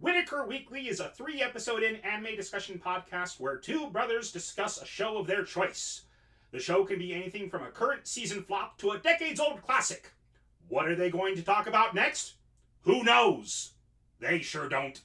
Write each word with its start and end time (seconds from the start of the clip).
Whitaker 0.00 0.46
Weekly 0.46 0.88
is 0.88 0.98
a 0.98 1.10
three 1.10 1.42
episode 1.42 1.82
in 1.82 1.96
anime 1.96 2.34
discussion 2.34 2.80
podcast 2.82 3.38
where 3.38 3.58
two 3.58 3.90
brothers 3.90 4.32
discuss 4.32 4.80
a 4.80 4.86
show 4.86 5.18
of 5.18 5.26
their 5.26 5.44
choice. 5.44 6.04
The 6.52 6.58
show 6.58 6.86
can 6.86 6.98
be 6.98 7.12
anything 7.12 7.50
from 7.50 7.64
a 7.64 7.70
current 7.70 8.06
season 8.06 8.42
flop 8.42 8.78
to 8.78 8.92
a 8.92 8.98
decades 8.98 9.40
old 9.40 9.60
classic. 9.60 10.10
What 10.68 10.88
are 10.88 10.94
they 10.94 11.10
going 11.10 11.36
to 11.36 11.42
talk 11.42 11.66
about 11.66 11.94
next? 11.94 12.36
Who 12.84 13.04
knows? 13.04 13.72
They 14.20 14.40
sure 14.40 14.70
don't. 14.70 14.98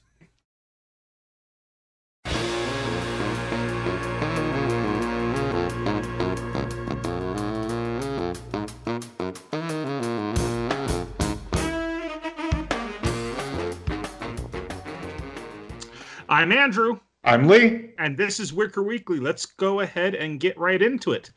I'm 16.36 16.52
Andrew, 16.52 17.00
I'm 17.24 17.48
Lee. 17.48 17.92
and 17.96 18.14
this 18.14 18.40
is 18.40 18.52
Wicker 18.52 18.82
Weekly. 18.82 19.18
Let's 19.20 19.46
go 19.46 19.80
ahead 19.80 20.14
and 20.14 20.38
get 20.38 20.58
right 20.58 20.82
into 20.82 21.12
it. 21.12 21.30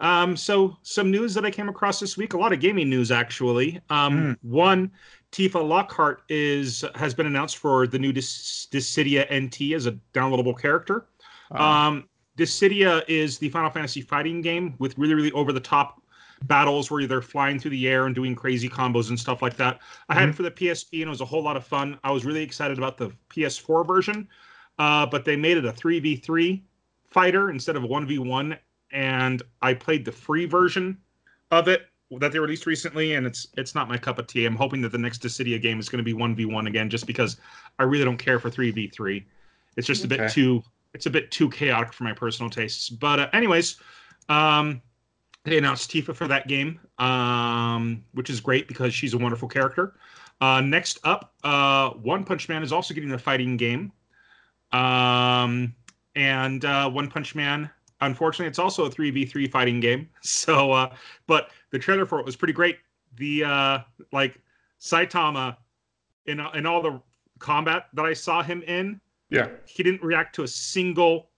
Um, 0.00 0.36
so, 0.36 0.76
some 0.82 1.08
news 1.08 1.34
that 1.34 1.44
I 1.44 1.52
came 1.52 1.68
across 1.68 2.00
this 2.00 2.16
week, 2.16 2.32
a 2.32 2.36
lot 2.36 2.52
of 2.52 2.58
gaming 2.58 2.90
news 2.90 3.12
actually. 3.12 3.80
Um, 3.90 4.36
One, 4.42 4.90
Tifa 5.30 5.64
Lockhart 5.64 6.22
is 6.28 6.84
has 6.96 7.14
been 7.14 7.26
announced 7.26 7.58
for 7.58 7.86
the 7.86 7.96
new 7.96 8.12
Dis- 8.12 8.66
Dissidia 8.72 9.24
NT 9.32 9.72
as 9.72 9.86
a 9.86 9.92
downloadable 10.12 10.60
character. 10.60 11.06
Uh, 11.52 11.62
Um, 11.62 12.08
Dissidia 12.36 13.04
is 13.06 13.38
the 13.38 13.50
Final 13.50 13.70
Fantasy 13.70 14.00
fighting 14.00 14.40
game 14.40 14.74
with 14.80 14.98
really, 14.98 15.14
really 15.14 15.30
over 15.30 15.52
the 15.52 15.60
top 15.60 16.02
battles 16.44 16.90
where 16.90 17.06
they're 17.06 17.22
flying 17.22 17.58
through 17.58 17.70
the 17.70 17.88
air 17.88 18.06
and 18.06 18.14
doing 18.14 18.34
crazy 18.34 18.68
combos 18.68 19.08
and 19.08 19.18
stuff 19.18 19.42
like 19.42 19.56
that. 19.56 19.80
I 20.08 20.14
had 20.14 20.28
it 20.28 20.34
for 20.34 20.42
the 20.42 20.50
PSP 20.50 21.00
and 21.00 21.08
it 21.08 21.10
was 21.10 21.20
a 21.20 21.26
whole 21.26 21.42
lot 21.42 21.56
of 21.56 21.66
fun. 21.66 21.98
I 22.04 22.10
was 22.10 22.24
really 22.24 22.42
excited 22.42 22.78
about 22.78 22.98
the 22.98 23.12
PS4 23.30 23.86
version, 23.86 24.28
uh, 24.78 25.06
but 25.06 25.24
they 25.24 25.36
made 25.36 25.56
it 25.56 25.64
a 25.64 25.72
3v3 25.72 26.62
fighter 27.06 27.50
instead 27.50 27.76
of 27.76 27.84
a 27.84 27.88
1v1. 27.88 28.58
And 28.92 29.42
I 29.62 29.74
played 29.74 30.04
the 30.04 30.12
free 30.12 30.46
version 30.46 30.98
of 31.50 31.68
it 31.68 31.86
that 32.20 32.32
they 32.32 32.38
released 32.38 32.66
recently, 32.66 33.14
and 33.14 33.26
it's 33.26 33.48
it's 33.56 33.74
not 33.74 33.88
my 33.88 33.98
cup 33.98 34.20
of 34.20 34.28
tea. 34.28 34.46
I'm 34.46 34.54
hoping 34.54 34.80
that 34.82 34.92
the 34.92 34.98
next 34.98 35.20
Dissidia 35.20 35.60
game 35.60 35.80
is 35.80 35.88
going 35.88 36.04
to 36.04 36.04
be 36.04 36.14
1v1 36.14 36.68
again, 36.68 36.88
just 36.88 37.06
because 37.06 37.38
I 37.80 37.84
really 37.84 38.04
don't 38.04 38.18
care 38.18 38.38
for 38.38 38.50
3v3. 38.50 39.24
It's 39.76 39.86
just 39.86 40.04
a 40.04 40.08
bit 40.08 40.30
too 40.30 40.62
it's 40.94 41.06
a 41.06 41.10
bit 41.10 41.30
too 41.30 41.50
chaotic 41.50 41.92
for 41.92 42.04
my 42.04 42.12
personal 42.12 42.48
tastes. 42.48 42.88
But 42.88 43.18
uh, 43.18 43.28
anyways, 43.32 43.76
um, 44.28 44.80
they 45.44 45.58
announced 45.58 45.90
Tifa 45.90 46.14
for 46.14 46.26
that 46.26 46.48
game, 46.48 46.80
um, 46.98 48.02
which 48.12 48.30
is 48.30 48.40
great 48.40 48.66
because 48.66 48.94
she's 48.94 49.14
a 49.14 49.18
wonderful 49.18 49.48
character. 49.48 49.94
Uh, 50.40 50.60
next 50.60 50.98
up, 51.04 51.34
uh, 51.44 51.90
One 51.90 52.24
Punch 52.24 52.48
Man 52.48 52.62
is 52.62 52.72
also 52.72 52.94
getting 52.94 53.12
a 53.12 53.18
fighting 53.18 53.56
game, 53.56 53.92
um, 54.72 55.74
and 56.16 56.64
uh, 56.64 56.90
One 56.90 57.08
Punch 57.08 57.34
Man. 57.34 57.70
Unfortunately, 58.00 58.46
it's 58.46 58.58
also 58.58 58.84
a 58.84 58.90
three 58.90 59.10
v 59.10 59.24
three 59.24 59.46
fighting 59.46 59.80
game. 59.80 60.08
So, 60.22 60.72
uh, 60.72 60.94
but 61.26 61.50
the 61.70 61.78
trailer 61.78 62.06
for 62.06 62.18
it 62.18 62.26
was 62.26 62.36
pretty 62.36 62.54
great. 62.54 62.78
The 63.16 63.44
uh, 63.44 63.78
like 64.12 64.40
Saitama 64.80 65.56
in 66.26 66.40
in 66.54 66.66
all 66.66 66.82
the 66.82 67.00
combat 67.38 67.86
that 67.92 68.04
I 68.06 68.14
saw 68.14 68.42
him 68.42 68.62
in, 68.62 69.00
yeah. 69.30 69.48
he 69.66 69.82
didn't 69.82 70.02
react 70.02 70.34
to 70.36 70.42
a 70.42 70.48
single 70.48 71.30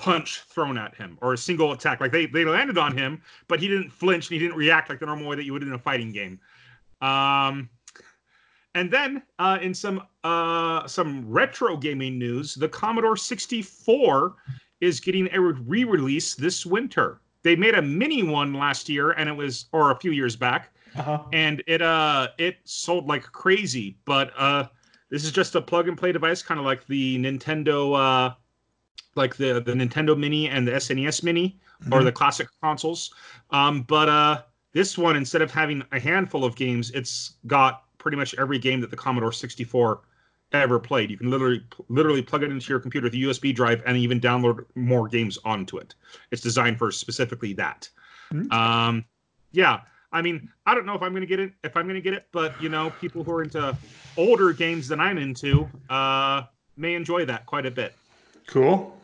punch 0.00 0.40
thrown 0.48 0.78
at 0.78 0.94
him 0.94 1.18
or 1.20 1.32
a 1.34 1.38
single 1.38 1.72
attack. 1.72 2.00
Like 2.00 2.12
they 2.12 2.26
they 2.26 2.44
landed 2.44 2.78
on 2.78 2.96
him, 2.96 3.20
but 3.48 3.60
he 3.60 3.68
didn't 3.68 3.90
flinch 3.90 4.28
and 4.28 4.34
he 4.34 4.38
didn't 4.38 4.56
react 4.56 4.88
like 4.88 5.00
the 5.00 5.06
normal 5.06 5.26
way 5.28 5.36
that 5.36 5.44
you 5.44 5.52
would 5.52 5.62
in 5.62 5.72
a 5.72 5.78
fighting 5.78 6.12
game. 6.12 6.40
Um, 7.00 7.68
and 8.74 8.90
then 8.90 9.22
uh, 9.38 9.58
in 9.60 9.74
some 9.74 10.02
uh, 10.24 10.86
some 10.86 11.28
retro 11.28 11.76
gaming 11.76 12.18
news, 12.18 12.54
the 12.54 12.68
Commodore 12.68 13.16
64 13.16 14.34
is 14.80 15.00
getting 15.00 15.28
a 15.32 15.40
re-release 15.40 16.34
this 16.34 16.64
winter. 16.64 17.20
They 17.42 17.56
made 17.56 17.74
a 17.74 17.82
mini 17.82 18.22
one 18.22 18.52
last 18.54 18.88
year, 18.88 19.12
and 19.12 19.28
it 19.28 19.32
was 19.36 19.66
or 19.72 19.90
a 19.90 19.96
few 19.98 20.12
years 20.12 20.36
back, 20.36 20.72
Uh-huh. 20.96 21.24
and 21.32 21.62
it 21.66 21.82
uh 21.82 22.28
it 22.38 22.56
sold 22.64 23.06
like 23.08 23.22
crazy 23.22 23.96
but 24.04 24.32
uh 24.36 24.64
this 25.10 25.24
is 25.24 25.30
just 25.32 25.54
a 25.54 25.60
plug 25.62 25.86
and 25.88 25.96
play 25.96 26.12
device 26.12 26.42
kind 26.42 26.58
of 26.60 26.66
like 26.66 26.86
the 26.86 27.18
nintendo 27.18 27.94
uh 27.94 28.34
like 29.14 29.36
the 29.36 29.60
the 29.60 29.72
nintendo 29.72 30.16
mini 30.16 30.48
and 30.48 30.66
the 30.66 30.72
snes 30.72 31.22
mini 31.22 31.58
or 31.92 32.02
the 32.02 32.12
classic 32.12 32.48
consoles 32.62 33.14
um 33.50 33.82
but 33.82 34.08
uh 34.08 34.42
this 34.72 34.98
one 34.98 35.16
instead 35.16 35.42
of 35.42 35.50
having 35.50 35.82
a 35.92 36.00
handful 36.00 36.44
of 36.44 36.56
games 36.56 36.90
it's 36.90 37.34
got 37.46 37.84
pretty 37.98 38.16
much 38.16 38.34
every 38.38 38.58
game 38.58 38.80
that 38.80 38.90
the 38.90 38.96
commodore 38.96 39.32
64 39.32 40.00
ever 40.52 40.78
played 40.78 41.10
you 41.10 41.16
can 41.16 41.30
literally 41.30 41.62
literally 41.88 42.22
plug 42.22 42.42
it 42.42 42.50
into 42.50 42.68
your 42.68 42.80
computer 42.80 43.06
with 43.06 43.14
a 43.14 43.18
usb 43.18 43.54
drive 43.54 43.82
and 43.86 43.96
even 43.96 44.20
download 44.20 44.64
more 44.74 45.08
games 45.08 45.38
onto 45.44 45.78
it 45.78 45.94
it's 46.30 46.42
designed 46.42 46.78
for 46.78 46.90
specifically 46.90 47.52
that 47.52 47.88
Hmm. 48.30 48.52
um 48.52 49.04
yeah 49.52 49.80
I 50.12 50.22
mean, 50.22 50.48
I 50.64 50.74
don't 50.74 50.86
know 50.86 50.94
if 50.94 51.02
I'm 51.02 51.12
going 51.12 51.20
to 51.20 51.26
get 51.26 51.38
it. 51.38 51.52
If 51.64 51.76
I'm 51.76 51.84
going 51.84 51.96
to 51.96 52.00
get 52.00 52.14
it, 52.14 52.26
but 52.32 52.60
you 52.62 52.68
know, 52.68 52.90
people 53.00 53.22
who 53.22 53.32
are 53.32 53.42
into 53.42 53.76
older 54.16 54.52
games 54.52 54.88
than 54.88 55.00
I'm 55.00 55.18
into 55.18 55.68
uh, 55.90 56.42
may 56.76 56.94
enjoy 56.94 57.26
that 57.26 57.44
quite 57.46 57.66
a 57.66 57.70
bit. 57.70 57.94
Cool. 58.46 58.97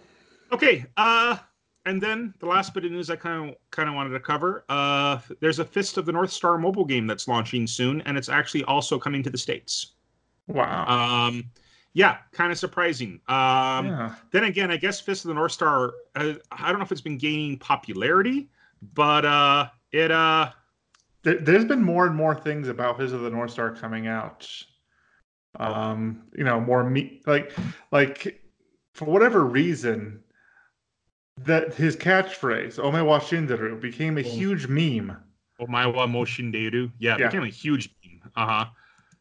Okay, 0.53 0.87
uh, 0.97 1.37
and 1.87 2.00
then 2.00 2.32
the 2.38 2.47
last 2.47 2.72
bit 2.75 2.84
of 2.84 2.93
news 2.93 3.10
I 3.10 3.16
kind 3.16 3.50
of 3.50 3.56
kind 3.71 3.88
of 3.88 3.94
wanted 3.94 4.10
to 4.10 4.21
cover. 4.21 4.65
Uh, 4.69 5.19
there's 5.41 5.59
a 5.59 5.65
Fist 5.65 5.99
of 5.99 6.06
the 6.06 6.12
North 6.12 6.32
Star 6.32 6.59
mobile 6.59 6.84
game 6.84 7.06
that's 7.06 7.28
launching 7.28 7.66
soon, 7.66 8.00
and 8.03 8.16
it's 8.16 8.28
actually 8.28 8.65
also 8.65 8.99
coming 8.99 9.22
to 9.22 9.31
the 9.31 9.38
states. 9.38 9.93
Wow. 10.47 10.87
Um, 10.87 11.50
yeah, 11.93 12.19
kind 12.32 12.50
of 12.50 12.59
surprising. 12.59 13.21
Um, 13.28 13.87
yeah. 13.87 14.15
Then 14.32 14.44
again, 14.44 14.71
I 14.71 14.77
guess 14.77 15.00
Fist 15.00 15.25
of 15.25 15.28
the 15.28 15.34
North 15.34 15.53
Star. 15.53 15.93
Uh, 16.16 16.34
I 16.50 16.71
don't 16.71 16.78
know 16.78 16.84
if 16.84 16.91
it's 16.93 17.00
been 17.00 17.19
gaining 17.19 17.59
popularity, 17.59 18.49
but 18.94 19.25
uh, 19.25 19.69
it 19.93 20.11
uh, 20.11 20.50
There, 21.22 21.38
there's 21.38 21.65
been 21.65 21.82
more 21.82 22.06
and 22.06 22.16
more 22.16 22.34
things 22.34 22.69
about 22.69 22.99
Fist 22.99 23.15
of 23.15 23.21
the 23.21 23.31
North 23.31 23.50
Star 23.50 23.75
coming 23.75 24.06
out. 24.06 24.49
Um, 25.61 26.25
you 26.37 26.43
know, 26.43 26.61
more 26.61 26.82
me 26.88 27.22
like 27.26 27.53
like 27.93 28.43
for 28.93 29.05
whatever 29.05 29.44
reason 29.44 30.23
that 31.38 31.74
his 31.74 31.96
catchphrase 31.96 32.78
"Omewa 32.78 33.20
Shinderu" 33.20 33.80
became 33.80 34.18
a 34.18 34.20
Oh. 34.20 34.24
huge 34.24 34.66
meme. 34.68 35.16
Omaewa 35.60 36.08
mo 36.10 36.24
shinderu. 36.24 36.90
Yeah, 36.98 37.14
it 37.14 37.20
Yeah. 37.20 37.26
became 37.28 37.44
a 37.44 37.48
huge 37.48 37.90
meme. 38.04 38.20
Uh 38.36 38.46
huh. 38.46 38.64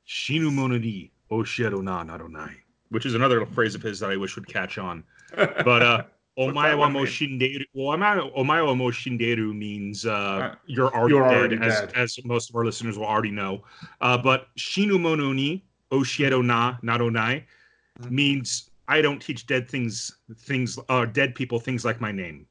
Shinu 0.07 0.51
mono 0.51 0.77
ni 0.77 1.11
oshiro 1.31 1.81
na 1.83 2.03
naronai. 2.03 2.55
Which 2.89 3.05
is 3.05 3.15
another 3.15 3.45
phrase 3.45 3.75
of 3.75 3.81
his 3.81 3.99
that 3.99 4.11
I 4.11 4.17
wish 4.17 4.35
would 4.35 4.47
catch 4.47 4.77
on. 4.77 5.03
But 5.37 5.81
uh 5.81 6.03
What's 6.35 6.53
that 6.55 6.55
Omaewa 6.75 6.77
one 6.79 6.93
mo 6.93 6.99
shinderu. 7.05 7.63
Well, 7.75 7.97
Omaewa 7.97 8.75
mo 8.75 8.89
shinderu 8.89 9.55
means 9.55 10.05
uh, 10.05 10.11
Uh, 10.11 10.55
you're 10.65 10.91
already 10.95 11.13
you're 11.13 11.29
dead, 11.29 11.37
already 11.37 11.57
as, 11.61 11.79
dead. 11.81 11.91
as 11.95 12.17
most 12.25 12.49
of 12.49 12.55
our 12.55 12.65
listeners 12.65 12.97
will 12.97 13.05
already 13.05 13.29
know. 13.29 13.63
Uh, 14.01 14.17
but 14.17 14.47
Shinu 14.57 14.99
mono 14.99 15.31
ni 15.31 15.63
oshiro 15.91 16.43
na 16.43 16.77
naronai 16.83 17.43
Mhm. 18.01 18.09
means 18.09 18.71
I 18.87 19.01
don't 19.01 19.21
teach 19.21 19.45
dead 19.47 19.69
things, 19.69 20.11
things, 20.37 20.77
uh, 20.89 21.05
dead 21.05 21.35
people 21.35 21.59
things 21.59 21.85
like 21.85 22.01
my 22.01 22.11
name. 22.11 22.47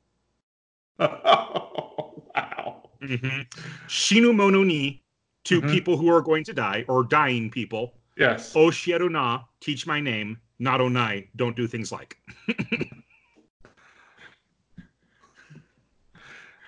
wow. 0.98 2.82
hmm 3.00 3.40
Shinu 3.88 4.34
mono 4.34 4.62
ni 4.62 5.02
to 5.44 5.60
Mhm. 5.60 5.70
people 5.70 5.96
who 5.96 6.08
are 6.08 6.22
going 6.22 6.44
to 6.44 6.52
die 6.52 6.84
or 6.88 7.04
dying 7.04 7.50
people. 7.50 7.94
Yes. 8.16 8.54
Oshieru 8.54 9.10
na, 9.10 9.44
teach 9.60 9.86
my 9.86 10.00
name. 10.00 10.38
Not 10.58 10.80
onai, 10.80 11.28
don't 11.36 11.56
do 11.56 11.66
things 11.66 11.90
like. 11.90 12.16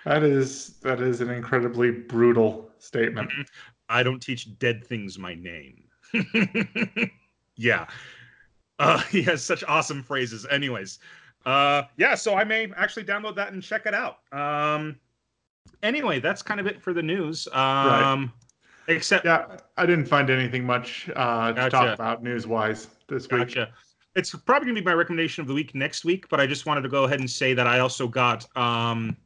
That 0.05 0.21
is 0.21 0.77
that 0.81 1.01
is 1.01 1.19
an 1.21 1.31
incredibly 1.31 1.89
brutal 1.89 2.69
statement. 2.77 3.31
I 3.89 4.03
don't 4.03 4.21
teach 4.21 4.57
dead 4.59 4.85
things 4.85 5.17
my 5.17 5.33
name. 5.33 5.85
yeah. 7.57 7.87
Uh, 8.79 8.99
he 9.11 9.21
has 9.23 9.43
such 9.43 9.63
awesome 9.67 10.03
phrases. 10.03 10.45
Anyways, 10.49 10.99
uh, 11.45 11.83
yeah, 11.97 12.15
so 12.15 12.35
I 12.35 12.43
may 12.43 12.71
actually 12.75 13.03
download 13.03 13.35
that 13.35 13.53
and 13.53 13.61
check 13.61 13.85
it 13.85 13.93
out. 13.93 14.19
Um, 14.31 14.97
anyway, 15.83 16.19
that's 16.19 16.41
kind 16.41 16.59
of 16.59 16.67
it 16.67 16.81
for 16.81 16.93
the 16.93 17.03
news. 17.03 17.47
Um, 17.53 18.33
Except, 18.87 19.25
Yeah, 19.25 19.57
I 19.77 19.85
didn't 19.85 20.05
find 20.05 20.29
anything 20.29 20.63
much 20.63 21.09
uh, 21.15 21.53
to 21.53 21.69
talk 21.69 21.93
about 21.93 22.23
news 22.23 22.45
wise 22.45 22.87
this 23.07 23.23
week. 23.23 23.47
Gotcha. 23.47 23.71
It's 24.15 24.33
probably 24.33 24.67
gonna 24.67 24.79
be 24.79 24.85
my 24.85 24.93
recommendation 24.93 25.41
of 25.41 25.47
the 25.47 25.53
week 25.53 25.75
next 25.75 26.05
week, 26.05 26.29
but 26.29 26.39
I 26.39 26.47
just 26.47 26.65
wanted 26.65 26.81
to 26.81 26.89
go 26.89 27.03
ahead 27.03 27.19
and 27.19 27.29
say 27.29 27.53
that 27.53 27.67
I 27.67 27.79
also 27.79 28.07
got 28.07 28.45
um, 28.55 29.17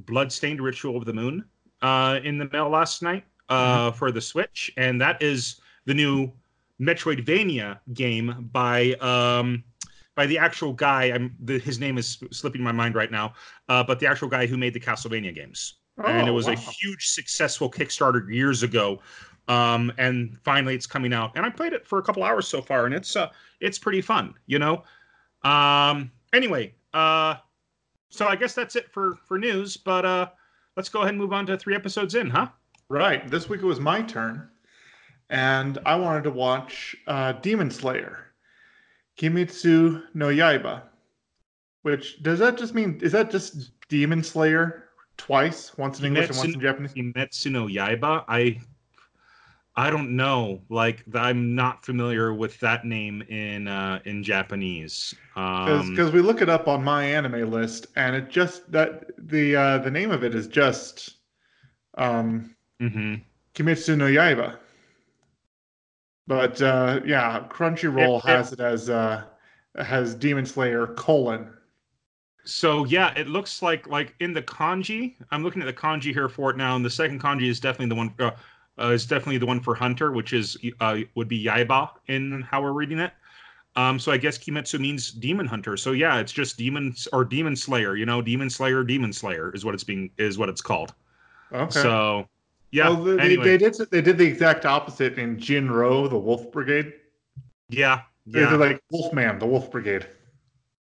Bloodstained 0.00 0.60
Ritual 0.60 0.96
of 0.96 1.04
the 1.04 1.12
Moon 1.12 1.44
uh, 1.82 2.20
in 2.22 2.38
the 2.38 2.48
mail 2.50 2.70
last 2.70 3.02
night 3.02 3.24
uh, 3.48 3.90
for 3.90 4.10
the 4.10 4.20
Switch, 4.20 4.72
and 4.76 5.00
that 5.00 5.20
is 5.20 5.60
the 5.84 5.94
new 5.94 6.32
Metroidvania 6.80 7.78
game 7.94 8.48
by 8.52 8.92
um, 8.94 9.64
by 10.14 10.26
the 10.26 10.38
actual 10.38 10.72
guy. 10.72 11.04
I'm 11.04 11.34
the, 11.40 11.58
his 11.58 11.78
name 11.78 11.98
is 11.98 12.18
slipping 12.32 12.62
my 12.62 12.72
mind 12.72 12.94
right 12.94 13.10
now, 13.10 13.34
uh, 13.68 13.82
but 13.84 14.00
the 14.00 14.06
actual 14.06 14.28
guy 14.28 14.46
who 14.46 14.56
made 14.56 14.74
the 14.74 14.80
Castlevania 14.80 15.34
games 15.34 15.74
and 16.04 16.28
it 16.28 16.30
Oh, 16.30 16.34
was 16.34 16.48
a 16.48 16.54
huge 16.54 17.06
successful 17.08 17.70
Kickstarter 17.70 18.30
years 18.32 18.62
ago 18.62 19.00
Um, 19.48 19.92
and 19.96 20.36
finally, 20.44 20.74
it's 20.74 20.86
coming 20.86 21.12
out, 21.12 21.32
and 21.36 21.46
I 21.46 21.50
played 21.50 21.72
it 21.72 21.86
for 21.86 21.98
a 21.98 22.02
couple 22.02 22.24
hours 22.24 22.48
so 22.48 22.60
far, 22.60 22.84
and 22.86 22.94
it's 22.94 23.14
uh, 23.16 23.28
it's 23.60 23.78
pretty 23.78 24.00
fun, 24.02 24.34
you 24.46 24.58
know. 24.58 24.82
Um, 25.42 26.10
anyway, 26.32 26.74
uh, 26.92 27.36
so 28.10 28.26
I 28.26 28.36
guess 28.36 28.54
that's 28.54 28.76
it 28.76 28.90
for 28.90 29.16
for 29.24 29.38
news. 29.38 29.76
But 29.76 30.04
uh, 30.04 30.30
let's 30.76 30.88
go 30.88 31.00
ahead 31.00 31.10
and 31.10 31.18
move 31.18 31.32
on 31.32 31.46
to 31.46 31.56
three 31.56 31.74
episodes 31.76 32.14
in, 32.16 32.28
huh? 32.30 32.48
Right. 32.88 33.28
This 33.30 33.48
week 33.48 33.62
it 33.62 33.66
was 33.66 33.80
my 33.80 34.02
turn, 34.02 34.48
and 35.30 35.78
I 35.86 35.96
wanted 35.96 36.24
to 36.24 36.30
watch 36.30 36.96
uh, 37.06 37.32
Demon 37.32 37.70
Slayer, 37.70 38.32
Kimetsu 39.18 40.02
no 40.14 40.26
Yaiba. 40.26 40.82
Which 41.82 42.22
does 42.22 42.38
that 42.40 42.58
just 42.58 42.74
mean? 42.74 42.98
Is 43.02 43.12
that 43.12 43.30
just 43.30 43.70
Demon 43.88 44.22
Slayer 44.22 44.84
twice, 45.16 45.76
once 45.78 46.00
in 46.00 46.06
English 46.06 46.28
and 46.28 46.38
once 46.38 46.54
in 46.54 46.60
Japanese? 46.60 46.92
Kimetsu 46.92 47.50
no 47.50 47.66
Yaiba. 47.66 48.24
I 48.28 48.60
I 49.76 49.90
don't 49.90 50.16
know. 50.16 50.62
Like 50.68 51.04
I'm 51.14 51.54
not 51.54 51.84
familiar 51.84 52.32
with 52.32 52.58
that 52.60 52.84
name 52.84 53.22
in 53.22 53.68
uh, 53.68 54.00
in 54.04 54.22
Japanese. 54.22 55.14
Because 55.34 56.08
Um, 56.08 56.12
we 56.12 56.20
look 56.20 56.40
it 56.40 56.48
up 56.48 56.66
on 56.66 56.82
my 56.82 57.04
anime 57.04 57.50
list, 57.50 57.88
and 57.96 58.16
it 58.16 58.30
just 58.30 58.70
that 58.72 59.10
the 59.18 59.56
uh, 59.56 59.78
the 59.78 59.90
name 59.90 60.10
of 60.10 60.24
it 60.24 60.34
is 60.34 60.46
just 60.46 61.16
um, 61.98 62.54
mhm. 62.80 63.22
Kimetsu 63.54 63.96
no 63.96 64.06
Yaiba. 64.06 64.56
But 66.26 66.60
uh, 66.60 67.00
yeah, 67.04 67.46
Crunchyroll 67.48 68.18
It- 68.18 68.24
it- 68.24 68.28
has 68.28 68.52
it 68.52 68.60
as 68.60 68.90
uh, 68.90 69.24
has 69.78 70.14
Demon 70.14 70.46
Slayer 70.46 70.88
colon. 70.88 71.52
So 72.44 72.84
yeah, 72.84 73.12
it 73.16 73.26
looks 73.28 73.62
like 73.62 73.86
like 73.88 74.14
in 74.20 74.32
the 74.32 74.42
kanji. 74.42 75.14
I'm 75.30 75.42
looking 75.42 75.62
at 75.62 75.66
the 75.66 75.72
kanji 75.72 76.12
here 76.12 76.28
for 76.28 76.50
it 76.50 76.56
now, 76.56 76.76
and 76.76 76.84
the 76.84 76.90
second 76.90 77.20
kanji 77.20 77.48
is 77.48 77.60
definitely 77.60 77.88
the 77.88 77.94
one. 77.94 78.14
Uh, 78.18 78.30
uh, 78.78 78.90
is 78.90 79.06
definitely 79.06 79.38
the 79.38 79.46
one 79.46 79.58
for 79.60 79.74
hunter, 79.74 80.12
which 80.12 80.32
is 80.32 80.56
uh, 80.80 80.98
would 81.14 81.28
be 81.28 81.42
yaiba 81.42 81.90
in 82.08 82.42
how 82.42 82.60
we're 82.62 82.72
reading 82.72 82.98
it. 82.98 83.12
Um, 83.74 83.98
so 83.98 84.12
I 84.12 84.16
guess 84.16 84.38
Kimetsu 84.38 84.78
means 84.80 85.10
demon 85.10 85.46
hunter. 85.46 85.76
So 85.76 85.92
yeah, 85.92 86.18
it's 86.18 86.32
just 86.32 86.56
demons 86.56 87.08
or 87.12 87.24
demon 87.24 87.56
slayer. 87.56 87.96
You 87.96 88.06
know, 88.06 88.22
demon 88.22 88.48
slayer, 88.50 88.84
demon 88.84 89.12
slayer 89.12 89.50
is 89.54 89.64
what 89.64 89.74
it's 89.74 89.84
being 89.84 90.10
is 90.18 90.38
what 90.38 90.48
it's 90.48 90.60
called. 90.60 90.94
Okay. 91.52 91.70
So 91.70 92.28
yeah. 92.76 92.90
well, 92.90 93.02
they, 93.02 93.18
anyway, 93.18 93.44
they 93.44 93.58
did 93.58 93.74
they 93.90 94.02
did 94.02 94.18
the 94.18 94.26
exact 94.26 94.66
opposite 94.66 95.18
in 95.18 95.38
Jinro, 95.38 96.10
the 96.10 96.18
Wolf 96.18 96.52
Brigade. 96.52 96.92
yeah, 97.70 98.02
They're 98.26 98.50
did 98.50 98.60
like 98.60 98.82
Wolfman, 98.90 99.38
the 99.38 99.46
Wolf 99.46 99.70
Brigade. 99.70 100.06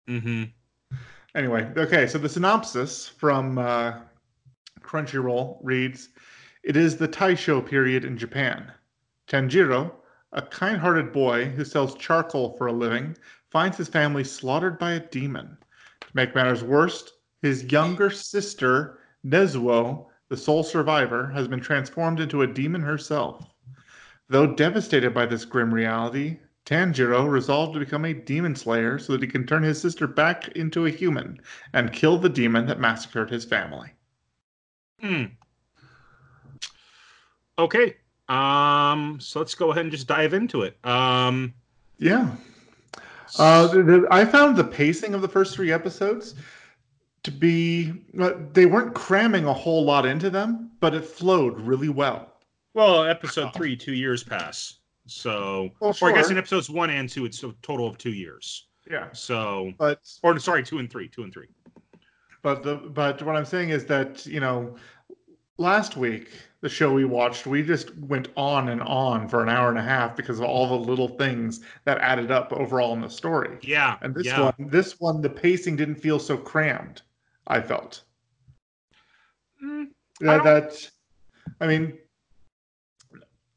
mm-hmm. 0.08 0.44
Anyway, 1.34 1.72
okay, 1.78 2.08
so 2.08 2.18
the 2.18 2.28
synopsis 2.28 3.08
from 3.08 3.58
uh, 3.58 4.00
Crunchyroll 4.82 5.60
reads 5.62 6.10
It 6.64 6.76
is 6.76 6.98
the 6.98 7.08
Taisho 7.08 7.66
period 7.66 8.04
in 8.04 8.18
Japan. 8.18 8.70
Tanjiro, 9.28 9.92
a 10.34 10.42
kind 10.42 10.78
hearted 10.78 11.14
boy 11.14 11.46
who 11.46 11.64
sells 11.64 11.96
charcoal 11.96 12.58
for 12.58 12.68
a 12.68 12.74
living, 12.74 13.16
finds 13.50 13.78
his 13.78 13.88
family 13.88 14.26
slaughtered 14.26 14.78
by 14.78 14.94
a 14.94 15.00
demon. 15.00 15.58
To 16.02 16.08
make 16.14 16.36
matters 16.36 16.64
worse, 16.64 17.12
his 17.42 17.72
younger 17.72 18.10
sister, 18.10 19.00
Nezuko, 19.26 20.08
the 20.30 20.38
sole 20.38 20.64
survivor, 20.64 21.28
has 21.28 21.48
been 21.48 21.60
transformed 21.60 22.20
into 22.20 22.42
a 22.42 22.48
demon 22.48 22.82
herself. 22.82 23.54
Though 24.30 24.48
devastated 24.48 25.14
by 25.14 25.26
this 25.26 25.46
grim 25.46 25.74
reality, 25.74 26.38
Tanjiro 26.66 27.30
resolved 27.30 27.74
to 27.74 27.80
become 27.80 28.04
a 28.04 28.14
demon 28.14 28.56
slayer 28.56 29.00
so 29.00 29.14
that 29.14 29.22
he 29.22 29.28
can 29.28 29.48
turn 29.48 29.64
his 29.64 29.80
sister 29.80 30.06
back 30.06 30.50
into 30.50 30.86
a 30.86 30.90
human 30.90 31.40
and 31.74 31.94
kill 31.94 32.18
the 32.18 32.28
demon 32.28 32.66
that 32.66 32.80
massacred 32.80 33.30
his 33.30 33.46
family. 33.46 33.90
Hmm. 35.00 35.24
Okay. 37.58 37.96
Um. 38.28 39.18
So 39.22 39.40
let's 39.40 39.56
go 39.56 39.72
ahead 39.72 39.84
and 39.84 39.92
just 39.92 40.08
dive 40.08 40.34
into 40.34 40.64
it. 40.64 40.78
Um. 40.86 41.54
Yeah. 42.00 42.36
Uh, 43.40 44.02
I 44.12 44.26
found 44.26 44.56
the 44.56 44.64
pacing 44.64 45.14
of 45.14 45.22
the 45.22 45.28
first 45.28 45.56
three 45.56 45.72
episodes 45.72 46.36
to 47.28 47.32
be, 47.32 47.94
uh, 48.20 48.32
they 48.54 48.66
weren't 48.66 48.96
cramming 48.96 49.46
a 49.46 49.54
whole 49.54 49.84
lot 49.84 50.06
into 50.06 50.30
them, 50.30 50.72
but 50.80 50.96
it 50.96 51.04
flowed 51.04 51.60
really 51.60 51.90
well. 51.90 52.32
Well, 52.74 53.04
episode 53.04 53.54
three, 53.54 53.76
two 53.76 53.94
years 53.94 54.24
pass. 54.24 54.76
So, 55.08 55.70
Well, 55.82 55.96
or 56.02 56.10
I 56.10 56.14
guess 56.14 56.30
in 56.30 56.38
episodes 56.38 56.70
one 56.70 56.90
and 56.90 57.10
two, 57.10 57.26
it's 57.26 57.44
a 57.44 57.54
total 57.62 57.86
of 57.86 57.98
two 57.98 58.12
years. 58.12 58.68
Yeah. 58.90 59.12
So, 59.12 59.74
But 59.78 60.00
or 60.24 60.40
sorry, 60.40 60.64
two 60.64 60.80
and 60.80 60.90
three, 60.90 61.10
two 61.10 61.24
and 61.24 61.34
three. 61.34 61.48
But 62.42 62.64
the 62.64 62.76
but 62.76 63.22
what 63.24 63.36
I'm 63.36 63.46
saying 63.46 63.70
is 63.70 63.86
that 63.86 64.26
you 64.26 64.40
know, 64.40 64.78
last 65.58 65.98
week 65.98 66.30
the 66.62 66.70
show 66.70 66.94
we 66.94 67.06
watched, 67.06 67.46
we 67.46 67.62
just 67.62 67.96
went 67.98 68.30
on 68.38 68.70
and 68.70 68.82
on 68.82 69.28
for 69.28 69.44
an 69.44 69.50
hour 69.50 69.70
and 69.70 69.78
a 69.78 69.84
half 69.84 70.16
because 70.16 70.40
of 70.40 70.46
all 70.46 70.68
the 70.68 70.90
little 70.90 71.10
things 71.10 71.62
that 71.86 71.98
added 72.00 72.32
up 72.32 72.54
overall 72.54 72.94
in 72.94 73.02
the 73.02 73.10
story. 73.10 73.58
Yeah. 73.62 73.98
And 74.02 74.16
this 74.16 74.28
yeah. 74.28 74.42
one, 74.42 74.54
this 74.58 75.00
one, 75.00 75.22
the 75.22 75.30
pacing 75.30 75.76
didn't 75.76 75.96
feel 75.96 76.20
so 76.20 76.38
crammed. 76.38 77.02
I 77.48 77.62
felt 77.62 78.04
Mm, 79.64 79.88
that, 80.20 80.44
don't- 80.44 80.46
that 80.46 80.92
I 81.62 81.68
mean, 81.68 81.98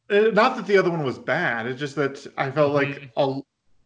uh, 0.08 0.30
not 0.32 0.56
that 0.56 0.66
the 0.66 0.78
other 0.78 0.90
one 0.90 1.02
was 1.04 1.18
bad. 1.18 1.66
It's 1.66 1.78
just 1.78 1.96
that 1.96 2.26
I 2.38 2.50
felt 2.50 2.72
like 2.72 2.88
Mhm. 2.88 3.10
a 3.16 3.42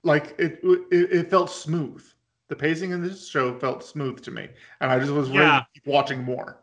like 0.06 0.34
it, 0.38 0.60
it 0.62 1.12
it 1.12 1.30
felt 1.30 1.50
smooth. 1.50 2.04
The 2.48 2.56
pacing 2.56 2.90
in 2.92 3.02
this 3.02 3.28
show 3.28 3.58
felt 3.58 3.82
smooth 3.82 4.22
to 4.22 4.30
me, 4.30 4.48
and 4.80 4.92
I 4.92 4.98
just 4.98 5.10
was 5.12 5.30
ready 5.30 5.50
to 5.50 5.66
keep 5.74 5.86
watching 5.86 6.22
more. 6.22 6.60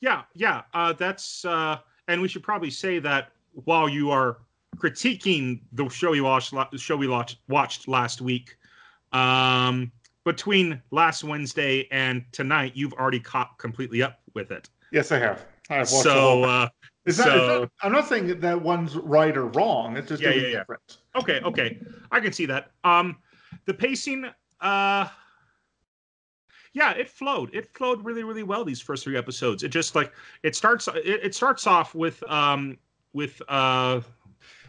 yeah. 0.00 0.22
Yeah. 0.34 0.62
Uh, 0.74 0.92
that's 0.92 1.44
uh, 1.44 1.80
and 2.06 2.20
we 2.22 2.28
should 2.28 2.42
probably 2.44 2.70
say 2.70 2.98
that 3.00 3.32
while 3.64 3.88
you 3.88 4.10
are 4.10 4.38
critiquing 4.76 5.60
the 5.72 5.88
show 5.88 6.12
you 6.12 6.24
watched, 6.24 6.52
the 6.70 6.78
show 6.78 6.96
we 6.96 7.08
watched, 7.08 7.38
watched 7.48 7.88
last 7.88 8.20
week, 8.20 8.56
um, 9.12 9.90
between 10.32 10.82
last 10.90 11.24
Wednesday 11.24 11.88
and 11.90 12.22
tonight, 12.32 12.72
you've 12.74 12.92
already 12.92 13.18
caught 13.20 13.58
completely 13.58 14.02
up 14.02 14.20
with 14.34 14.50
it. 14.50 14.68
Yes, 14.92 15.10
I 15.10 15.18
have. 15.18 15.46
I've 15.70 15.90
watched 15.90 15.92
the 15.92 16.02
So, 16.02 16.44
uh, 16.44 16.68
It's 17.06 17.16
not, 17.18 17.28
it's 17.28 17.36
so- 17.46 17.58
not- 17.60 17.70
I'm 17.82 17.92
not 17.92 18.06
saying 18.08 18.40
that, 18.40 18.60
one's 18.60 18.94
right 18.96 19.34
or 19.34 19.46
wrong. 19.46 19.96
It's 19.96 20.08
just 20.08 20.22
Yeah, 20.22 20.30
yeah, 20.30 20.46
yeah. 20.48 20.58
different. 20.58 20.98
Okay, 21.16 21.40
okay. 21.40 21.80
I 22.10 22.20
can 22.20 22.32
see 22.32 22.44
that. 22.46 22.72
Um 22.84 23.16
the 23.64 23.72
pacing 23.72 24.26
uh 24.60 25.08
yeah, 26.74 26.92
it 26.92 27.08
flowed. 27.08 27.54
It 27.54 27.74
flowed 27.74 28.04
really 28.04 28.22
really 28.24 28.42
well 28.42 28.64
these 28.66 28.82
first 28.82 29.04
3 29.04 29.16
episodes. 29.16 29.62
It 29.62 29.70
just 29.70 29.94
like 29.94 30.12
it 30.42 30.54
starts 30.54 30.88
it, 30.88 31.06
it 31.28 31.34
starts 31.34 31.66
off 31.66 31.94
with 31.94 32.22
um 32.30 32.76
with 33.14 33.40
uh 33.48 34.02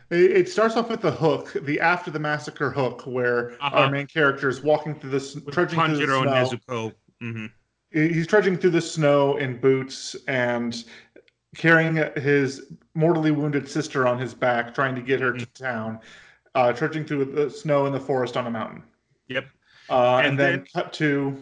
It, 0.09 0.31
it 0.31 0.49
starts 0.49 0.75
off 0.75 0.89
with 0.89 1.01
the 1.01 1.11
hook, 1.11 1.55
the 1.63 1.79
after 1.79 2.11
the 2.11 2.19
massacre 2.19 2.69
hook, 2.71 3.03
where 3.05 3.51
Uh-huh. 3.61 3.75
our 3.77 3.91
main 3.91 4.07
character 4.07 4.49
is 4.49 4.61
walking 4.61 4.95
through 4.95 5.11
this, 5.11 5.37
trudging 5.51 5.79
through 5.79 5.97
the 5.97 6.05
snow. 6.07 6.21
and 6.21 6.29
Nezuko. 6.29 6.93
Mhm. 7.21 7.51
He's 7.91 8.27
trudging 8.27 8.57
through 8.57 8.69
the 8.71 8.81
snow 8.81 9.37
in 9.37 9.57
boots 9.59 10.15
and 10.27 10.83
carrying 11.55 11.95
his 12.21 12.71
mortally 12.93 13.31
wounded 13.31 13.67
sister 13.67 14.07
on 14.07 14.19
his 14.19 14.33
back, 14.33 14.73
trying 14.75 14.95
to 14.95 15.01
get 15.01 15.19
her 15.19 15.33
Mm. 15.33 15.39
to 15.39 15.45
town. 15.47 15.99
Uh, 16.55 16.73
trudging 16.73 17.05
through 17.05 17.25
the 17.25 17.49
snow 17.49 17.85
in 17.85 17.93
the 17.93 17.99
forest 17.99 18.35
on 18.35 18.47
a 18.47 18.51
mountain. 18.51 18.83
Yep. 19.27 19.45
Uh, 19.89 20.17
and, 20.17 20.27
And 20.27 20.39
then, 20.39 20.51
then- 20.51 20.65
cut 20.73 20.93
to 20.93 21.37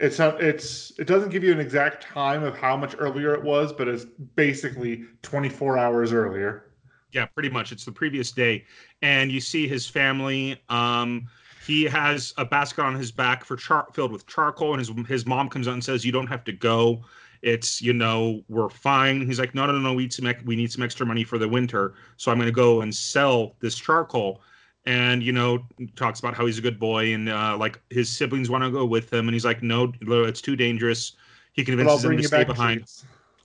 it's 0.00 0.18
not 0.18 0.40
it's 0.40 0.92
it 0.98 1.08
doesn't 1.08 1.30
give 1.30 1.42
you 1.42 1.50
an 1.52 1.58
exact 1.58 2.04
time 2.04 2.44
of 2.44 2.56
how 2.56 2.76
much 2.76 2.94
earlier 2.98 3.34
it 3.34 3.42
was, 3.42 3.72
but 3.72 3.88
it's 3.88 4.04
basically 4.36 5.04
24 5.22 5.76
hours 5.76 6.12
earlier. 6.12 6.64
Yeah, 7.12 7.26
pretty 7.26 7.48
much. 7.48 7.72
It's 7.72 7.84
the 7.84 7.92
previous 7.92 8.32
day, 8.32 8.64
and 9.00 9.32
you 9.32 9.40
see 9.40 9.66
his 9.66 9.86
family. 9.86 10.60
Um, 10.68 11.26
he 11.66 11.84
has 11.84 12.34
a 12.36 12.44
basket 12.44 12.82
on 12.82 12.94
his 12.94 13.10
back 13.10 13.44
for 13.44 13.56
char- 13.56 13.88
filled 13.92 14.12
with 14.12 14.26
charcoal, 14.26 14.74
and 14.74 14.78
his 14.78 14.90
his 15.06 15.26
mom 15.26 15.48
comes 15.48 15.68
out 15.68 15.74
and 15.74 15.84
says, 15.84 16.04
"You 16.04 16.12
don't 16.12 16.26
have 16.26 16.44
to 16.44 16.52
go. 16.52 17.04
It's 17.42 17.80
you 17.80 17.92
know 17.92 18.42
we're 18.48 18.68
fine." 18.68 19.26
He's 19.26 19.38
like, 19.38 19.54
"No, 19.54 19.66
no, 19.66 19.72
no, 19.72 19.78
no. 19.78 19.94
We 19.94 20.02
need 20.04 20.12
some 20.12 20.26
ec- 20.26 20.42
we 20.44 20.54
need 20.56 20.70
some 20.70 20.82
extra 20.82 21.06
money 21.06 21.24
for 21.24 21.38
the 21.38 21.48
winter, 21.48 21.94
so 22.16 22.30
I'm 22.30 22.38
going 22.38 22.46
to 22.48 22.52
go 22.52 22.82
and 22.82 22.94
sell 22.94 23.56
this 23.60 23.76
charcoal." 23.76 24.42
And 24.84 25.22
you 25.22 25.32
know, 25.32 25.66
talks 25.96 26.20
about 26.20 26.34
how 26.34 26.46
he's 26.46 26.58
a 26.58 26.62
good 26.62 26.78
boy, 26.78 27.14
and 27.14 27.28
uh, 27.28 27.56
like 27.58 27.80
his 27.90 28.10
siblings 28.10 28.50
want 28.50 28.64
to 28.64 28.70
go 28.70 28.84
with 28.84 29.12
him, 29.12 29.28
and 29.28 29.34
he's 29.34 29.44
like, 29.44 29.62
"No, 29.62 29.92
it's 30.00 30.40
too 30.42 30.56
dangerous." 30.56 31.12
He 31.52 31.64
convinces 31.64 32.02
them 32.02 32.16
to 32.16 32.22
stay 32.22 32.44
behind. 32.44 32.84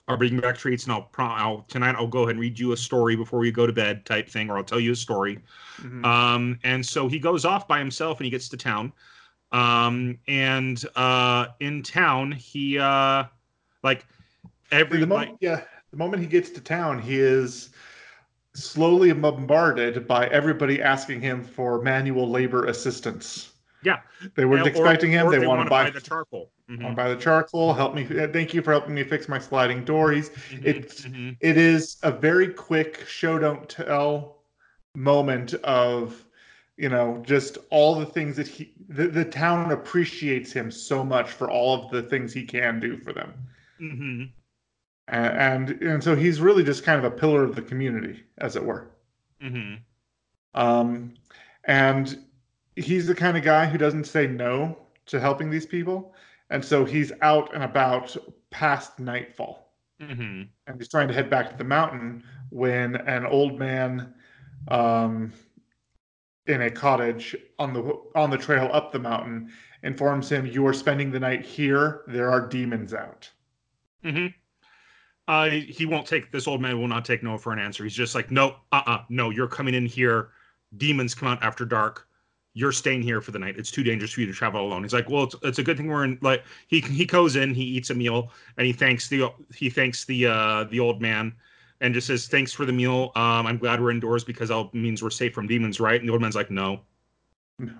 I'll 0.06 0.18
bring 0.18 0.34
you 0.34 0.40
back 0.40 0.58
treats, 0.58 0.84
and 0.84 0.92
I'll, 0.92 1.02
pro- 1.02 1.26
I'll 1.26 1.62
tonight 1.68 1.94
I'll 1.96 2.06
go 2.06 2.20
ahead 2.20 2.32
and 2.32 2.40
read 2.40 2.58
you 2.58 2.72
a 2.72 2.76
story 2.76 3.16
before 3.16 3.38
we 3.38 3.50
go 3.50 3.66
to 3.66 3.72
bed, 3.72 4.04
type 4.04 4.28
thing, 4.28 4.50
or 4.50 4.58
I'll 4.58 4.64
tell 4.64 4.80
you 4.80 4.92
a 4.92 4.96
story. 4.96 5.38
Mhm. 5.80 6.04
Um, 6.04 6.58
and 6.62 6.84
so 6.84 7.08
he 7.08 7.18
goes 7.18 7.44
off 7.44 7.66
by 7.66 7.78
himself, 7.78 8.18
and 8.18 8.24
he 8.26 8.30
gets 8.30 8.48
to 8.50 8.56
town. 8.56 8.92
Um, 9.50 10.18
and 10.28 10.84
uh, 10.94 11.46
in 11.60 11.82
town, 11.82 12.32
he 12.32 12.78
uh, 12.78 13.24
like 13.82 14.04
every 14.70 15.00
the 15.00 15.06
like, 15.06 15.28
moment, 15.28 15.38
yeah, 15.40 15.62
the 15.90 15.96
moment 15.96 16.22
he 16.22 16.28
gets 16.28 16.50
to 16.50 16.60
town, 16.60 17.00
he 17.00 17.18
is 17.18 17.70
slowly 18.54 19.12
bombarded 19.12 20.06
by 20.06 20.26
everybody 20.26 20.82
asking 20.82 21.20
him 21.20 21.42
for 21.42 21.80
manual 21.80 22.28
labor 22.28 22.66
assistance. 22.66 23.53
Yeah. 23.84 24.00
They 24.34 24.44
weren't 24.44 24.66
Or- 24.66 24.70
expecting 24.70 25.10
him. 25.12 25.26
or 25.26 25.30
They, 25.30 25.38
want 25.38 25.48
wanna 25.58 25.64
to 25.64 25.70
buy, 25.70 25.90
the 25.90 26.00
charcoal. 26.00 26.50
Mhm. 26.70 26.82
want 26.82 26.96
to 26.96 27.02
buy 27.02 27.08
the 27.10 27.20
charcoal. 27.20 27.74
Help 27.74 27.94
me. 27.94 28.04
uh, 28.18 28.28
Thank 28.28 28.54
you 28.54 28.62
for 28.62 28.72
helping 28.72 28.94
me 28.94 29.04
fix 29.04 29.28
my 29.28 29.38
sliding 29.38 29.84
door. 29.84 30.10
He's 30.12 30.30
Mhm, 30.30 30.64
it's- 30.64 31.00
mhm. 31.02 31.36
it 31.40 31.56
is 31.58 31.98
a 32.02 32.10
very 32.10 32.48
quick 32.48 33.04
show 33.06 33.38
don't 33.38 33.68
tell 33.68 34.42
moment 34.96 35.54
of 35.64 36.24
you 36.76 36.88
know 36.88 37.22
just 37.26 37.58
all 37.70 37.94
the 37.96 38.06
things 38.06 38.36
that 38.36 38.48
he 38.48 38.72
the, 38.88 39.06
the 39.08 39.24
town 39.24 39.70
appreciates 39.72 40.52
him 40.52 40.70
so 40.70 41.04
much 41.04 41.30
for 41.30 41.50
all 41.50 41.84
of 41.84 41.90
the 41.90 42.02
things 42.02 42.32
he 42.32 42.44
can 42.44 42.80
do 42.80 42.96
for 42.96 43.12
them 43.12 43.32
Mhm. 43.80 44.30
and 45.08 45.70
and, 45.70 45.82
and 45.82 46.02
so 46.04 46.14
he's 46.16 46.40
really 46.40 46.62
just 46.64 46.82
kind 46.84 46.98
of 47.04 47.04
a 47.12 47.14
pillar 47.16 47.42
of 47.44 47.54
the 47.56 47.62
community 47.62 48.22
as 48.38 48.56
it 48.56 48.64
were 48.64 48.88
Mhm. 49.42 49.80
um 50.54 51.14
and 51.64 52.23
he's 52.76 53.06
the 53.06 53.14
kind 53.14 53.36
of 53.36 53.42
guy 53.44 53.66
who 53.66 53.78
doesn't 53.78 54.04
say 54.04 54.26
no 54.26 54.76
to 55.06 55.20
helping 55.20 55.50
these 55.50 55.66
people 55.66 56.14
and 56.50 56.64
so 56.64 56.84
he's 56.84 57.12
out 57.22 57.52
and 57.54 57.62
about 57.62 58.16
past 58.50 58.98
nightfall 58.98 59.72
Mhm. 60.00 60.48
and 60.66 60.76
he's 60.76 60.88
trying 60.88 61.08
to 61.08 61.14
head 61.14 61.30
back 61.30 61.50
to 61.50 61.56
the 61.56 61.64
mountain 61.64 62.24
when 62.50 62.96
an 62.96 63.24
old 63.24 63.58
man 63.58 64.14
um, 64.68 65.32
in 66.46 66.62
a 66.62 66.70
cottage 66.70 67.36
on 67.58 67.72
the 67.72 67.82
on 68.14 68.30
the 68.30 68.38
trail 68.38 68.68
up 68.72 68.92
the 68.92 68.98
mountain 68.98 69.50
informs 69.82 70.30
him 70.30 70.46
you 70.46 70.66
are 70.66 70.72
spending 70.72 71.10
the 71.10 71.20
night 71.20 71.44
here 71.44 72.02
there 72.06 72.30
are 72.30 72.46
demons 72.46 72.92
out 72.94 73.30
hmm 74.02 74.26
Uh, 75.26 75.48
he 75.48 75.86
won't 75.86 76.06
take 76.06 76.30
this 76.32 76.46
old 76.46 76.60
man 76.60 76.78
will 76.78 76.88
not 76.88 77.02
take 77.02 77.22
no 77.22 77.38
for 77.38 77.50
an 77.50 77.58
answer. 77.58 77.82
He's 77.82 77.94
just 77.94 78.14
like, 78.14 78.30
no, 78.30 78.56
uh, 78.72 78.82
uh 78.86 78.98
no, 79.08 79.30
you're 79.30 79.48
coming 79.48 79.72
in 79.72 79.86
here. 79.86 80.32
Demons 80.76 81.14
come 81.14 81.28
out 81.28 81.42
after 81.42 81.64
dark. 81.64 82.06
You're 82.56 82.72
staying 82.72 83.02
here 83.02 83.20
for 83.20 83.32
the 83.32 83.38
night. 83.38 83.56
It's 83.58 83.70
too 83.72 83.82
dangerous 83.82 84.12
for 84.12 84.20
you 84.20 84.26
to 84.26 84.32
travel 84.32 84.64
alone. 84.64 84.84
He's 84.84 84.94
like, 84.94 85.08
well, 85.08 85.24
it's, 85.24 85.34
it's 85.42 85.58
a 85.58 85.62
good 85.62 85.76
thing 85.76 85.88
we're 85.88 86.04
in. 86.04 86.18
Like 86.22 86.44
he 86.68 86.80
he 86.80 87.04
goes 87.04 87.34
in, 87.34 87.52
he 87.52 87.62
eats 87.62 87.90
a 87.90 87.94
meal, 87.94 88.30
and 88.56 88.66
he 88.66 88.72
thanks 88.72 89.08
the 89.08 89.30
he 89.54 89.68
thanks 89.68 90.04
the 90.04 90.26
uh 90.26 90.64
the 90.64 90.78
old 90.78 91.02
man, 91.02 91.34
and 91.80 91.92
just 91.92 92.06
says, 92.06 92.28
thanks 92.28 92.52
for 92.52 92.64
the 92.64 92.72
meal. 92.72 93.10
Um, 93.16 93.46
I'm 93.46 93.58
glad 93.58 93.80
we're 93.80 93.90
indoors 93.90 94.22
because 94.22 94.50
that 94.50 94.72
means 94.72 95.02
we're 95.02 95.10
safe 95.10 95.34
from 95.34 95.48
demons, 95.48 95.80
right? 95.80 96.00
And 96.00 96.08
the 96.08 96.12
old 96.12 96.22
man's 96.22 96.36
like, 96.36 96.50
no, 96.50 96.80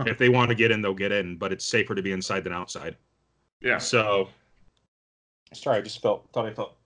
if 0.06 0.18
they 0.18 0.28
want 0.28 0.48
to 0.48 0.54
get 0.54 0.70
in, 0.70 0.82
they'll 0.82 0.92
get 0.92 1.12
in, 1.12 1.36
but 1.36 1.52
it's 1.52 1.64
safer 1.64 1.94
to 1.94 2.02
be 2.02 2.12
inside 2.12 2.42
than 2.44 2.52
outside. 2.52 2.96
yeah 3.60 3.78
So 3.78 4.28
sorry, 5.52 5.78
I 5.78 5.80
just 5.82 6.02
felt 6.02 6.28
thought 6.32 6.46
I 6.46 6.52
felt 6.52 6.76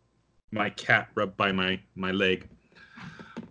my 0.51 0.71
cat 0.71 1.09
rubbed 1.15 1.37
by 1.37 1.53
my 1.53 1.81
my 1.95 2.11
leg. 2.11 2.49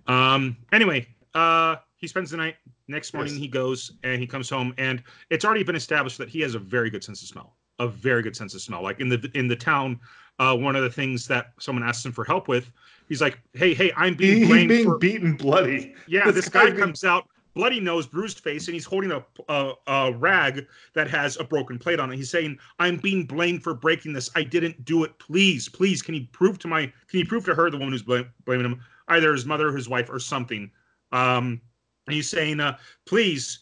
Um 0.08 0.58
anyway, 0.72 1.08
uh 1.34 1.78
he 1.96 2.08
spends 2.08 2.30
the 2.32 2.38
night. 2.38 2.56
Next 2.88 3.14
morning 3.14 3.34
Yes. 3.34 3.42
he 3.42 3.48
goes 3.48 3.92
and 4.04 4.22
he 4.22 4.28
comes 4.28 4.50
home 4.50 4.74
and 4.78 5.04
it's 5.30 5.44
already 5.44 5.64
been 5.64 5.76
established 5.76 6.18
that 6.20 6.30
he 6.30 6.40
has 6.42 6.56
a 6.56 6.60
very 6.60 6.90
good 6.90 7.04
sense 7.04 7.22
of 7.22 7.28
smell. 7.28 7.56
A 7.80 7.88
very 7.88 8.22
good 8.24 8.36
sense 8.36 8.54
of 8.56 8.62
smell. 8.62 8.82
Like 8.82 9.00
in 9.00 9.10
the 9.10 9.30
in 9.34 9.48
the 9.48 9.56
town, 9.56 10.00
uh 10.40 10.56
one 10.56 10.76
of 10.76 10.84
the 10.84 10.90
things 10.90 11.28
that 11.28 11.54
someone 11.60 11.84
asks 11.84 12.06
him 12.06 12.12
for 12.12 12.24
help 12.24 12.48
with, 12.48 12.72
he's 13.10 13.22
like, 13.22 13.40
"Hey, 13.54 13.74
hey, 13.74 13.92
I'm 13.96 14.16
being 14.16 14.48
blamed 14.48 14.70
being 14.70 14.86
for 14.86 14.98
beaten 14.98 15.36
bloody 15.36 15.94
yeah, 16.08 16.26
This 16.26 16.36
this 16.36 16.50
guy 16.50 16.66
being- 16.68 16.78
comes 16.78 17.04
out, 17.04 17.28
bloody 17.54 17.80
nose, 17.80 18.08
bruised 18.08 18.40
face, 18.40 18.68
and 18.68 18.74
he's 18.74 18.86
holding 18.86 19.12
a, 19.12 19.24
a 19.50 19.74
a 19.88 20.12
rag 20.14 20.66
that 20.94 21.08
has 21.10 21.38
a 21.40 21.44
broken 21.44 21.78
plate 21.78 22.00
on 22.00 22.12
it. 22.12 22.16
He's 22.16 22.30
saying, 22.32 22.58
"I'm 22.80 22.98
being 22.98 23.26
blamed 23.26 23.64
for 23.64 23.74
breaking 23.74 24.14
this. 24.14 24.30
I 24.36 24.44
didn't 24.44 24.86
do 24.86 25.04
it. 25.04 25.18
Please, 25.20 25.68
please, 25.70 26.02
can 26.02 26.16
you 26.16 26.26
prove 26.32 26.58
to 26.60 26.68
my 26.68 26.86
can 27.10 27.20
you 27.20 27.26
prove 27.26 27.44
to 27.46 27.54
her 27.54 27.70
the 27.70 27.78
woman 27.78 27.92
who's 27.92 28.02
blame, 28.04 28.28
blaming 28.46 28.66
him, 28.66 28.80
either 29.10 29.34
his 29.34 29.46
mother, 29.46 29.70
or 29.70 29.76
his 29.76 29.90
wife, 29.90 30.10
or 30.10 30.20
something?" 30.20 30.72
Um, 31.12 31.62
and 32.08 32.16
he's 32.16 32.30
saying, 32.30 32.60
uh, 32.60 32.78
"Please 33.06 33.60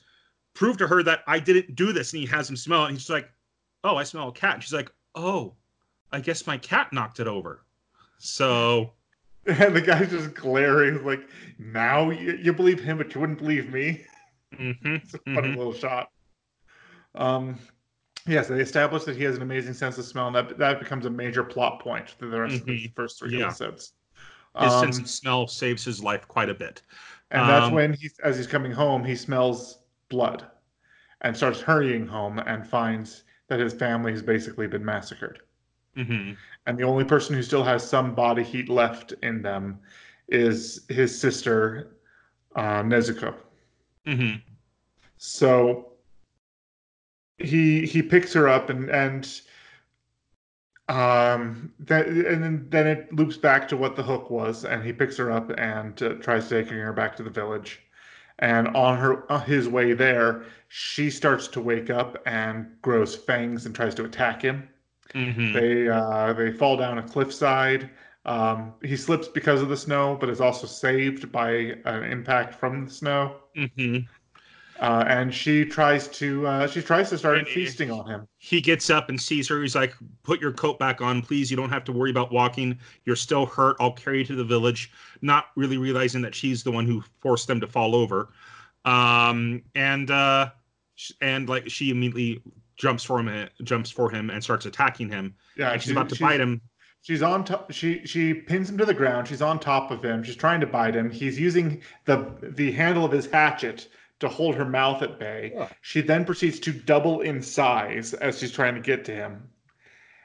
prove 0.53 0.77
to 0.77 0.87
her 0.87 1.03
that 1.03 1.23
I 1.27 1.39
didn't 1.39 1.75
do 1.75 1.93
this." 1.93 2.13
And 2.13 2.21
he 2.21 2.27
has 2.27 2.49
him 2.49 2.57
smell 2.57 2.85
it. 2.85 2.89
And 2.89 2.97
he's 2.97 3.09
like, 3.09 3.31
"Oh, 3.83 3.95
I 3.97 4.03
smell 4.03 4.29
a 4.29 4.33
cat." 4.33 4.55
And 4.55 4.63
she's 4.63 4.73
like, 4.73 4.91
"Oh, 5.15 5.55
I 6.11 6.21
guess 6.21 6.47
my 6.47 6.57
cat 6.57 6.93
knocked 6.93 7.19
it 7.19 7.27
over." 7.27 7.65
So. 8.17 8.93
and 9.45 9.75
the 9.75 9.81
guy's 9.81 10.09
just 10.09 10.33
glaring 10.33 11.03
like 11.05 11.29
now 11.59 12.09
you, 12.09 12.33
you 12.37 12.53
believe 12.53 12.79
him 12.79 12.97
but 12.97 13.13
you 13.13 13.21
wouldn't 13.21 13.39
believe 13.39 13.71
me 13.71 14.05
mhm, 14.51 14.95
it's 15.03 15.13
a 15.13 15.19
funny 15.33 15.49
mhm. 15.49 15.55
little 15.55 15.73
shot 15.73 16.09
um 17.15 17.57
yes 18.27 18.47
they 18.47 18.59
establish 18.61 19.03
that 19.03 19.15
he 19.15 19.23
has 19.23 19.35
an 19.35 19.41
amazing 19.41 19.73
sense 19.73 19.97
of 19.97 20.05
smell 20.05 20.27
and 20.27 20.35
that 20.35 20.57
that 20.57 20.79
becomes 20.79 21.05
a 21.05 21.09
major 21.09 21.43
plot 21.43 21.81
point 21.81 22.09
through 22.11 22.31
the 22.31 22.39
rest 22.39 22.61
of 22.61 22.67
the 22.67 22.77
Mhm. 22.77 22.95
first 22.95 23.19
three 23.19 23.31
Yeah. 23.31 23.45
episodes 23.45 23.93
His 24.57 24.73
Um, 24.73 24.79
sense 24.79 24.99
of 24.99 25.09
smell 25.09 25.47
saves 25.47 25.85
his 25.85 26.03
life 26.03 26.27
quite 26.27 26.49
a 26.49 26.53
bit. 26.53 26.81
And 27.35 27.49
that's 27.49 27.67
Um, 27.67 27.73
when 27.73 27.93
he's 27.93 28.19
as 28.19 28.37
he's 28.37 28.47
coming 28.47 28.71
home, 28.71 29.03
he 29.05 29.15
smells 29.15 29.79
blood 30.09 30.47
and 31.21 31.35
starts 31.37 31.61
hurrying 31.61 32.07
home 32.07 32.39
and 32.39 32.65
finds 32.67 33.23
that 33.49 33.59
his 33.59 33.73
family 33.73 34.11
has 34.13 34.23
basically 34.23 34.67
been 34.67 34.85
massacred. 34.85 35.41
hmm 35.95 36.33
And 36.67 36.77
the 36.77 36.83
only 36.83 37.05
person 37.05 37.35
who 37.35 37.43
still 37.43 37.63
has 37.63 37.87
some 37.87 38.15
body 38.15 38.43
heat 38.43 38.69
left 38.69 39.13
in 39.23 39.41
them 39.41 39.79
is 40.29 40.85
his 40.89 41.19
sister, 41.19 41.97
uh, 42.55 42.83
Nezuko. 42.83 43.35
hmm 44.05 44.35
So 45.17 45.93
he 47.37 47.85
he 47.85 48.01
picks 48.01 48.33
her 48.33 48.47
up 48.47 48.69
and 48.69 48.89
and 48.89 49.41
um 50.87 51.73
that 51.79 52.07
and 52.07 52.43
then, 52.43 52.67
then 52.69 52.85
it 52.85 53.11
loops 53.11 53.37
back 53.37 53.67
to 53.67 53.75
what 53.75 53.95
the 53.95 54.03
hook 54.03 54.29
was 54.29 54.65
and 54.65 54.83
he 54.83 54.93
picks 54.93 55.17
her 55.17 55.31
up 55.31 55.49
and 55.57 56.01
uh, 56.03 56.13
tries 56.15 56.47
taking 56.47 56.77
her 56.77 56.93
back 56.93 57.15
to 57.15 57.23
the 57.23 57.29
village. 57.29 57.81
And 58.39 58.67
on 58.69 58.97
her 58.99 59.29
on 59.31 59.41
his 59.41 59.67
way 59.67 59.93
there 59.93 60.43
she 60.67 61.09
starts 61.09 61.47
to 61.49 61.61
wake 61.61 61.89
up 61.89 62.21
and 62.27 62.67
grows 62.81 63.15
fangs 63.15 63.65
and 63.65 63.73
tries 63.73 63.95
to 63.95 64.05
attack 64.05 64.41
him. 64.41 64.69
Hmm 65.13 65.53
they 65.53 65.87
uh 65.89 66.33
they 66.33 66.51
fall 66.51 66.77
down 66.77 66.99
a 66.99 67.03
cliffside. 67.03 67.89
Um 68.25 68.73
he 68.83 68.95
slips 68.95 69.27
because 69.27 69.61
of 69.61 69.69
the 69.69 69.77
snow 69.77 70.17
but 70.19 70.29
is 70.29 70.41
also 70.41 70.67
saved 70.67 71.31
by 71.31 71.49
an 71.85 72.03
impact 72.03 72.53
from 72.53 72.85
the 72.85 72.91
snow. 72.91 73.37
Hmm 73.75 73.97
uh, 74.79 75.03
and 75.07 75.33
she 75.33 75.63
tries 75.65 76.07
to 76.09 76.45
uh, 76.47 76.67
she 76.67 76.81
tries 76.81 77.09
to 77.09 77.17
start 77.17 77.37
And- 77.39 77.47
feasting 77.47 77.91
on 77.91 78.05
him. 78.09 78.27
He 78.37 78.61
gets 78.61 78.89
up 78.89 79.09
and 79.09 79.19
sees 79.19 79.47
her. 79.49 79.61
He's 79.61 79.75
like, 79.75 79.93
"Put 80.23 80.39
your 80.41 80.51
coat 80.51 80.77
back 80.79 81.01
on, 81.01 81.21
please. 81.21 81.49
You 81.49 81.57
don't 81.57 81.69
have 81.69 81.83
to 81.85 81.91
worry 81.91 82.11
about 82.11 82.31
walking. 82.31 82.77
You're 83.05 83.15
still 83.15 83.45
hurt. 83.45 83.75
I'll 83.79 83.93
carry 83.93 84.19
you 84.19 84.25
to 84.25 84.35
the 84.35 84.43
village." 84.43 84.91
Not 85.21 85.45
really 85.55 85.77
realizing 85.77 86.21
that 86.21 86.35
she's 86.35 86.63
the 86.63 86.71
one 86.71 86.85
who 86.85 87.03
forced 87.21 87.47
them 87.47 87.59
to 87.61 87.67
fall 87.67 87.95
over. 87.95 88.29
Um, 88.83 89.63
and 89.73 90.11
uh, 90.11 90.49
and 91.21 91.49
like 91.49 91.69
she 91.69 91.89
immediately 91.89 92.41
jumps 92.77 93.03
for 93.03 93.19
him, 93.19 93.49
jumps 93.63 93.89
for 93.89 94.09
him, 94.09 94.29
and 94.29 94.43
starts 94.43 94.65
attacking 94.65 95.09
him. 95.09 95.33
Yeah, 95.57 95.71
And 95.71 95.81
she's 95.81 95.87
she- 95.89 95.91
about 95.93 96.09
to 96.09 96.15
she's- 96.15 96.29
bite 96.29 96.39
him. 96.39 96.61
She's 97.01 97.21
on 97.21 97.43
top. 97.45 97.71
She 97.71 98.03
she 98.05 98.33
pins 98.33 98.67
him 98.67 98.79
to 98.79 98.85
the 98.85 98.93
ground. 98.93 99.27
She's 99.27 99.41
on 99.43 99.59
top 99.59 99.91
of 99.91 100.03
him. 100.03 100.23
She's 100.23 100.35
trying 100.35 100.59
to 100.61 100.65
bite 100.67 100.95
him. 100.95 101.11
He's 101.11 101.39
using 101.39 101.81
the 102.05 102.25
the 102.41 102.71
handle 102.71 103.05
of 103.05 103.11
his 103.11 103.27
hatchet 103.27 103.89
to 104.19 104.27
hold 104.29 104.55
her 104.55 104.65
mouth 104.65 105.01
at 105.01 105.19
bay. 105.19 105.51
Yeah. 105.53 105.69
She 105.81 106.01
then 106.01 106.25
proceeds 106.25 106.59
to 106.61 106.71
double 106.73 107.21
in 107.21 107.41
size 107.41 108.13
as 108.13 108.39
she's 108.39 108.51
trying 108.51 108.75
to 108.75 108.81
get 108.81 109.05
to 109.05 109.13
him. 109.13 109.49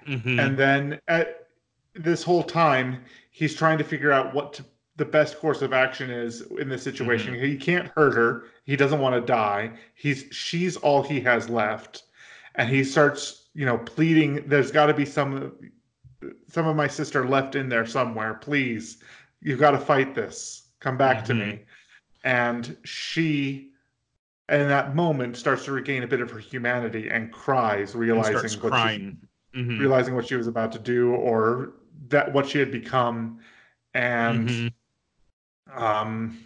hmm 0.06 0.38
And 0.38 0.56
then 0.56 1.00
at 1.09 1.49
this 1.94 2.23
whole 2.23 2.42
time, 2.42 3.02
he's 3.30 3.54
trying 3.54 3.78
to 3.78 3.85
figure 3.85 4.12
out 4.12 4.35
what 4.35 4.52
to, 4.54 4.64
the 4.97 5.04
best 5.04 5.38
course 5.38 5.62
of 5.62 5.73
action 5.73 6.11
is 6.11 6.42
in 6.59 6.68
this 6.68 6.82
situation. 6.82 7.35
He 7.35 7.56
can't 7.56 7.88
hurt 7.88 8.14
her. 8.14 8.44
He 8.64 8.76
doesn't 8.76 9.00
want 9.00 9.14
to 9.14 9.20
die. 9.20 9.73
He's 9.94 10.26
she's 10.30 10.76
all 10.76 11.02
he 11.02 11.20
has 11.23 11.49
left, 11.49 12.04
and 12.56 12.68
he 12.68 12.85
starts, 12.85 13.49
you 13.54 13.64
know, 13.64 13.78
pleading. 13.78 14.44
There's 14.47 14.70
got 14.70 14.87
to 14.87 14.94
be 14.94 15.06
some 15.06 15.52
some 16.49 16.66
of 16.66 16.76
my 16.76 16.87
sister 16.87 17.26
left 17.26 17.54
in 17.54 17.68
there 17.68 17.87
somewhere. 17.87 18.35
Please, 18.35 19.02
you've 19.40 19.59
got 19.59 19.70
to 19.73 19.78
fight 19.78 20.14
this. 20.14 20.68
Come 20.80 20.97
back 20.99 21.25
to 21.25 21.35
me. 21.35 21.61
And 22.25 22.76
she. 22.85 23.70
In 24.50 24.66
that 24.69 24.97
moment, 24.97 25.37
starts 25.37 25.64
to 25.66 25.73
regain 25.73 26.02
a 26.02 26.09
bit 26.09 26.21
of 26.21 26.30
her 26.33 26.38
humanity 26.38 27.09
and 27.09 27.33
cries, 27.33 27.95
realizing 27.95 28.35
starts 28.35 28.57
what 28.62 28.73
she- 28.73 28.78
crying. 28.78 29.28
Mhm. 29.54 29.78
realizing 29.78 30.14
what 30.14 30.26
she 30.26 30.35
was 30.37 30.47
about 30.49 30.73
to 30.73 30.78
do 30.78 31.14
or 31.14 31.73
that 32.09 32.33
what 32.33 32.47
she 32.47 32.59
had 32.59 32.71
become 32.73 33.38
and 33.95 34.49
Mhm. 34.49 34.73
um 35.73 36.38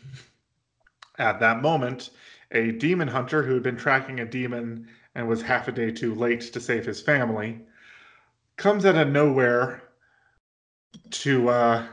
at 1.18 1.40
that 1.40 1.62
moment 1.62 2.10
a 2.52 2.72
demon 2.72 3.08
hunter 3.08 3.42
who 3.42 3.54
had 3.54 3.62
been 3.62 3.76
tracking 3.76 4.20
a 4.20 4.24
demon 4.24 4.86
and 5.14 5.28
was 5.28 5.42
half 5.42 5.68
a 5.68 5.72
day 5.72 5.90
too 5.90 6.14
late 6.14 6.40
to 6.40 6.60
save 6.60 6.84
his 6.84 7.00
family 7.00 7.60
comes 8.56 8.84
out 8.84 8.96
of 8.96 9.08
nowhere 9.08 9.82
to 11.10 11.48
uh 11.48 11.86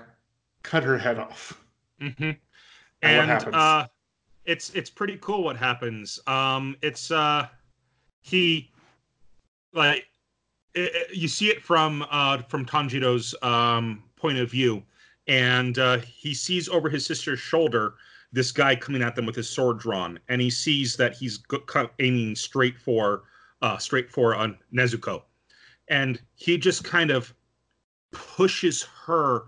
cut 0.63 0.84
her 0.84 0.98
head 0.98 1.18
off 1.20 1.63
hmm 2.00 2.32
And 3.01 3.18
what 3.18 3.27
happens? 3.27 3.56
uh, 3.56 3.88
it's 4.51 4.70
it's 4.72 4.89
pretty 4.89 5.17
cool 5.22 5.43
what 5.43 5.55
happens. 5.55 6.20
Um, 6.27 6.75
it's 6.81 7.10
uh, 7.10 7.48
he 8.22 8.70
like 9.74 10.05
it, 10.75 10.91
it- 10.93 11.15
you 11.15 11.27
see 11.27 11.50
it 11.50 11.62
from 11.63 12.05
uh 12.12 12.39
from 12.50 12.65
Tanjiro's 12.65 13.34
um 13.41 14.03
point 14.17 14.38
of 14.38 14.51
view, 14.51 14.84
and 15.27 15.79
uh, 15.79 15.98
he 16.00 16.34
sees 16.34 16.67
over 16.70 16.89
his 16.89 17.05
sister's 17.05 17.39
shoulder 17.39 17.93
this 18.34 18.51
guy 18.51 18.75
coming 18.75 19.01
at 19.01 19.15
them 19.15 19.25
with 19.25 19.36
his 19.36 19.50
sword 19.50 19.79
drawn, 19.79 20.20
and 20.29 20.41
he 20.41 20.50
sees 20.50 20.96
that 20.98 21.15
he's 21.15 21.39
aiming 22.00 22.36
straight 22.36 22.77
for 22.77 23.24
uh, 23.62 23.77
straight 23.77 24.10
for 24.10 24.36
on 24.36 24.58
Nezuko, 24.74 25.24
and 25.88 26.22
he 26.36 26.58
just 26.58 26.84
kind 26.84 27.10
of 27.10 27.34
pushes 28.12 28.84
her. 29.05 29.46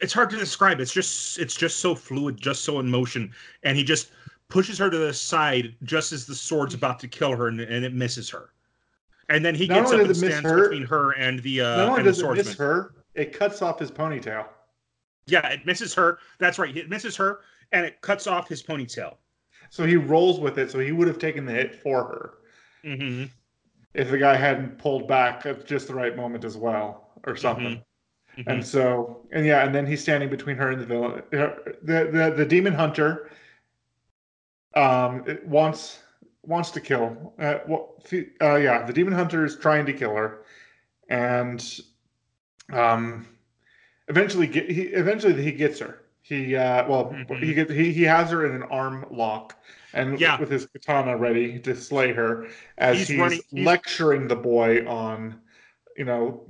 It's 0.00 0.12
hard 0.12 0.30
to 0.30 0.36
describe. 0.36 0.80
It's 0.80 0.92
just 0.92 1.38
it's 1.38 1.54
just 1.56 1.78
so 1.78 1.94
fluid, 1.94 2.36
just 2.40 2.64
so 2.64 2.80
in 2.80 2.90
motion, 2.90 3.32
and 3.62 3.76
he 3.76 3.84
just 3.84 4.10
pushes 4.48 4.78
her 4.78 4.90
to 4.90 4.98
the 4.98 5.12
side 5.12 5.74
just 5.82 6.12
as 6.12 6.26
the 6.26 6.34
sword's 6.34 6.74
about 6.74 7.00
to 7.00 7.08
kill 7.08 7.34
her, 7.34 7.48
and, 7.48 7.60
and 7.60 7.84
it 7.84 7.94
misses 7.94 8.28
her. 8.30 8.50
And 9.28 9.44
then 9.44 9.54
he 9.54 9.66
Not 9.66 9.74
gets 9.80 9.92
up 9.92 9.98
and 10.00 10.08
does 10.08 10.22
it 10.22 10.26
miss 10.26 10.34
stands 10.36 10.50
her- 10.50 10.68
between 10.68 10.86
her 10.86 11.12
and 11.12 11.42
the 11.42 11.60
uh, 11.62 11.76
Not 11.76 11.88
only 11.88 12.00
and 12.00 12.08
the 12.08 12.12
does 12.12 12.22
it 12.22 12.34
miss 12.36 12.54
her, 12.56 12.94
it 13.14 13.32
cuts 13.32 13.62
off 13.62 13.78
his 13.78 13.90
ponytail. 13.90 14.46
Yeah, 15.26 15.46
it 15.48 15.66
misses 15.66 15.92
her. 15.94 16.18
That's 16.38 16.58
right. 16.58 16.76
It 16.76 16.88
misses 16.88 17.16
her, 17.16 17.40
and 17.72 17.84
it 17.84 18.00
cuts 18.00 18.26
off 18.28 18.48
his 18.48 18.62
ponytail. 18.62 19.16
So 19.70 19.84
he 19.84 19.96
rolls 19.96 20.38
with 20.38 20.58
it. 20.58 20.70
So 20.70 20.78
he 20.78 20.92
would 20.92 21.08
have 21.08 21.18
taken 21.18 21.44
the 21.44 21.52
hit 21.52 21.74
for 21.74 22.04
her 22.04 22.34
hmm 22.84 23.24
if 23.94 24.10
the 24.10 24.18
guy 24.18 24.36
hadn't 24.36 24.78
pulled 24.78 25.08
back 25.08 25.46
at 25.46 25.64
just 25.66 25.88
the 25.88 25.94
right 25.94 26.14
moment 26.14 26.44
as 26.44 26.54
well, 26.56 27.08
or 27.24 27.34
something. 27.34 27.82
Mhm. 28.36 28.44
And 28.46 28.66
so, 28.66 29.22
and 29.32 29.46
yeah, 29.46 29.64
and 29.64 29.74
then 29.74 29.86
he's 29.86 30.02
standing 30.02 30.28
between 30.28 30.56
her 30.56 30.70
and 30.70 30.80
the 30.80 30.86
villain. 30.86 31.22
The 31.30 31.54
the, 31.82 32.34
the 32.36 32.44
demon 32.44 32.72
hunter 32.74 33.30
um 34.74 35.24
wants 35.44 36.00
wants 36.42 36.70
to 36.72 36.80
kill. 36.80 37.32
Uh, 37.38 37.58
well, 37.66 37.94
uh, 38.42 38.56
yeah, 38.56 38.84
the 38.84 38.92
demon 38.92 39.12
hunter 39.14 39.44
is 39.44 39.56
trying 39.56 39.86
to 39.86 39.92
kill 39.92 40.14
her, 40.14 40.42
and 41.08 41.80
um, 42.72 43.26
eventually 44.08 44.46
get 44.46 44.70
he 44.70 44.82
eventually 44.82 45.42
he 45.42 45.52
gets 45.52 45.78
her. 45.78 46.02
He 46.20 46.54
uh, 46.56 46.86
well 46.88 47.06
Mhm. 47.06 47.42
he 47.42 47.54
gets 47.54 47.72
he 47.72 47.92
he 47.92 48.02
has 48.02 48.30
her 48.30 48.44
in 48.46 48.54
an 48.54 48.64
arm 48.64 49.06
lock. 49.10 49.54
And 49.94 50.20
Yeah. 50.20 50.38
with 50.38 50.50
his 50.50 50.66
katana 50.66 51.16
ready 51.16 51.58
to 51.60 51.74
slay 51.74 52.12
her, 52.12 52.48
as 52.76 52.98
He's 52.98 53.08
he's, 53.08 53.18
running- 53.18 53.40
he's- 53.48 53.64
lecturing 53.66 54.28
the 54.28 54.36
boy 54.36 54.86
on, 54.86 55.40
you 55.96 56.04
know, 56.04 56.44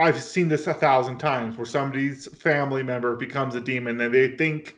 I've 0.00 0.22
seen 0.22 0.48
this 0.48 0.66
a 0.66 0.74
thousand 0.74 1.18
times 1.18 1.56
where 1.56 1.66
somebody's 1.66 2.26
family 2.38 2.82
member 2.82 3.16
becomes 3.16 3.54
a 3.54 3.60
demon 3.60 4.00
and 4.00 4.12
they 4.12 4.28
think 4.36 4.76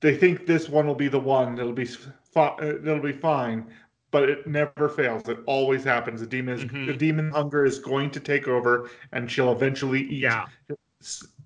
they 0.00 0.16
think 0.16 0.46
this 0.46 0.68
one 0.68 0.86
will 0.86 0.94
be 0.94 1.08
the 1.08 1.18
one 1.18 1.56
that'll 1.56 1.72
be 1.72 1.88
uh, 2.36 2.54
that'll 2.58 3.00
be 3.00 3.12
fine, 3.12 3.66
but 4.12 4.28
it 4.28 4.46
never 4.46 4.88
fails. 4.88 5.28
It 5.28 5.38
always 5.46 5.82
happens. 5.82 6.20
The 6.20 6.26
demon 6.26 6.54
is 6.54 6.64
Mhm. 6.64 6.86
the 6.86 6.92
demon 6.92 7.30
hunger 7.32 7.64
is 7.64 7.80
going 7.80 8.10
to 8.12 8.20
take 8.20 8.46
over, 8.46 8.90
and 9.12 9.30
she'll 9.30 9.52
eventually 9.52 10.02
eat. 10.02 10.22
Yeah. 10.22 10.46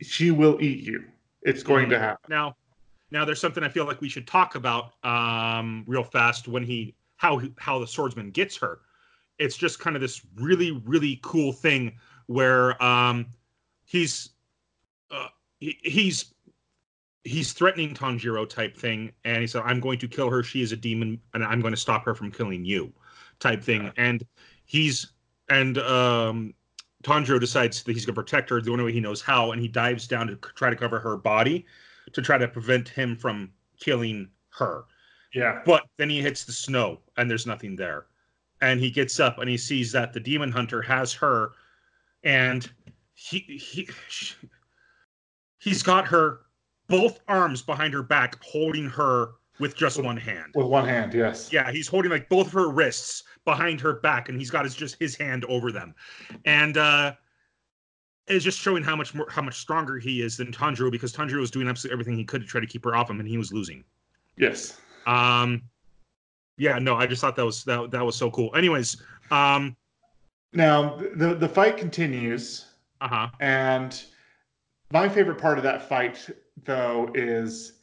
she 0.01 0.31
will 0.31 0.59
eat 0.63 0.83
you. 0.85 1.05
It's 1.43 1.63
going 1.63 1.89
to 1.91 1.99
happen. 1.99 2.25
Now, 2.29 2.57
now 3.11 3.25
there's 3.27 3.41
something 3.41 3.63
I 3.63 3.69
feel 3.69 3.85
like 3.85 4.01
we 4.01 4.09
should 4.09 4.27
talk 4.27 4.55
about 4.55 4.93
um, 5.05 5.85
real 5.87 6.05
fast 6.05 6.49
when 6.49 6.63
he 6.63 6.95
how 7.17 7.41
how 7.59 7.79
the 7.79 7.87
swordsman 7.87 8.31
gets 8.31 8.57
her. 8.59 8.81
It's 9.39 9.57
just 9.57 9.79
kind 9.81 9.97
of 9.97 10.03
this 10.03 10.23
really 10.37 10.73
really 10.85 11.21
cool 11.23 11.53
thing 11.53 11.99
where 12.27 12.83
um, 12.83 13.27
he's 13.85 14.31
uh, 15.11 15.29
he, 15.61 15.79
he's 15.83 16.35
he's 17.25 17.53
threatening 17.53 17.95
Tanjiro 17.95 18.49
type 18.49 18.77
thing, 18.77 19.13
and 19.25 19.41
he 19.41 19.47
said, 19.47 19.63
"I'm 19.65 19.81
going 19.81 19.99
to 20.01 20.09
kill 20.09 20.31
her. 20.31 20.43
She 20.43 20.63
is 20.63 20.73
a 20.73 20.77
demon, 20.77 21.21
and 21.35 21.45
I'm 21.45 21.61
going 21.61 21.75
to 21.75 21.81
stop 21.81 22.05
her 22.05 22.15
from 22.15 22.31
killing 22.31 22.65
you," 22.65 22.93
type 23.39 23.63
thing. 23.63 23.93
And 23.97 24.25
he's 24.65 25.13
and 25.49 25.79
um, 25.79 26.55
Tanjiro 27.03 27.41
decides 27.41 27.83
that 27.83 27.93
he's 27.93 28.07
going 28.07 28.15
to 28.15 28.23
protect 28.23 28.51
her 28.51 28.61
the 28.61 28.71
only 28.71 28.85
way 28.85 28.93
he 28.93 29.01
knows 29.01 29.21
how, 29.21 29.53
and 29.53 29.61
he 29.61 29.69
dives 29.69 30.07
down 30.07 30.27
to 30.29 30.37
try 30.37 30.71
to 30.71 30.77
cover 30.77 30.99
her 30.99 31.17
body 31.17 31.67
to 32.13 32.23
try 32.23 32.39
to 32.39 32.49
prevent 32.49 32.89
him 32.89 33.17
from 33.17 33.51
killing 33.79 34.29
her. 34.51 34.85
Yeah. 35.35 35.63
But 35.65 35.85
then 35.97 36.11
he 36.11 36.21
hits 36.21 36.45
the 36.45 36.53
snow, 36.53 37.01
and 37.17 37.31
there's 37.31 37.47
nothing 37.47 37.77
there. 37.77 38.07
And 38.61 38.79
he 38.79 38.91
gets 38.91 39.19
up 39.19 39.39
and 39.39 39.49
he 39.49 39.57
sees 39.57 39.91
that 39.93 40.13
the 40.13 40.21
demon 40.21 40.53
hunter 40.53 40.81
has 40.83 41.13
her, 41.15 41.53
and 42.25 42.71
he 43.15 43.39
he 43.39 43.89
sh- 44.09 44.35
he's 45.59 45.83
got 45.83 46.07
her 46.07 46.41
both 46.89 47.21
arms 47.29 47.63
behind 47.63 47.95
her 47.95 48.03
back, 48.03 48.43
holding 48.43 48.89
her 48.91 49.33
with 49.59 49.77
just 49.77 50.03
one 50.03 50.17
hand. 50.17 50.53
With 50.55 50.67
one 50.67 50.87
hand, 50.87 51.15
yes. 51.15 51.53
Yeah, 51.53 51.71
he's 51.71 51.87
holding 51.87 52.11
like 52.11 52.29
both 52.29 52.49
of 52.49 52.53
her 52.53 52.71
wrists 52.71 53.23
behind 53.45 53.81
her 53.81 53.95
back, 53.95 54.29
and 54.29 54.39
he's 54.39 54.51
got 54.51 54.65
his 54.65 54.75
just 54.75 54.97
his 54.99 55.17
hand 55.17 55.45
over 55.47 55.73
them, 55.73 55.95
and 56.45 56.77
uh, 56.77 57.13
it's 58.27 58.45
just 58.45 58.59
showing 58.59 58.83
how 58.83 58.97
much 58.97 59.15
more 59.15 59.29
how 59.31 59.43
much 59.43 59.59
stronger 59.59 59.99
he 59.99 60.23
is 60.23 60.37
than 60.37 60.53
Tanjiro 60.53 60.91
because 60.91 61.13
Tanjiro 61.13 61.41
was 61.41 61.51
doing 61.51 61.69
absolutely 61.69 61.95
everything 61.95 62.17
he 62.17 62.25
could 62.25 62.43
to 62.43 62.47
try 62.47 62.61
to 62.61 62.67
keep 62.67 62.85
her 62.85 62.95
off 62.95 63.11
him, 63.11 63.21
and 63.21 63.29
he 63.29 63.39
was 63.39 63.53
losing. 63.53 63.85
Yes. 64.37 64.81
Um, 65.07 65.63
yeah, 66.59 66.79
no, 66.79 66.97
I 66.97 67.07
just 67.07 67.21
thought 67.21 67.37
that 67.37 67.45
was 67.45 67.65
that 67.65 67.91
that 67.91 68.05
was 68.05 68.17
so 68.17 68.31
cool. 68.31 68.55
Anyways, 68.55 69.03
um, 69.31 69.77
Now 70.53 70.97
the 71.15 71.35
the 71.35 71.49
fight 71.49 71.77
continues. 71.77 72.67
uh 73.01 73.09
huh, 73.09 73.29
And 73.41 74.03
my 74.93 75.09
favorite 75.09 75.39
part 75.39 75.59
of 75.59 75.65
that 75.65 75.89
fight, 75.89 76.29
though, 76.65 77.11
is 77.15 77.75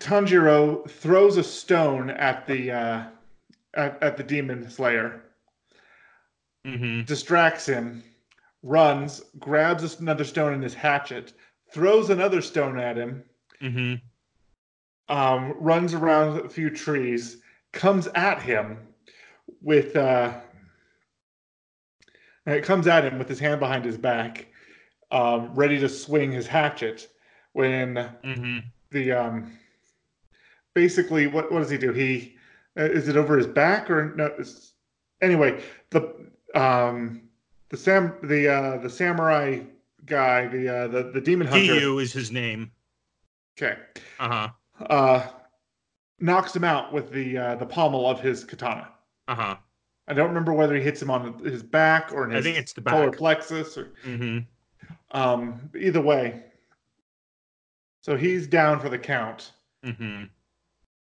Tanjiro 0.00 0.88
throws 0.88 1.36
a 1.36 1.44
stone 1.44 2.10
at 2.10 2.46
the 2.46 2.70
uh, 2.72 3.04
at, 3.74 4.02
at 4.02 4.16
the 4.16 4.22
demon 4.22 4.68
slayer, 4.70 5.22
mm-hmm, 6.64 7.02
distracts 7.02 7.66
him, 7.66 8.02
runs, 8.62 9.22
grabs 9.38 10.00
another 10.00 10.24
stone 10.24 10.54
in 10.54 10.62
his 10.62 10.74
hatchet, 10.74 11.32
throws 11.72 12.10
another 12.10 12.40
stone 12.40 12.78
at 12.78 12.96
him, 12.96 13.24
mm-hmm, 13.60 15.14
um, 15.14 15.54
runs 15.58 15.94
around 15.94 16.44
a 16.44 16.48
few 16.48 16.70
trees, 16.70 17.38
comes 17.72 18.08
at 18.14 18.40
him 18.40 18.78
with 19.60 19.96
uh, 19.96 20.34
it 22.46 22.64
comes 22.64 22.86
at 22.86 23.04
him 23.04 23.18
with 23.18 23.28
his 23.28 23.38
hand 23.38 23.60
behind 23.60 23.84
his 23.84 23.96
back, 23.96 24.46
um, 25.10 25.54
ready 25.54 25.78
to 25.78 25.88
swing 25.88 26.32
his 26.32 26.46
hatchet. 26.46 27.08
When 27.52 27.94
mm-hmm. 27.94 28.58
the 28.90 29.12
um, 29.12 29.52
basically, 30.74 31.26
what 31.26 31.52
what 31.52 31.58
does 31.60 31.70
he 31.70 31.78
do? 31.78 31.92
He 31.92 32.36
uh, 32.78 32.84
is 32.84 33.08
it 33.08 33.16
over 33.16 33.36
his 33.36 33.46
back 33.46 33.90
or 33.90 34.14
no? 34.14 34.32
Anyway, 35.20 35.62
the 35.90 36.14
um, 36.54 37.22
the 37.68 37.76
sam 37.76 38.14
the 38.22 38.48
uh, 38.48 38.78
the 38.78 38.90
samurai 38.90 39.60
guy, 40.06 40.46
the 40.46 40.68
uh, 40.68 40.88
the 40.88 41.02
the 41.04 41.20
demon 41.20 41.46
hunter. 41.46 41.74
Giyu 41.74 42.02
is 42.02 42.12
his 42.12 42.32
name. 42.32 42.70
Okay. 43.58 43.78
Uh 44.18 44.28
huh. 44.28 44.84
uh, 44.86 45.26
knocks 46.20 46.56
him 46.56 46.64
out 46.64 46.92
with 46.92 47.10
the 47.10 47.36
uh, 47.36 47.54
the 47.56 47.66
pommel 47.66 48.08
of 48.08 48.20
his 48.20 48.44
katana. 48.44 48.88
Uh 49.28 49.34
huh. 49.34 49.56
I 50.08 50.14
don't 50.14 50.28
remember 50.28 50.52
whether 50.52 50.74
he 50.74 50.82
hits 50.82 51.00
him 51.00 51.10
on 51.10 51.38
his 51.44 51.62
back 51.62 52.10
or 52.12 52.24
in 52.24 52.32
I 52.32 52.36
his 52.36 52.44
think 52.44 52.58
it's 52.58 52.72
the 52.72 52.82
solar 52.88 53.10
plexus. 53.12 53.76
Or, 53.78 53.92
Mm-hmm. 54.04 54.38
um, 55.18 55.70
either 55.78 56.00
way, 56.00 56.42
so 58.00 58.16
he's 58.16 58.46
down 58.46 58.80
for 58.80 58.88
the 58.88 58.98
count, 58.98 59.52
Mm-hmm. 59.84 60.24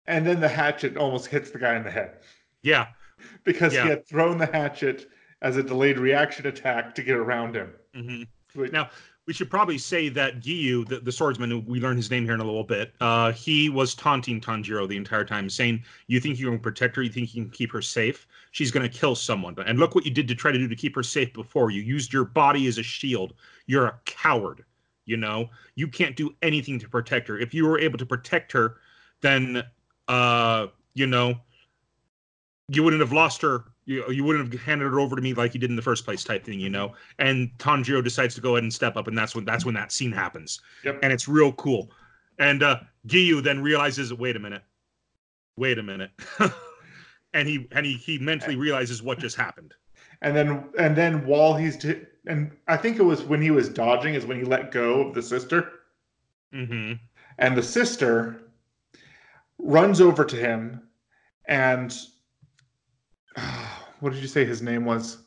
and 0.07 0.27
then 0.27 0.41
the 0.41 0.49
hatchet 0.49 0.97
almost 0.97 1.27
hits 1.27 1.51
the 1.51 1.59
guy 1.59 1.77
in 1.77 1.85
the 1.85 1.91
head 1.91 2.19
Yeah. 2.63 2.89
because 3.45 3.75
Yeah. 3.75 3.85
he 3.85 3.89
had 3.91 4.07
thrown 4.07 4.39
the 4.39 4.47
hatchet 4.47 5.09
as 5.43 5.57
a 5.57 5.63
delayed 5.63 5.99
reaction 5.99 6.47
attack 6.47 6.95
to 6.95 7.03
get 7.03 7.17
around 7.17 7.55
him. 7.57 7.73
Mm-hmm. 7.95 8.65
Now, 8.73 8.91
we 9.27 9.33
should 9.33 9.51
probably 9.51 9.79
say 9.79 10.09
that 10.09 10.41
Giyu, 10.41 10.87
the, 10.89 10.99
the 10.99 11.13
swordsman, 11.13 11.65
we 11.65 11.79
learn 11.79 11.97
his 11.97 12.11
name 12.11 12.25
here 12.25 12.35
in 12.35 12.41
a 12.41 12.45
little 12.45 12.65
bit, 12.65 12.93
uh, 13.01 13.31
he 13.33 13.69
was 13.69 13.95
taunting 13.95 14.41
Tanjiro 14.41 14.89
the 14.89 14.97
entire 14.97 15.25
time, 15.25 15.49
saying, 15.49 15.85
You 16.09 16.19
think 16.19 16.41
you 16.41 16.51
can 16.51 16.59
protect 16.59 16.97
her? 16.97 17.03
You 17.03 17.11
think 17.11 17.33
you 17.35 17.43
can 17.43 17.51
keep 17.51 17.71
her 17.73 17.83
safe? 17.83 18.27
She's 18.51 18.73
going 18.73 18.89
to 18.89 18.99
kill 18.99 19.15
someone. 19.15 19.55
And 19.65 19.79
look 19.79 19.95
what 19.95 20.05
you 20.05 20.11
did 20.11 20.27
to 20.29 20.35
try 20.35 20.51
to 20.51 20.59
do 20.59 20.67
to 20.67 20.75
keep 20.75 20.97
her 20.97 21.05
safe 21.05 21.33
before. 21.33 21.71
You 21.71 21.83
used 21.83 22.13
your 22.13 22.25
body 22.25 22.67
as 22.67 22.79
a 22.79 22.83
shield. 22.83 23.35
You're 23.67 23.87
a 23.87 24.01
coward. 24.07 24.65
You 25.05 25.17
know, 25.17 25.51
you 25.75 25.89
can't 25.89 26.17
do 26.17 26.35
anything 26.43 26.79
to 26.79 26.89
protect 26.89 27.29
her. 27.29 27.39
If 27.39 27.55
you 27.55 27.67
were 27.67 27.79
able 27.79 27.99
to 27.99 28.07
protect 28.07 28.53
her, 28.53 28.77
then, 29.21 29.65
uh, 30.09 30.69
you 30.95 31.07
know, 31.07 31.35
you 32.69 32.83
wouldn't 32.83 33.01
have 33.01 33.13
lost 33.13 33.43
her. 33.43 33.65
You, 33.85 34.09
you 34.11 34.23
wouldn't 34.23 34.53
have 34.53 34.62
handed 34.62 34.87
it 34.87 34.95
over 34.95 35.16
to 35.16 35.23
me 35.23 35.35
like 35.35 35.55
you 35.55 35.61
did 35.61 35.71
in 35.71 35.77
the 35.77 35.83
first 35.83 36.05
place, 36.05 36.23
type 36.23 36.45
thing, 36.45 36.61
you 36.61 36.71
know. 36.71 36.95
And 37.18 37.51
Tanjiro 37.59 38.03
decides 38.03 38.35
to 38.37 38.40
go 38.40 38.55
ahead 38.55 38.62
and 38.62 38.73
step 38.73 38.97
up, 38.97 39.09
and 39.09 39.18
that's 39.18 39.35
when 39.35 39.45
that's 39.45 39.64
when 39.64 39.75
that 39.75 39.90
scene 39.90 40.12
happens. 40.12 40.61
Yep. 40.85 41.01
And 41.03 41.12
it's 41.12 41.27
real 41.27 41.53
cool. 41.53 41.90
And 42.38 42.62
uh, 42.62 42.81
Giyu 43.09 43.42
then 43.42 43.61
realizes, 43.61 44.14
wait 44.14 44.37
a 44.37 44.38
minute, 44.38 44.62
wait 45.57 45.79
a 45.79 45.83
minute, 45.83 46.11
and 47.35 47.49
he 47.49 47.66
and 47.73 47.85
he 47.85 47.95
he 47.95 48.18
mentally 48.18 48.57
realizes 48.57 49.03
what 49.03 49.18
just 49.18 49.37
happened. 49.37 49.75
and 50.23 50.37
then 50.37 50.64
and 50.79 50.97
then 50.97 51.27
while 51.27 51.55
he's 51.55 51.77
t- 51.77 52.03
and 52.27 52.53
I 52.68 52.77
think 52.77 52.99
it 52.99 53.03
was 53.03 53.25
when 53.25 53.42
he 53.42 53.51
was 53.51 53.68
dodging 53.68 54.14
is 54.14 54.25
when 54.25 54.38
he 54.38 54.45
let 54.45 54.71
go 54.71 55.01
of 55.09 55.14
the 55.14 55.23
sister. 55.23 55.71
Mm-hmm. 56.55 56.92
and 57.38 57.57
the 57.57 57.62
sister 57.62 58.42
runs 59.59 60.03
over 60.03 60.23
to 60.23 60.37
him 60.37 60.83
and 61.47 61.97
what 64.03 64.12
did 64.12 64.21
you 64.21 64.29
say 64.29 64.45
his 64.45 64.61
name 64.62 64.85
was 64.85 65.19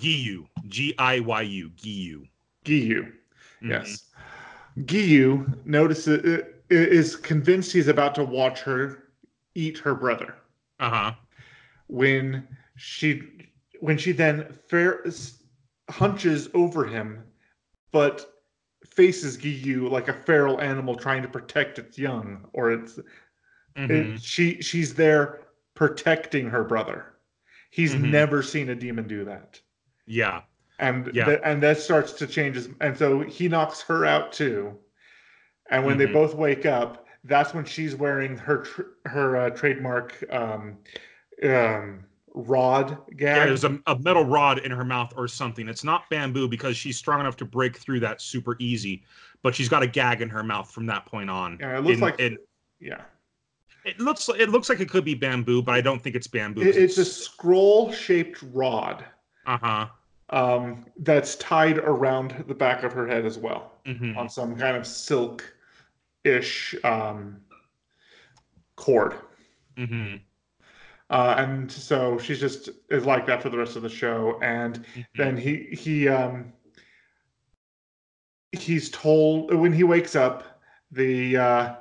Giyu, 0.00 0.46
G 0.66 0.92
I 0.98 1.20
Y 1.20 1.42
U, 1.42 1.70
Giyu. 1.70 2.28
Giyu. 2.64 3.02
Mhm. 3.04 3.12
Yes. 3.70 4.06
Giyu 4.80 5.64
notices 5.64 6.24
uh, 6.24 6.44
is 6.68 7.14
convinced 7.14 7.72
he's 7.72 7.88
about 7.88 8.14
to 8.16 8.24
watch 8.24 8.60
her 8.62 9.04
eat 9.54 9.78
her 9.78 9.94
brother. 9.94 10.34
Uh 10.80 10.90
huh. 10.90 11.12
when 11.86 12.46
she 12.76 13.22
when 13.80 13.96
she 13.98 14.10
then 14.12 14.52
fair, 14.68 15.04
hunches 15.90 16.48
over 16.54 16.84
him, 16.84 17.22
but 17.92 18.26
faces 18.84 19.36
Giyu 19.36 19.88
like 19.90 20.08
a 20.08 20.12
feral 20.12 20.60
animal 20.60 20.96
trying 20.96 21.22
to 21.22 21.28
protect 21.28 21.78
its 21.78 21.98
young, 21.98 22.48
or 22.52 22.72
its 22.72 22.98
Mhm. 23.76 23.90
it, 24.16 24.20
she 24.20 24.60
she's 24.60 24.94
there 24.94 25.42
protecting 25.74 26.48
her 26.50 26.64
brother. 26.64 27.11
He's 27.72 27.94
Mhm. 27.94 28.10
never 28.10 28.42
seen 28.42 28.68
a 28.68 28.74
demon 28.74 29.08
do 29.08 29.24
that, 29.24 29.58
Yeah. 30.04 30.42
and 30.78 31.10
Yeah. 31.14 31.24
that 31.24 31.40
and 31.42 31.62
that 31.62 31.78
starts 31.78 32.12
to 32.12 32.26
change. 32.26 32.56
His, 32.56 32.68
and 32.82 32.94
so 32.96 33.20
he 33.20 33.48
knocks 33.48 33.80
her 33.84 34.04
out 34.04 34.30
too. 34.30 34.78
And 35.70 35.86
when 35.86 35.96
they 35.96 36.06
Mhm. 36.06 36.12
both 36.12 36.34
wake 36.34 36.66
up, 36.66 37.06
that's 37.24 37.54
when 37.54 37.64
she's 37.64 37.96
wearing 37.96 38.36
her 38.36 38.58
tr- 38.58 38.82
her 39.06 39.36
uh, 39.38 39.50
trademark 39.50 40.22
um, 40.30 40.76
um, 41.42 42.04
rod 42.34 42.90
Yeah, 43.08 43.14
gag. 43.16 43.48
there's 43.48 43.64
a, 43.64 43.78
a 43.86 43.98
metal 44.00 44.26
rod 44.26 44.58
in 44.58 44.70
her 44.70 44.84
mouth 44.84 45.14
or 45.16 45.26
something. 45.26 45.66
It's 45.66 45.82
not 45.82 46.10
bamboo 46.10 46.48
because 46.48 46.76
she's 46.76 46.98
strong 46.98 47.20
enough 47.20 47.36
to 47.38 47.46
break 47.46 47.78
through 47.78 48.00
that 48.00 48.20
super 48.20 48.54
easy, 48.58 49.02
but 49.42 49.54
she's 49.54 49.70
got 49.70 49.82
a 49.82 49.86
gag 49.86 50.20
in 50.20 50.28
her 50.28 50.42
mouth 50.42 50.70
from 50.70 50.84
that 50.86 51.06
point 51.06 51.30
on. 51.30 51.56
Yeah, 51.58 51.78
it 51.78 51.84
looks 51.84 51.94
In- 51.96 52.00
like 52.02 52.20
in- 52.20 52.38
yeah. 52.80 53.00
It 53.84 53.98
looks 54.00 54.28
it 54.28 54.48
looks 54.48 54.68
like 54.68 54.80
it 54.80 54.88
could 54.88 55.04
be 55.04 55.14
bamboo, 55.14 55.62
but 55.62 55.74
I 55.74 55.80
don't 55.80 56.02
think 56.02 56.16
it's 56.16 56.26
bamboo. 56.26 56.62
It- 56.62 56.76
it's 56.76 56.98
a 56.98 57.04
scroll 57.04 57.92
shaped 57.92 58.42
rod 58.52 59.04
uh 59.46 59.58
huh. 59.58 59.86
um, 60.30 60.86
that's 60.98 61.36
tied 61.36 61.78
around 61.78 62.44
the 62.46 62.54
back 62.54 62.84
of 62.84 62.92
her 62.92 63.06
head 63.06 63.26
as 63.26 63.38
well 63.38 63.72
hmm 63.86 64.16
on 64.16 64.28
some 64.28 64.56
kind 64.56 64.76
of 64.76 64.86
silk 64.86 65.54
ish 66.24 66.74
um, 66.84 67.40
cord. 68.76 69.14
hmm 69.76 70.16
Uh, 71.10 71.34
and 71.38 71.70
so 71.70 72.18
she's 72.18 72.40
just 72.40 72.70
is 72.88 73.04
like 73.04 73.26
that 73.26 73.42
for 73.42 73.50
the 73.50 73.58
rest 73.58 73.76
of 73.76 73.82
the 73.82 73.88
show. 73.88 74.38
And 74.42 74.76
Mm-hmm. 74.96 75.02
then 75.16 75.36
he 75.36 75.56
he 75.72 76.08
um 76.08 76.52
he's 78.52 78.90
told 78.90 79.52
when 79.54 79.72
he 79.72 79.84
wakes 79.84 80.14
up 80.16 80.60
the 80.90 81.36
uh 81.36 81.74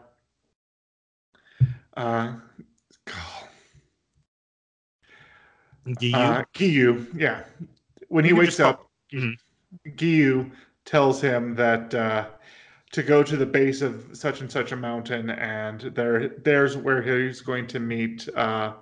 uh 1.97 2.33
God, 3.05 3.47
Giyu? 5.87 6.13
uh 6.15 6.43
Giyu, 6.53 7.07
yeah. 7.15 7.43
When 8.07 8.25
he 8.25 8.33
wakes 8.33 8.59
up, 8.59 8.87
Mhm. 9.13 9.35
Giyu 9.95 10.51
tells 10.85 11.21
him 11.21 11.55
that 11.55 11.93
uh 11.93 12.27
to 12.91 13.03
go 13.03 13.23
to 13.23 13.37
the 13.37 13.45
base 13.45 13.81
of 13.81 14.05
such 14.13 14.41
and 14.41 14.51
such 14.51 14.71
a 14.73 14.75
mountain 14.75 15.29
and 15.29 15.81
there 15.95 16.29
there's 16.43 16.75
where 16.77 17.01
he's 17.01 17.41
going 17.41 17.67
to 17.67 17.79
meet 17.79 18.27
uh 18.35 18.73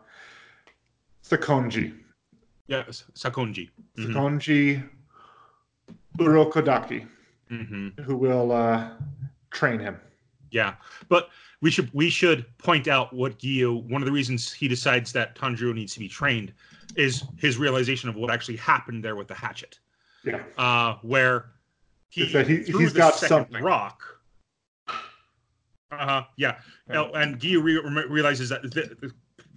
Sakonji. 1.24 1.94
yes, 2.68 3.04
Sakonji. 3.14 3.70
Mhm. 3.98 4.14
Sakonji 4.14 4.90
Urokodaki, 6.18 7.08
hmm 7.50 7.90
who 8.04 8.16
will 8.18 8.52
uh 8.52 8.90
train 9.52 9.80
him. 9.80 10.00
Yeah, 10.52 10.76
but 11.10 11.30
we 11.62 11.70
should 11.72 11.90
we 11.94 12.10
should 12.10 12.46
point 12.58 12.88
out 12.88 13.14
what 13.14 13.38
Giyu. 13.40 13.84
One 13.90 14.02
of 14.02 14.06
the 14.06 14.12
reasons 14.12 14.52
he 14.52 14.68
decides 14.68 15.12
that 15.14 15.36
Tanjiro 15.36 15.74
needs 15.74 15.94
to 15.94 16.00
be 16.00 16.08
trained 16.08 16.54
is 16.96 17.24
his 17.38 17.58
realization 17.58 18.10
of 18.10 18.16
what 18.16 18.32
actually 18.32 18.58
happened 18.58 19.04
there 19.04 19.16
with 19.16 19.28
the 19.28 19.36
hatchet, 19.36 19.80
Yeah. 20.24 20.42
uh, 20.58 20.96
where 21.02 21.52
he, 22.10 22.24
Is 22.24 22.34
that 22.34 22.48
he- 22.48 22.64
threw 22.64 22.80
he's 22.80 22.94
the 22.94 23.00
got 23.00 23.14
second 23.16 23.28
something. 23.46 23.64
rock. 23.64 24.02
Uh 25.92 26.06
huh. 26.06 26.24
Yeah. 26.38 26.56
And 26.88 27.40
Giyu 27.40 27.64
re- 27.64 28.06
realizes 28.08 28.50
that 28.50 28.72
th- 28.72 28.92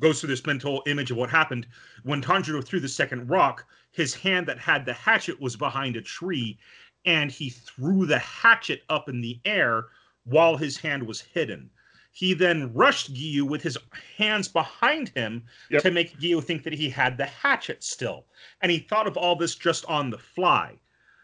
goes 0.00 0.20
through 0.20 0.30
this 0.30 0.44
mental 0.46 0.82
image 0.86 1.10
of 1.10 1.16
what 1.16 1.30
happened 1.30 1.66
when 2.04 2.22
Tanjiro 2.22 2.64
threw 2.64 2.80
the 2.80 2.88
second 2.88 3.28
rock. 3.28 3.66
His 3.92 4.14
hand 4.14 4.46
that 4.46 4.58
had 4.58 4.86
the 4.86 4.94
hatchet 4.94 5.38
was 5.40 5.56
behind 5.56 5.96
a 5.96 6.00
tree, 6.02 6.58
and 7.04 7.30
he 7.30 7.50
threw 7.50 8.06
the 8.06 8.18
hatchet 8.18 8.82
up 8.88 9.08
in 9.10 9.20
the 9.20 9.38
air 9.44 9.86
while 10.24 10.56
his 10.56 10.76
hand 10.76 11.02
was 11.06 11.20
hidden. 11.20 11.70
He 12.14 12.34
then 12.34 12.72
rushed 12.74 13.14
Giyu 13.14 13.42
with 13.44 13.62
his 13.62 13.78
hands 14.18 14.46
behind 14.46 15.08
him 15.16 15.44
Yep. 15.70 15.82
to 15.82 15.90
make 15.90 16.18
Giyu 16.20 16.42
think 16.44 16.62
that 16.64 16.74
he 16.74 16.90
had 16.90 17.16
the 17.16 17.24
hatchet 17.26 17.82
still. 17.82 18.26
And 18.60 18.70
he 18.70 18.78
thought 18.80 19.06
of 19.06 19.16
all 19.16 19.34
this 19.34 19.54
just 19.54 19.84
on 19.86 20.10
the 20.10 20.18
fly. 20.18 20.78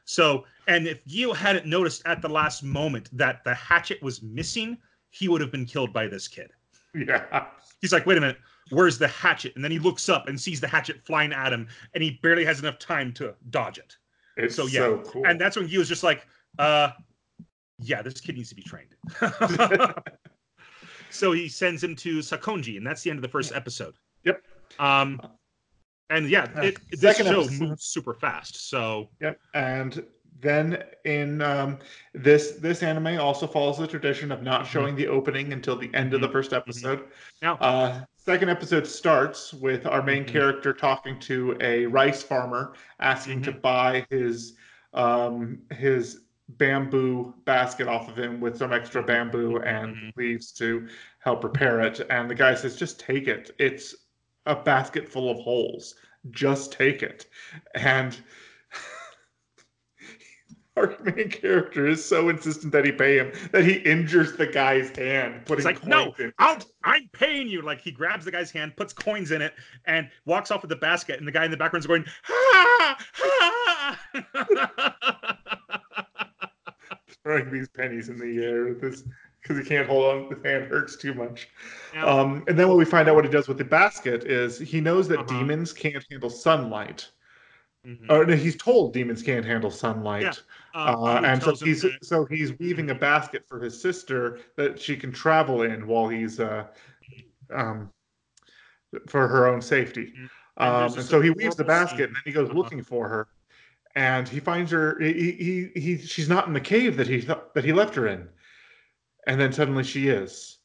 So, 0.07 0.47
and 0.67 0.87
if 0.89 1.05
Giyu 1.05 1.37
hadn't 1.37 1.67
noticed 1.67 2.03
at 2.07 2.23
the 2.23 2.29
last 2.29 2.63
moment 2.63 3.11
that 3.17 3.45
the 3.45 3.55
hatchet 3.55 4.03
was 4.03 4.23
missing, 4.23 4.79
he 5.11 5.29
would 5.29 5.43
have 5.43 5.53
been 5.53 5.67
killed 5.67 5.93
by 5.93 6.07
this 6.07 6.27
kid. 6.27 6.51
Yeah. 6.95 7.47
He's 7.83 7.93
like, 7.93 8.07
wait 8.07 8.17
a 8.17 8.21
minute, 8.23 8.39
where's 8.71 8.97
the 8.99 9.09
hatchet? 9.09 9.55
And 9.55 9.63
then 9.63 9.71
he 9.71 9.79
looks 9.79 10.09
up 10.09 10.27
and 10.27 10.41
sees 10.41 10.59
the 10.61 10.67
hatchet 10.69 11.05
flying 11.05 11.33
at 11.35 11.53
him, 11.53 11.69
and 11.93 12.03
he 12.03 12.19
barely 12.23 12.47
has 12.47 12.61
enough 12.61 12.79
time 12.79 13.13
to 13.15 13.35
dodge 13.51 13.77
it. 13.77 13.97
It's 14.39 14.57
So, 14.57 14.67
yeah. 14.67 14.79
so 14.81 14.99
cool. 15.05 15.27
And 15.27 15.39
that's 15.39 15.57
when 15.57 15.69
Giyu's 15.69 15.89
just 15.89 16.03
like, 16.03 16.27
uh, 16.59 16.91
yeah, 17.81 18.03
this 18.03 18.21
kid 18.21 18.37
needs 18.37 18.49
to 18.51 18.55
be 18.55 18.63
trained. 18.63 18.95
so 21.11 21.33
he 21.33 21.49
sends 21.49 21.83
him 21.83 21.97
to 21.97 22.19
Sakonji, 22.19 22.77
and 22.77 22.87
that's 22.87 23.03
the 23.03 23.11
end 23.11 23.19
of 23.19 23.23
the 23.23 23.29
first 23.29 23.53
episode. 23.55 23.95
Yep. 24.25 24.43
Um, 24.79 25.21
and 26.11 26.29
yeah, 26.29 26.49
Uh, 26.57 26.63
it, 26.63 26.79
this 26.91 27.17
show 27.19 27.41
episode. 27.43 27.61
moves 27.61 27.85
super 27.85 28.15
fast. 28.15 28.69
So 28.69 29.09
Yep. 29.21 29.39
And 29.55 30.05
then 30.41 30.83
in 31.05 31.43
um, 31.43 31.79
this 32.15 32.53
this 32.53 32.83
anime 32.83 33.19
also 33.21 33.47
follows 33.47 33.79
the 33.79 33.87
tradition 33.87 34.31
of 34.31 34.43
not 34.43 34.63
Mhm. 34.63 34.67
showing 34.67 34.97
the 34.97 35.07
opening 35.09 35.53
until 35.53 35.77
the 35.77 35.93
end 35.95 36.15
of 36.15 36.21
the 36.21 36.29
first 36.29 36.53
episode. 36.53 37.09
Now- 37.43 37.57
Uh, 37.57 38.05
second 38.17 38.49
episode 38.49 38.87
starts 38.87 39.53
with 39.53 39.87
our 39.87 40.03
main 40.03 40.25
character 40.25 40.73
talking 40.73 41.19
to 41.21 41.57
a 41.61 41.87
rice 41.87 42.23
farmer, 42.23 42.75
asking 43.01 43.43
to 43.43 43.53
buy 43.53 44.07
his 44.11 44.55
um, 44.95 45.59
his 45.73 46.21
bamboo 46.49 47.35
basket 47.45 47.89
off 47.89 48.09
of 48.09 48.19
him 48.19 48.41
with 48.41 48.57
some 48.57 48.73
extra 48.73 49.03
bamboo 49.03 49.59
and 49.59 49.95
Mhm. 49.95 50.17
leaves 50.17 50.53
to 50.53 50.89
help 51.19 51.45
repair 51.45 51.81
it. 51.81 52.01
And 52.11 52.31
the 52.31 52.35
guy 52.35 52.55
says, 52.55 52.77
"Just 52.77 52.99
take 52.99 53.29
it. 53.29 53.51
It's 53.59 53.95
a 54.47 54.55
basket 54.57 55.09
full 55.09 55.31
of 55.31 55.39
holes. 55.39 55.95
Just 56.31 56.73
take 56.73 57.03
it." 57.03 57.27
And 57.75 58.19
our 60.77 60.97
main 61.03 61.29
character 61.29 61.87
is 61.87 62.05
so 62.05 62.29
insistent 62.29 62.73
that 62.73 62.85
he 62.85 62.93
pay 62.93 63.19
him 63.19 63.33
that 63.53 63.65
he 63.65 63.75
injures 63.75 64.37
the 64.37 64.47
guy's 64.47 64.97
hand, 64.97 65.45
putting 65.45 65.59
it's 65.59 65.65
like, 65.67 65.81
coins 65.81 65.89
no, 65.89 66.25
in. 66.25 66.33
I'll, 66.39 66.59
I'm 66.85 67.09
paying 67.13 67.49
you. 67.49 67.63
Like 67.63 67.81
he 67.81 67.91
grabs 67.91 68.25
the 68.25 68.31
guy's 68.31 68.51
hand, 68.51 68.77
puts 68.77 68.93
coins 68.93 69.33
in 69.33 69.43
it, 69.43 69.55
and 69.87 70.09
walks 70.25 70.51
off 70.51 70.63
with 70.63 70.71
the 70.71 70.77
basket. 70.77 71.19
And 71.19 71.27
the 71.27 71.33
guy 71.33 71.45
in 71.45 71.51
the 71.51 71.57
background's 71.57 71.87
going, 71.87 72.05
ha, 72.23 72.97
ha. 73.13 73.99
Throwing 77.29 77.53
these 77.53 77.69
pennies 77.69 78.09
in 78.09 78.19
the 78.19 78.43
air 78.43 78.73
because 78.73 79.05
he 79.47 79.63
can't 79.63 79.87
hold 79.87 80.05
on. 80.07 80.35
His 80.35 80.43
hand 80.45 80.65
hurts 80.71 80.97
too 80.97 81.13
much. 81.13 81.49
Now, 81.95 82.09
Um, 82.21 82.45
and 82.49 82.59
then 82.59 82.69
what 82.69 82.79
we 82.79 82.87
find 82.87 83.07
out 83.09 83.15
what 83.17 83.25
he 83.27 83.31
does 83.31 83.49
with 83.49 83.59
the 83.59 83.65
basket 83.65 84.25
is 84.25 84.59
he 84.59 84.81
knows 84.81 85.09
that 85.09 85.21
Uh-huh. 85.21 85.39
demons 85.39 85.73
can't 85.75 86.05
handle 86.11 86.31
sunlight. 86.31 87.11
mhm. 87.87 88.11
Or 88.11 88.25
no, 88.27 88.35
he's 88.35 88.57
told 88.57 88.93
demons 88.95 89.23
can't 89.23 89.45
handle 89.45 89.71
sunlight. 89.71 90.23
Yeah. 90.23 90.33
Uh, 90.75 90.97
Giyu 90.97 91.25
and 91.25 91.43
so 91.43 91.55
he's 91.55 91.83
that- 91.83 92.05
so 92.05 92.25
he's 92.25 92.59
weaving 92.59 92.91
a 92.91 92.95
basket 92.95 93.45
for 93.47 93.61
his 93.61 93.81
sister 93.81 94.41
that 94.57 94.81
she 94.81 94.97
can 94.97 95.13
travel 95.13 95.63
in 95.63 95.87
while 95.87 96.09
he's 96.09 96.41
uh, 96.41 96.67
um, 97.55 97.91
for 99.07 99.29
her 99.29 99.47
own 99.47 99.61
safety. 99.63 100.07
Mhm. 100.17 100.31
And 100.61 100.75
Um, 100.75 100.83
and 100.99 101.05
so 101.05 101.21
he 101.21 101.31
weaves 101.31 101.55
the 101.57 101.65
basket, 101.65 101.97
scene. 101.99 102.05
and 102.07 102.17
then 102.17 102.23
he 102.25 102.33
goes 102.33 102.49
Uh-huh. 102.49 102.59
looking 102.59 102.83
for 102.83 103.09
her, 103.09 103.29
and 103.99 104.29
he 104.29 104.39
finds 104.39 104.71
her. 104.71 104.97
He, 105.01 105.33
he, 105.33 105.81
he 105.81 105.99
she's 105.99 106.29
not 106.29 106.47
in 106.47 106.53
the 106.53 106.61
cave 106.61 106.97
that 106.97 107.09
he 107.09 107.21
thought 107.21 107.53
that 107.55 107.65
he 107.65 107.73
left 107.73 107.97
her 107.97 108.07
in, 108.07 108.29
and 109.27 109.41
then 109.41 109.53
suddenly 109.53 109.83
she 109.83 110.07
is. 110.07 110.59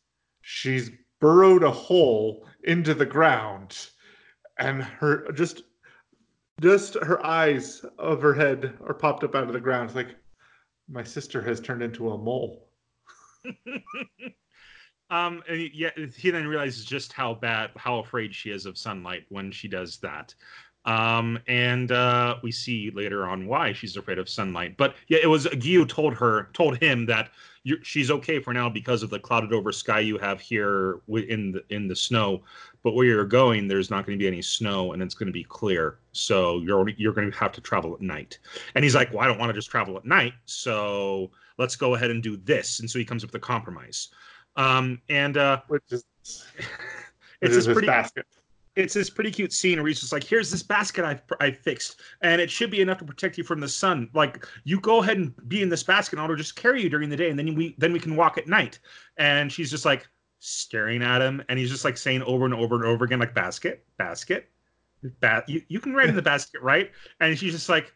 She's 0.44 0.92
burrowed 1.20 1.64
a 1.64 1.72
hole 1.72 2.48
into 2.66 2.94
the 2.94 3.08
ground, 3.08 3.88
and 4.60 4.84
her 4.84 5.32
just 5.32 5.64
just 6.62 6.94
her 6.94 7.26
eyes 7.26 7.84
of 7.98 8.22
her 8.22 8.36
head 8.36 8.78
are 8.86 8.94
popped 8.94 9.24
up 9.24 9.34
out 9.34 9.48
of 9.48 9.54
the 9.54 9.60
ground. 9.60 9.86
It's 9.86 9.96
like 9.96 10.16
my 10.88 11.04
sister 11.04 11.42
has 11.42 11.60
turned 11.60 11.82
into 11.82 12.12
a 12.12 12.18
mole. 12.20 12.70
um, 15.10 15.42
and 15.50 15.72
yeah, 15.74 15.90
he 16.16 16.30
then 16.30 16.46
realizes 16.46 16.86
just 16.86 17.12
how 17.12 17.34
bad, 17.34 17.72
how 17.78 17.98
afraid 17.98 18.36
she 18.36 18.52
is 18.52 18.68
of 18.68 18.78
sunlight 18.78 19.24
when 19.30 19.52
she 19.52 19.68
does 19.68 19.98
that. 20.02 20.36
Um, 20.86 21.40
and 21.48 21.92
uh, 21.92 22.38
we 22.44 22.52
see 22.52 22.92
later 22.92 23.26
on 23.26 23.48
why 23.48 23.72
she's 23.74 23.96
afraid 23.96 24.20
of 24.20 24.28
sunlight. 24.28 24.76
But 24.78 24.96
yeah, 25.08 25.20
it 25.22 25.28
was 25.28 25.46
Giyu 25.46 25.88
told 25.88 26.14
her, 26.16 26.50
told 26.54 26.78
him 26.78 27.06
that 27.06 27.30
she's 27.84 28.12
okay 28.12 28.40
for 28.40 28.54
now 28.54 28.70
because 28.70 29.04
of 29.04 29.10
the 29.10 29.20
clouded 29.20 29.54
over 29.54 29.72
sky 29.72 30.00
you 30.00 30.18
have 30.18 30.42
here 30.42 31.00
in 31.08 31.54
the 31.54 31.64
in 31.70 31.88
the 31.88 31.96
snow. 31.96 32.42
But 32.84 32.96
where 32.96 33.06
you're 33.06 33.24
going, 33.24 33.70
there's 33.70 33.90
not 33.90 34.06
going 34.06 34.18
to 34.18 34.22
be 34.22 34.28
any 34.28 34.42
snow, 34.42 34.92
and 34.92 35.02
it's 35.02 35.16
going 35.16 35.28
to 35.28 35.34
be 35.34 35.46
clear. 35.46 36.00
So 36.12 36.60
you're 36.60 36.90
you're 36.90 37.14
going 37.14 37.32
to 37.32 37.38
have 37.38 37.54
to 37.54 37.62
travel 37.62 37.94
at 37.94 38.02
night. 38.02 38.40
And 38.76 38.84
he's 38.84 38.96
like, 38.96 39.12
well, 39.14 39.22
I 39.22 39.28
don't 39.28 39.40
want 39.40 39.50
to 39.50 39.54
just 39.54 39.70
travel 39.70 39.96
at 39.96 40.04
night, 40.04 40.34
so 40.46 41.32
let's 41.58 41.78
go 41.78 41.96
ahead 41.96 42.12
and 42.12 42.22
do 42.22 42.36
this. 42.36 42.82
And 42.82 42.90
so 42.90 43.00
he 43.00 43.06
comes 43.06 43.24
up 43.24 43.30
with 43.30 43.42
a 43.42 43.46
compromise. 43.46 44.10
Um, 44.56 45.02
and 45.10 45.38
uh, 45.38 45.62
Which 45.68 45.84
is 45.92 46.04
it's 46.26 46.44
which 47.40 47.52
is 47.52 47.56
this 47.56 47.66
his 47.68 47.74
pretty 47.74 47.88
basket. 47.88 48.26
It's 48.76 48.94
this 48.94 49.10
pretty 49.10 49.32
cute 49.32 49.54
scene 49.54 49.78
where 49.80 49.88
he's 49.88 50.00
just 50.00 50.12
like, 50.12 50.24
"Here's 50.24 50.50
this 50.50 50.64
basket 50.64 51.06
I've 51.06 51.22
I 51.40 51.52
fixed, 51.52 52.02
and 52.22 52.42
it 52.42 52.50
should 52.50 52.72
be 52.72 52.82
enough 52.82 52.98
to 53.00 53.06
protect 53.06 53.38
you 53.38 53.44
from 53.44 53.60
the 53.60 53.68
sun. 53.68 54.10
Like, 54.14 54.46
you 54.64 54.80
go 54.80 55.02
ahead 55.02 55.18
and 55.18 55.34
be 55.48 55.62
in 55.62 55.70
this 55.70 55.84
basket, 55.84 56.18
and 56.18 56.26
I'll 56.26 56.36
just 56.36 56.56
carry 56.56 56.82
you 56.82 56.90
during 56.90 57.10
the 57.10 57.16
day, 57.18 57.30
and 57.30 57.38
then 57.38 57.54
we 57.56 57.76
then 57.78 57.94
we 57.94 58.00
can 58.00 58.16
walk 58.16 58.38
at 58.38 58.48
night." 58.48 58.80
And 59.18 59.52
she's 59.52 59.70
just 59.70 59.86
like 59.86 60.08
staring 60.40 61.04
at 61.04 61.22
him, 61.22 61.44
and 61.50 61.60
he's 61.60 61.70
just 61.70 61.86
like 61.86 61.98
saying 61.98 62.24
over 62.24 62.46
and 62.46 62.54
over 62.54 62.76
and 62.76 62.86
over 62.86 63.06
again, 63.06 63.20
like, 63.20 63.36
"Basket, 63.36 63.86
basket, 63.98 64.50
ba- 65.20 65.44
you 65.48 65.62
you 65.68 65.80
can 65.80 65.94
ride 65.94 66.10
in 66.10 66.16
the 66.16 66.22
basket, 66.22 66.62
right?" 66.62 66.92
And 67.20 67.38
she's 67.38 67.54
just 67.54 67.70
like. 67.70 67.94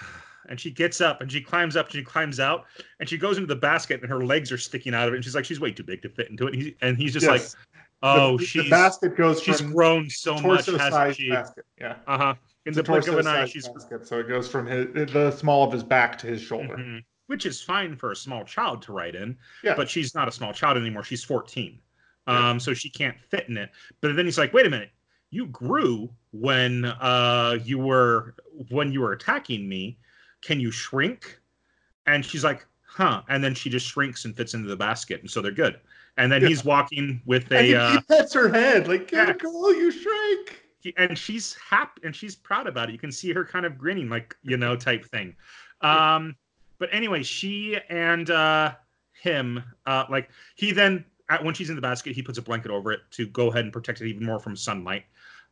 And 0.48 0.58
she 0.58 0.72
gets 0.72 1.00
up 1.00 1.20
and 1.20 1.30
she 1.30 1.40
climbs 1.40 1.76
up 1.76 1.86
and 1.86 1.94
she 1.94 2.02
climbs 2.02 2.40
out 2.40 2.64
and 2.98 3.08
she 3.08 3.16
goes 3.16 3.36
into 3.36 3.46
the 3.46 3.54
basket 3.60 4.00
and 4.00 4.10
her 4.10 4.24
legs 4.24 4.50
are 4.50 4.58
sticking 4.58 4.94
out 4.94 5.06
of 5.06 5.14
it 5.14 5.18
and 5.18 5.24
she's 5.24 5.34
like 5.34 5.44
she's 5.44 5.60
way 5.60 5.70
too 5.70 5.84
big 5.84 6.02
to 6.02 6.08
fit 6.08 6.28
into 6.28 6.48
it. 6.48 6.54
And, 6.54 6.62
he, 6.62 6.76
and 6.80 6.96
he's 6.96 7.12
just 7.12 7.28
like, 7.28 7.42
Yes. 7.42 7.56
Oh, 8.02 8.38
the, 8.38 8.44
she's 8.44 8.64
the 8.64 8.70
basket 8.70 9.16
goes 9.16 9.42
she's 9.42 9.60
grown 9.60 10.08
so 10.10 10.34
much, 10.40 10.66
hasn't 10.66 11.16
she? 11.16 11.30
basket. 11.30 11.64
Yeah. 11.80 11.96
Uh 12.06 12.18
huh. 12.18 12.34
In 12.66 12.74
the 12.74 12.82
blink 12.82 13.06
of 13.08 13.18
an 13.18 13.26
eye, 13.26 13.46
she's 13.46 13.68
basket, 13.68 14.06
so 14.06 14.18
it 14.20 14.28
goes 14.28 14.48
from 14.48 14.66
his 14.66 15.10
the 15.12 15.30
small 15.30 15.64
of 15.66 15.72
his 15.72 15.82
back 15.82 16.18
to 16.18 16.26
his 16.26 16.40
shoulder. 16.40 16.76
Mhm. 16.76 17.04
which 17.26 17.46
is 17.46 17.62
fine 17.62 17.94
for 17.94 18.10
a 18.10 18.16
small 18.16 18.44
child 18.44 18.82
to 18.82 18.92
ride 18.92 19.14
in, 19.14 19.36
Yeah. 19.62 19.74
but 19.76 19.88
she's 19.88 20.16
not 20.16 20.26
a 20.26 20.32
small 20.32 20.52
child 20.52 20.76
anymore. 20.76 21.04
She's 21.04 21.22
14, 21.22 21.78
Yeah. 22.26 22.50
um, 22.50 22.58
so 22.58 22.74
she 22.74 22.90
can't 22.90 23.16
fit 23.20 23.48
in 23.48 23.56
it. 23.56 23.70
But 24.00 24.16
then 24.16 24.24
he's 24.24 24.36
like, 24.36 24.52
wait 24.52 24.66
a 24.66 24.70
minute, 24.70 24.90
you 25.30 25.46
grew 25.46 26.10
when 26.32 26.86
uh 26.86 27.56
you 27.62 27.78
were 27.78 28.34
when 28.70 28.92
you 28.92 29.00
were 29.00 29.12
attacking 29.12 29.68
me. 29.68 29.96
Can 30.42 30.58
you 30.58 30.70
shrink? 30.72 31.38
And 32.06 32.24
she's 32.24 32.42
like, 32.42 32.66
huh. 32.84 33.22
And 33.28 33.44
then 33.44 33.54
she 33.54 33.70
just 33.70 33.86
shrinks 33.86 34.24
and 34.24 34.36
fits 34.36 34.54
into 34.54 34.68
the 34.68 34.76
basket, 34.76 35.20
and 35.20 35.30
so 35.30 35.40
they're 35.40 35.52
good. 35.52 35.78
And 36.20 36.30
then 36.30 36.42
Yeah. 36.42 36.48
he's 36.48 36.64
walking 36.64 37.22
with 37.24 37.50
And 37.50 37.66
a. 37.66 37.68
he, 37.68 37.74
Uh, 37.74 37.92
he 37.92 38.00
pets 38.00 38.34
her 38.34 38.48
head 38.50 38.86
like, 38.88 39.10
Yeah. 39.10 39.26
"Good 39.26 39.40
girl, 39.40 39.74
you 39.74 39.90
shrink." 39.90 40.62
he- 40.82 40.94
and 40.96 41.16
she's 41.18 41.54
happy 41.54 42.00
and 42.04 42.14
she's 42.16 42.34
proud 42.36 42.66
about 42.66 42.88
it. 42.88 42.92
You 42.92 42.98
can 42.98 43.12
see 43.12 43.32
her 43.32 43.44
kind 43.44 43.66
of 43.66 43.76
grinning, 43.78 44.08
like 44.08 44.36
you 44.42 44.56
know, 44.56 44.76
type 44.76 45.04
thing. 45.06 45.34
Um, 45.82 46.36
but 46.78 46.88
anyway, 46.92 47.22
she 47.22 47.78
and 47.88 48.30
uh, 48.30 48.74
him, 49.12 49.62
uh, 49.86 50.04
like 50.10 50.30
he 50.56 50.72
then 50.72 51.04
at, 51.28 51.42
when 51.44 51.54
she's 51.54 51.68
in 51.70 51.76
the 51.76 51.82
basket, 51.82 52.14
he 52.14 52.22
puts 52.22 52.38
a 52.38 52.42
blanket 52.42 52.70
over 52.70 52.92
it 52.92 53.00
to 53.12 53.26
go 53.28 53.48
ahead 53.48 53.64
and 53.64 53.72
protect 53.72 54.00
it 54.00 54.08
even 54.08 54.24
more 54.24 54.38
from 54.38 54.56
sunlight. 54.56 55.04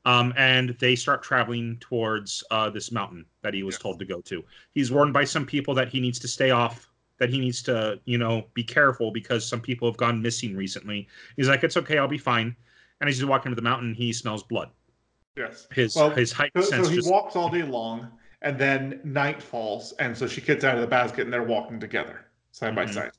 Um, 0.04 0.33
and 0.37 0.70
they 0.78 0.94
start 0.94 1.22
traveling 1.22 1.76
towards 1.81 2.42
uh, 2.50 2.70
this 2.70 2.90
mountain 2.92 3.26
that 3.42 3.52
he 3.52 3.62
was 3.62 3.74
Yes. 3.74 3.83
told 3.83 3.98
to 3.98 4.04
go 4.07 4.20
to. 4.22 4.44
He's 4.72 4.90
warned 4.90 5.12
by 5.12 5.24
some 5.24 5.44
people 5.44 5.74
that 5.74 5.88
he 5.88 6.00
needs 6.00 6.18
to 6.20 6.28
stay 6.28 6.50
off, 6.50 6.88
that 7.18 7.31
he 7.31 7.38
needs 7.40 7.62
to, 7.64 8.00
you 8.04 8.18
know, 8.18 8.46
be 8.54 8.64
careful 8.64 9.11
because 9.11 9.46
some 9.48 9.61
people 9.61 9.88
have 9.88 9.96
gone 9.96 10.22
missing 10.22 10.57
recently. 10.57 11.09
He's 11.37 11.48
like, 11.48 11.64
it's 11.64 11.76
okay, 11.76 11.98
I'll 11.98 12.09
be 12.09 12.18
fine. 12.18 12.57
And 13.00 13.09
as 13.09 13.16
he's 13.18 13.24
walking 13.26 13.50
to 13.52 13.57
the 13.57 13.62
mountain, 13.62 13.94
he 13.94 14.12
smells 14.12 14.42
blood 14.42 14.70
Yes. 15.37 15.68
his 15.72 15.94
Well, 15.94 16.11
his 16.11 16.33
height 16.33 16.52
So, 16.57 16.62
sense 16.62 16.87
so 16.87 16.88
he 16.88 16.96
just 16.96 17.11
walks 17.11 17.37
all 17.37 17.48
day 17.48 17.62
long, 17.62 18.11
and 18.42 18.59
then 18.59 19.00
night 19.04 19.42
falls, 19.42 19.92
and 19.94 20.16
so 20.16 20.26
she 20.26 20.40
gets 20.40 20.64
out 20.64 20.74
of 20.74 20.81
the 20.81 20.87
basket, 20.87 21.22
and 21.22 21.33
they're 21.33 21.42
walking 21.44 21.78
together 21.81 22.26
side 22.52 22.74
by 22.74 22.87
Mhm. 22.87 22.94
side. 22.94 23.12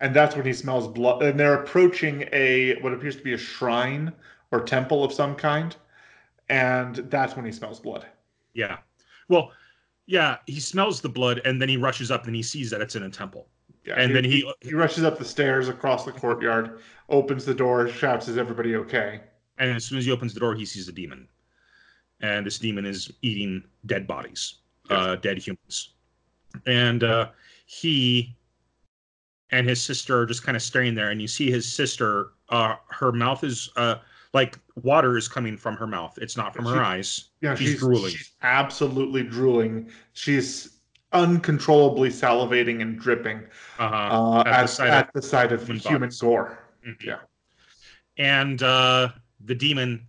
And 0.00 0.14
that's 0.14 0.36
when 0.36 0.46
he 0.46 0.52
smells 0.52 0.88
blood. 0.88 1.22
And 1.22 1.38
they're 1.38 1.54
approaching 1.62 2.28
a 2.32 2.80
what 2.82 2.92
appears 2.92 3.16
to 3.16 3.22
be 3.22 3.34
a 3.34 3.38
shrine 3.38 4.12
or 4.52 4.60
temple 4.62 5.04
of 5.04 5.12
some 5.12 5.34
kind, 5.36 5.76
and 6.48 6.96
that's 6.96 7.36
when 7.36 7.44
he 7.46 7.52
smells 7.52 7.80
blood. 7.80 8.06
yeah 8.54 8.78
well 9.28 9.52
yeah 10.06 10.38
he 10.46 10.60
smells 10.60 11.00
the 11.00 11.08
blood 11.08 11.40
and 11.44 11.60
then 11.60 11.68
he 11.68 11.76
rushes 11.76 12.10
up 12.10 12.26
and 12.26 12.34
he 12.34 12.42
sees 12.42 12.70
that 12.70 12.80
it's 12.80 12.96
in 12.96 13.02
a 13.02 13.10
temple. 13.10 13.48
Yeah, 13.84 13.94
and 13.98 14.14
then 14.14 14.24
he 14.24 14.50
he 14.60 14.74
rushes 14.74 15.04
up 15.04 15.18
the 15.18 15.24
stairs 15.24 15.68
across 15.68 16.04
the 16.04 16.12
courtyard, 16.12 16.80
opens 17.08 17.44
the 17.44 17.54
door, 17.54 17.88
shouts, 17.88 18.26
"Is 18.26 18.36
everybody 18.36 18.74
okay?" 18.76 19.20
and 19.58 19.70
as 19.70 19.84
soon 19.84 19.98
as 19.98 20.04
he 20.04 20.10
opens 20.12 20.34
the 20.34 20.40
door 20.40 20.54
he 20.54 20.64
sees 20.66 20.88
a 20.88 20.92
demon. 20.92 21.28
And 22.20 22.44
this 22.46 22.58
demon 22.58 22.86
is 22.86 23.12
eating 23.22 23.62
dead 23.86 24.06
bodies 24.06 24.56
uh 24.90 25.16
dead 25.16 25.38
humans. 25.38 25.94
And 26.66 27.04
uh 27.04 27.30
he 27.66 28.36
and 29.50 29.68
his 29.68 29.80
sister 29.80 30.20
are 30.20 30.26
just 30.26 30.42
kind 30.42 30.56
of 30.56 30.62
staring 30.62 30.94
there 30.94 31.10
and 31.10 31.20
you 31.20 31.28
see 31.28 31.50
his 31.50 31.70
sister 31.70 32.32
uh 32.48 32.76
her 32.90 33.12
mouth 33.12 33.44
is 33.44 33.70
uh 33.76 33.96
like 34.36 34.58
water 34.82 35.16
is 35.16 35.26
coming 35.28 35.56
from 35.56 35.74
her 35.76 35.86
mouth 35.86 36.16
it's 36.20 36.36
not 36.36 36.54
from 36.54 36.66
her 36.66 36.82
eyes 36.82 37.30
Yeah, 37.40 37.54
She's 37.54 37.70
she's, 37.70 37.80
drooling. 37.80 38.12
She's 38.12 38.32
absolutely 38.42 39.22
drooling. 39.22 39.90
She's 40.12 40.78
uncontrollably 41.12 42.10
salivating 42.10 42.82
and 42.82 42.98
dripping 42.98 43.38
uh-huh 43.78 43.94
uh, 43.94 44.40
At 44.46 44.46
at, 44.46 44.62
the 44.62 44.68
sight 44.68 44.90
at 44.90 45.06
of 45.06 45.12
the 45.14 45.22
sight 45.22 45.52
of 45.52 45.60
human 45.62 45.80
human 45.80 46.10
gore. 46.20 46.58
Mhm. 46.86 47.02
Yeah. 47.02 47.20
And 48.18 48.62
uh, 48.62 49.08
the 49.40 49.54
demon 49.54 50.06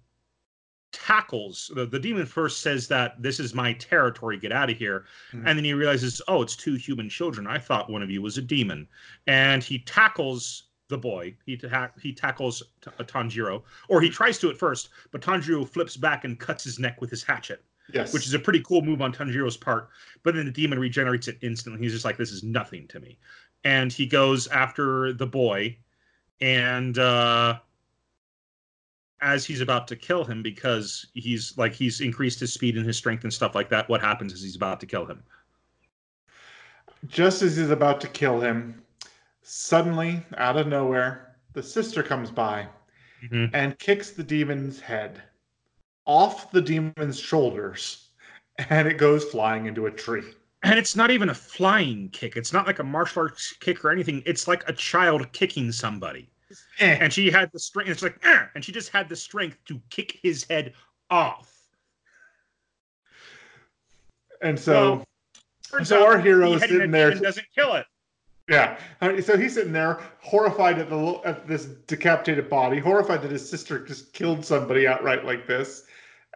tackles 0.91 1.71
the, 1.73 1.85
the 1.85 1.99
demon 1.99 2.25
first 2.25 2.61
says 2.61 2.87
that 2.87 3.21
this 3.21 3.39
is 3.39 3.53
my 3.53 3.73
territory, 3.73 4.37
get 4.37 4.51
out 4.51 4.69
of 4.69 4.77
here. 4.77 5.05
Mhm. 5.31 5.43
And 5.45 5.57
then 5.57 5.63
he 5.63 5.73
realizes, 5.73 6.21
oh, 6.27 6.41
it's 6.41 6.55
two 6.55 6.75
human 6.75 7.07
children. 7.09 7.47
I 7.47 7.59
thought 7.59 7.89
one 7.89 8.03
of 8.03 8.09
you 8.09 8.21
was 8.21 8.37
a 8.37 8.41
demon. 8.41 8.87
And 9.27 9.63
he 9.63 9.79
tackles 9.79 10.66
the 10.89 10.97
boy. 10.97 11.35
He 11.45 11.57
ta- 11.57 11.91
he 12.01 12.13
tackles 12.13 12.63
T- 12.81 12.91
uh, 12.99 13.03
Tanjiro, 13.03 13.63
or 13.89 14.01
he 14.01 14.09
tries 14.09 14.37
to 14.39 14.49
at 14.49 14.57
first, 14.57 14.89
but 15.11 15.21
Tanjiro 15.21 15.67
flips 15.67 15.97
back 15.97 16.23
and 16.25 16.39
cuts 16.39 16.63
his 16.63 16.79
neck 16.79 17.01
with 17.01 17.09
his 17.09 17.23
hatchet, 17.23 17.63
Yes. 17.93 18.13
which 18.13 18.25
is 18.25 18.33
a 18.33 18.39
pretty 18.39 18.61
cool 18.61 18.81
move 18.81 19.01
on 19.01 19.13
Tanjiro's 19.13 19.57
part. 19.57 19.89
But 20.23 20.35
then 20.35 20.45
the 20.45 20.51
demon 20.51 20.79
regenerates 20.79 21.27
it 21.27 21.37
instantly. 21.41 21.81
He's 21.81 21.93
just 21.93 22.05
like, 22.05 22.17
this 22.17 22.31
is 22.31 22.43
nothing 22.43 22.87
to 22.87 22.99
me. 22.99 23.17
And 23.63 23.91
he 23.91 24.05
goes 24.05 24.47
after 24.47 25.13
the 25.13 25.27
boy, 25.27 25.77
and 26.39 26.97
uh, 26.97 27.59
as 29.21 29.45
he's 29.45 29.61
about 29.61 29.87
to 29.89 29.95
kill 29.95 30.23
him 30.23 30.41
because 30.43 31.07
he's 31.15 31.57
like 31.57 31.73
he's 31.73 31.99
increased 32.01 32.39
his 32.39 32.53
speed 32.53 32.77
and 32.77 32.85
his 32.85 32.95
strength 32.97 33.23
and 33.23 33.33
stuff 33.33 33.55
like 33.55 33.67
that, 33.69 33.89
what 33.89 33.99
happens 33.99 34.31
is 34.31 34.41
he's 34.43 34.55
about 34.55 34.79
to 34.79 34.85
kill 34.85 35.05
him. 35.05 35.23
just 37.07 37.41
as 37.41 37.57
he's 37.57 37.69
about 37.71 37.99
to 38.01 38.07
kill 38.07 38.39
him, 38.39 38.81
suddenly, 39.49 40.21
out 40.37 40.57
of 40.57 40.67
nowhere, 40.67 41.37
the 41.53 41.63
sister 41.63 42.03
comes 42.03 42.29
by 42.29 42.67
Mhm. 43.23 43.49
and 43.53 43.79
kicks 43.79 44.11
the 44.11 44.23
demon's 44.23 44.81
head 44.81 45.23
off 46.05 46.51
the 46.51 46.61
demon's 46.61 47.17
shoulders, 47.17 48.09
and 48.69 48.87
it 48.87 48.97
goes 48.97 49.23
flying 49.31 49.65
into 49.65 49.85
a 49.85 49.91
tree. 49.91 50.33
And 50.63 50.77
it's 50.77 50.95
not 50.97 51.11
even 51.11 51.29
a 51.29 51.33
flying 51.33 52.09
kick. 52.09 52.35
It's 52.35 52.51
not 52.51 52.67
like 52.67 52.79
a 52.79 52.83
martial 52.83 53.21
arts 53.21 53.53
kick 53.53 53.85
or 53.85 53.91
anything. 53.91 54.21
It's 54.25 54.47
like 54.47 54.67
a 54.67 54.73
child 54.73 55.31
kicking 55.31 55.71
somebody. 55.71 56.29
Eh. 56.79 56.97
And 56.99 57.13
she 57.13 57.29
had 57.31 57.49
the 57.53 57.59
strength. 57.59 57.89
It's 57.89 58.01
like, 58.01 58.19
"Eh," 58.25 58.47
and 58.53 58.65
she 58.65 58.71
just 58.71 58.89
had 58.89 59.07
the 59.07 59.15
strength 59.15 59.57
to 59.65 59.81
kick 59.89 60.19
his 60.23 60.45
head 60.49 60.73
off. 61.09 61.53
And 64.41 64.59
so, 64.59 65.05
Turns 65.69 65.89
So 65.89 66.05
our 66.05 66.19
hero 66.19 66.53
is 66.53 66.61
sitting 66.61 66.91
there- 66.91 67.13
doesn't 67.13 67.47
kill 67.53 67.73
it. 67.75 67.85
Yeah. 68.49 68.77
So 69.21 69.37
he's 69.37 69.53
sitting 69.53 69.73
there, 69.73 69.99
horrified 70.21 70.79
at 70.79 70.89
the 70.89 71.21
at 71.25 71.47
this 71.47 71.65
decapitated 71.65 72.49
body, 72.49 72.79
horrified 72.79 73.21
that 73.21 73.31
his 73.31 73.47
sister 73.47 73.85
just 73.85 74.13
killed 74.13 74.45
somebody 74.45 74.87
outright 74.87 75.25
like 75.25 75.47
this, 75.47 75.83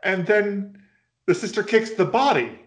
and 0.03 0.25
then 0.25 0.77
the 1.27 1.35
sister 1.35 1.63
kicks 1.63 1.91
the 1.91 2.05
body 2.05 2.59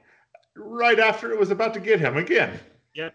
right 0.56 0.98
after 1.00 1.32
it 1.32 1.38
was 1.38 1.50
about 1.50 1.74
to 1.74 1.80
get 1.80 1.98
him 2.00 2.16
again. 2.16 2.58
Yep. 2.94 3.14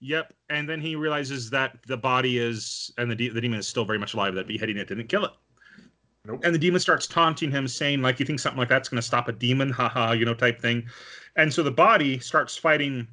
Yep. 0.00 0.32
And 0.50 0.68
then 0.68 0.80
he 0.80 0.96
realizes 0.96 1.50
that 1.50 1.78
the 1.86 1.96
body 1.96 2.38
is, 2.38 2.90
and 2.98 3.10
the, 3.10 3.14
de- 3.14 3.28
the 3.28 3.40
demon 3.40 3.58
is 3.58 3.66
still 3.66 3.84
very 3.84 3.98
much 3.98 4.14
alive. 4.14 4.34
That 4.34 4.46
beheading 4.46 4.76
it 4.76 4.88
didn't 4.88 5.08
kill 5.08 5.24
it. 5.24 5.32
Nope. 6.24 6.40
And 6.44 6.54
the 6.54 6.58
demon 6.58 6.80
starts 6.80 7.06
taunting 7.06 7.50
him, 7.50 7.68
saying, 7.68 8.02
like, 8.02 8.18
you 8.18 8.26
think 8.26 8.40
something 8.40 8.58
like 8.58 8.68
that's 8.68 8.88
going 8.88 8.98
to 8.98 9.06
stop 9.06 9.28
a 9.28 9.32
demon? 9.32 9.70
Haha, 9.70 10.12
you 10.12 10.24
know, 10.24 10.34
type 10.34 10.60
thing. 10.60 10.86
And 11.36 11.52
so 11.52 11.62
the 11.62 11.70
body 11.70 12.18
starts 12.18 12.56
fighting 12.56 13.06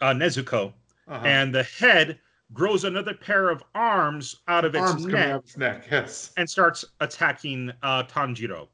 uh, 0.00 0.12
Nezuko, 0.12 0.72
Uh-huh. 1.06 1.26
and 1.26 1.54
the 1.54 1.62
head 1.64 2.18
grows 2.52 2.84
another 2.84 3.14
pair 3.14 3.50
of 3.50 3.62
arms 3.74 4.36
out 4.48 4.64
of 4.64 4.74
its 4.74 4.82
arms 4.90 5.06
neck 5.06 5.28
out 5.28 5.36
of 5.36 5.44
his 5.44 5.56
neck. 5.56 5.84
Yes. 5.90 6.30
and 6.36 6.48
starts 6.48 6.84
attacking 7.00 7.72
uh, 7.82 8.04
Tanjiro. 8.04 8.68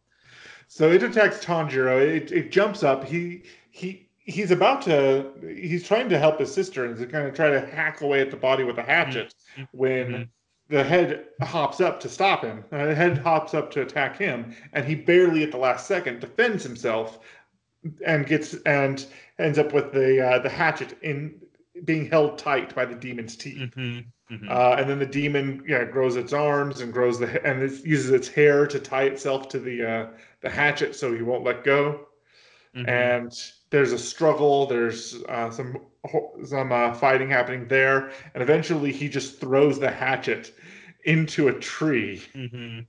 So 0.69 0.91
it 0.91 1.03
attacks 1.03 1.45
Tanjiro. 1.45 2.01
It, 2.01 2.31
it 2.31 2.53
jumps 2.53 2.83
up. 2.83 3.05
He 3.05 3.43
he 3.71 4.09
he's 4.19 4.51
about 4.53 4.83
to. 4.83 5.31
He's 5.43 5.85
trying 5.87 6.09
to 6.11 6.19
help 6.19 6.39
his 6.39 6.53
sister 6.55 6.85
and 6.85 6.97
he's 6.97 7.07
going 7.09 7.27
to 7.29 7.33
try 7.35 7.51
to 7.51 7.61
hack 7.67 8.01
away 8.03 8.21
at 8.21 8.31
the 8.31 8.37
body 8.37 8.63
with 8.65 8.79
a 8.79 8.83
hatchet. 8.83 9.35
When 9.73 10.07
Mhm. 10.09 10.29
the 10.69 10.85
head 10.85 11.25
hops 11.43 11.81
up 11.81 11.99
to 12.01 12.09
stop 12.09 12.45
him, 12.45 12.65
uh, 12.71 12.87
the 12.87 12.95
head 12.95 13.19
hops 13.19 13.55
up 13.55 13.71
to 13.73 13.83
attack 13.83 14.17
him, 14.17 14.55
and 14.73 14.85
he 14.85 14.95
barely 14.95 15.43
at 15.43 15.51
the 15.51 15.57
last 15.59 15.87
second 15.89 16.21
defends 16.21 16.63
himself 16.63 17.19
and 18.07 18.27
gets 18.27 18.55
and 18.67 19.07
ends 19.41 19.59
up 19.59 19.73
with 19.73 19.93
the 19.93 20.25
uh, 20.25 20.39
the 20.39 20.49
hatchet 20.51 20.97
in 21.03 21.35
being 21.85 22.09
held 22.09 22.39
tight 22.39 22.75
by 22.75 22.85
the 22.85 22.95
demon's 22.95 23.37
teeth. 23.37 23.71
Mhm, 23.77 24.05
mhm. 24.31 24.51
Uh, 24.51 24.77
and 24.79 24.89
then 24.89 24.99
the 24.99 25.07
demon, 25.07 25.63
yeah, 25.67 25.85
grows 25.85 26.17
its 26.17 26.33
arms 26.33 26.81
and 26.81 26.93
grows 26.93 27.19
the 27.19 27.45
and 27.47 27.63
it 27.63 27.85
uses 27.85 28.11
its 28.11 28.29
hair 28.29 28.67
to 28.67 28.79
tie 28.79 29.05
itself 29.05 29.49
to 29.51 29.59
the 29.59 29.85
uh, 29.91 30.07
the 30.41 30.51
hatchet, 30.51 30.95
so 30.97 31.13
he 31.15 31.23
won't 31.23 31.45
let 31.45 31.65
go. 31.65 32.07
Mhm. 32.77 32.89
And 32.89 33.53
there's 33.71 33.93
a 33.93 33.99
struggle. 33.99 34.67
There's 34.67 35.23
uh, 35.29 35.51
some 35.51 35.79
some 36.45 36.73
uh, 36.73 36.95
fighting 36.95 37.31
happening 37.31 37.67
there, 37.69 38.11
and 38.35 38.43
eventually 38.43 38.93
he 38.93 39.09
just 39.09 39.41
throws 39.41 39.79
the 39.79 39.91
hatchet 39.91 40.53
into 41.05 41.49
a 41.49 41.53
tree, 41.53 42.23
Mhm. 42.35 42.87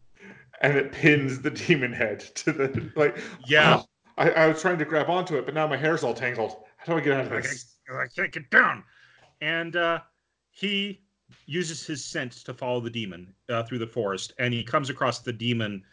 and 0.61 0.77
it 0.77 0.91
pins 0.91 1.41
the 1.41 1.51
demon 1.51 1.93
head 1.93 2.19
to 2.19 2.51
the 2.51 2.91
like. 2.95 3.17
Yeah. 3.47 3.79
oh, 3.79 3.85
I, 4.17 4.29
I 4.31 4.47
was 4.47 4.61
trying 4.61 4.77
to 4.79 4.85
grab 4.85 5.09
onto 5.09 5.37
it, 5.37 5.45
but 5.45 5.53
now 5.55 5.65
my 5.67 5.77
hair's 5.77 6.03
all 6.03 6.13
tangled. 6.13 6.55
How 6.77 6.93
do 6.93 6.99
I 6.99 7.01
get 7.01 7.13
out 7.13 7.25
of 7.25 7.29
this? 7.29 7.77
Can't, 7.91 8.01
I 8.01 8.07
can't 8.21 8.31
get 8.31 8.49
down. 8.49 8.83
And 9.41 9.75
uh, 9.75 9.99
he 10.51 11.01
uses 11.45 11.85
his 11.85 12.03
scent 12.03 12.31
to 12.45 12.53
follow 12.53 12.79
the 12.79 12.89
demon 12.89 13.33
uh, 13.49 13.63
through 13.63 13.79
the 13.79 13.87
forest, 13.87 14.33
and 14.39 14.53
he 14.53 14.63
comes 14.63 14.89
across 14.89 15.19
the 15.19 15.33
demon. 15.33 15.83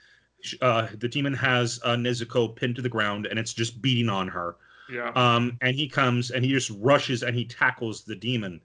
Uh, 0.63 0.87
the 0.99 1.09
demon 1.09 1.35
has 1.35 1.81
uh, 1.85 1.91
Nezuko 1.97 2.55
pinned 2.55 2.77
to 2.77 2.83
the 2.83 2.89
ground, 2.89 3.27
and 3.27 3.39
it's 3.39 3.53
just 3.53 3.81
beating 3.83 4.09
on 4.09 4.29
her. 4.29 4.57
Yeah, 4.91 5.11
Um, 5.17 5.59
and 5.61 5.75
he 5.77 5.87
comes 5.89 6.31
and 6.31 6.43
he 6.45 6.51
just 6.51 6.71
rushes 6.81 7.23
and 7.23 7.37
he 7.37 7.45
tackles 7.45 8.05
the 8.05 8.15
demon. 8.17 8.61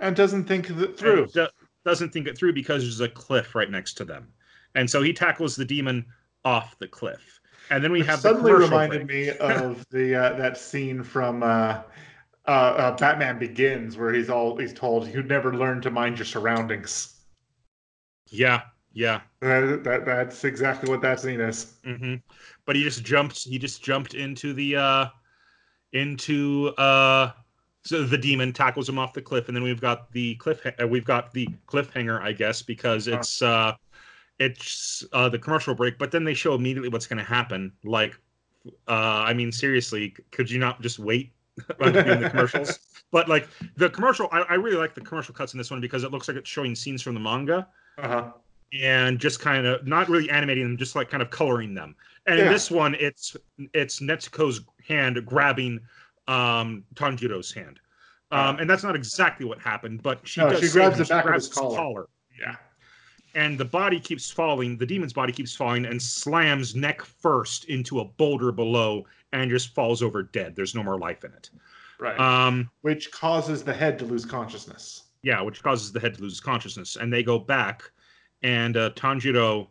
and 0.00 0.14
doesn't 0.14 0.44
think 0.44 0.70
it 0.70 0.96
through. 0.98 1.26
do- 1.28 1.48
doesn't 1.84 2.12
think 2.12 2.26
it 2.28 2.36
through 2.38 2.52
because 2.52 2.82
there's 2.82 3.00
a 3.00 3.08
cliff 3.08 3.54
right 3.54 3.70
next 3.70 3.94
to 3.94 4.04
them, 4.04 4.28
and 4.74 4.88
so 4.88 5.02
he 5.02 5.12
tackles 5.12 5.56
the 5.56 5.64
demon 5.64 6.04
off 6.44 6.76
the 6.78 6.86
cliff. 6.88 7.40
And 7.70 7.82
then 7.82 7.90
we 7.90 7.98
Which 8.00 8.08
have 8.08 8.20
suddenly 8.20 8.52
commercial 8.52 8.70
reminded 8.70 9.06
break. 9.08 9.30
me 9.32 9.38
of 9.38 9.84
the 9.90 10.14
uh, 10.14 10.36
that 10.36 10.56
scene 10.58 11.02
from 11.02 11.42
uh, 12.46 12.50
uh, 12.50 12.52
uh, 12.52 12.96
Batman 12.96 13.38
Begins, 13.38 13.96
where 13.96 14.12
he's 14.12 14.30
all 14.30 14.56
he's 14.56 14.72
told 14.72 15.08
you'd 15.08 15.28
never 15.28 15.54
learn 15.54 15.80
to 15.82 15.90
mind 15.90 16.18
your 16.18 16.26
surroundings. 16.26 17.14
Yeah, 18.30 18.62
yeah. 18.92 19.20
That, 19.40 19.84
that 19.84 20.04
that's 20.04 20.44
exactly 20.44 20.88
what 20.88 21.00
that 21.02 21.20
scene 21.20 21.40
is. 21.40 21.74
hmm 21.84 22.16
But 22.64 22.76
he 22.76 22.82
just 22.82 23.04
jumped. 23.04 23.44
He 23.44 23.58
just 23.58 23.82
jumped 23.82 24.14
into 24.14 24.52
the 24.52 24.76
uh, 24.76 25.06
into 25.92 26.68
uh, 26.78 27.32
so 27.84 28.02
the 28.04 28.18
demon 28.18 28.52
tackles 28.52 28.88
him 28.88 28.98
off 28.98 29.12
the 29.12 29.22
cliff, 29.22 29.48
and 29.48 29.56
then 29.56 29.62
we've 29.62 29.80
got 29.80 30.10
the 30.12 30.34
cliff. 30.36 30.66
Uh, 30.66 30.88
we've 30.88 31.04
got 31.04 31.32
the 31.32 31.48
cliffhanger, 31.68 32.20
I 32.20 32.32
guess, 32.32 32.62
because 32.62 33.06
it's 33.06 33.42
uh, 33.42 33.74
it's 34.38 35.04
uh, 35.12 35.28
the 35.28 35.38
commercial 35.38 35.74
break. 35.74 35.98
But 35.98 36.10
then 36.10 36.24
they 36.24 36.34
show 36.34 36.54
immediately 36.54 36.88
what's 36.88 37.06
going 37.06 37.18
to 37.18 37.24
happen. 37.24 37.72
Like, 37.84 38.18
uh, 38.88 39.24
I 39.26 39.34
mean, 39.34 39.52
seriously, 39.52 40.16
could 40.32 40.50
you 40.50 40.58
not 40.58 40.82
just 40.82 40.98
wait 40.98 41.32
between 41.78 42.20
the 42.20 42.26
commercials? 42.30 42.78
But 43.12 43.28
like 43.28 43.48
the 43.76 43.88
commercial, 43.90 44.28
I, 44.32 44.40
I 44.42 44.54
really 44.54 44.76
like 44.76 44.94
the 44.94 45.00
commercial 45.00 45.34
cuts 45.34 45.54
in 45.54 45.58
this 45.58 45.70
one 45.70 45.80
because 45.80 46.04
it 46.04 46.10
looks 46.10 46.28
like 46.28 46.36
it's 46.36 46.48
showing 46.48 46.74
scenes 46.74 47.02
from 47.02 47.14
the 47.14 47.20
manga 47.20 47.68
Uh-huh. 47.98 48.32
and 48.82 49.18
just 49.18 49.40
kind 49.40 49.66
of 49.66 49.86
not 49.86 50.08
really 50.08 50.28
animating 50.30 50.64
them, 50.64 50.76
just 50.76 50.96
like 50.96 51.08
kind 51.08 51.22
of 51.22 51.30
coloring 51.30 51.74
them. 51.74 51.94
And 52.26 52.38
in 52.40 52.48
this 52.48 52.70
one, 52.70 52.94
it's 52.96 53.36
it's 53.72 54.00
Nezuko's 54.00 54.60
hand 54.86 55.24
grabbing 55.24 55.80
um, 56.28 56.84
Tanjiro's 56.94 57.52
hand, 57.52 57.78
um, 58.32 58.58
and 58.58 58.68
that's 58.68 58.82
not 58.82 58.96
exactly 58.96 59.46
what 59.46 59.60
happened, 59.60 60.02
but 60.02 60.26
she 60.26 60.40
No, 60.40 60.50
does 60.50 60.58
she 60.60 60.68
grabs 60.70 60.98
the 60.98 61.04
back 61.04 61.24
of 61.24 61.28
grabs 61.28 61.46
his 61.46 61.54
collar. 61.54 62.08
Yeah, 62.38 62.56
and 63.36 63.56
the 63.58 63.64
body 63.64 64.00
keeps 64.00 64.30
falling. 64.30 64.76
The 64.78 64.86
demon's 64.86 65.12
body 65.12 65.32
keeps 65.32 65.54
falling 65.54 65.84
and 65.86 66.02
slams 66.02 66.74
neck 66.74 67.02
first 67.02 67.66
into 67.66 68.00
a 68.00 68.04
boulder 68.04 68.50
below, 68.50 69.06
and 69.32 69.50
just 69.50 69.74
falls 69.74 70.02
over 70.02 70.22
dead. 70.24 70.56
There's 70.56 70.74
no 70.74 70.82
more 70.82 70.98
life 70.98 71.22
in 71.24 71.32
it. 71.32 71.50
Right. 72.00 72.18
Um, 72.18 72.68
Which 72.82 73.10
causes 73.12 73.62
the 73.62 73.72
head 73.72 73.98
to 74.00 74.04
lose 74.04 74.24
consciousness. 74.24 75.04
yeah, 75.22 75.40
which 75.40 75.62
causes 75.62 75.92
the 75.92 76.00
head 76.00 76.14
to 76.16 76.22
lose 76.22 76.40
consciousness. 76.40 76.96
And 76.96 77.12
they 77.12 77.22
go 77.22 77.38
back, 77.38 77.82
and 78.42 78.76
uh, 78.76 78.90
Tanjiro 78.90 79.68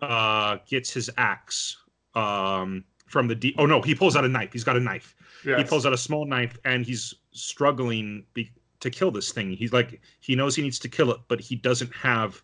uh, 0.00 0.58
gets 0.66 0.90
his 0.92 1.10
axe 1.16 1.76
um, 2.14 2.84
from 3.06 3.28
the. 3.28 3.34
De- 3.34 3.54
oh 3.58 3.66
no, 3.66 3.80
he 3.82 3.94
pulls 3.94 4.16
out 4.16 4.24
a 4.24 4.28
knife. 4.28 4.52
He's 4.52 4.64
got 4.64 4.76
a 4.76 4.80
knife. 4.80 5.14
Yes. 5.44 5.58
He 5.58 5.64
pulls 5.64 5.84
out 5.86 5.92
a 5.92 5.98
small 5.98 6.24
knife, 6.26 6.56
and 6.64 6.84
he's 6.86 7.14
struggling 7.32 8.24
be- 8.34 8.50
to 8.80 8.90
kill 8.90 9.10
this 9.10 9.32
thing. 9.32 9.52
He's 9.52 9.72
like, 9.72 10.00
he 10.20 10.34
knows 10.36 10.54
he 10.56 10.62
needs 10.62 10.78
to 10.80 10.88
kill 10.88 11.10
it, 11.12 11.20
but 11.28 11.40
he 11.40 11.56
doesn't 11.56 11.94
have 11.94 12.42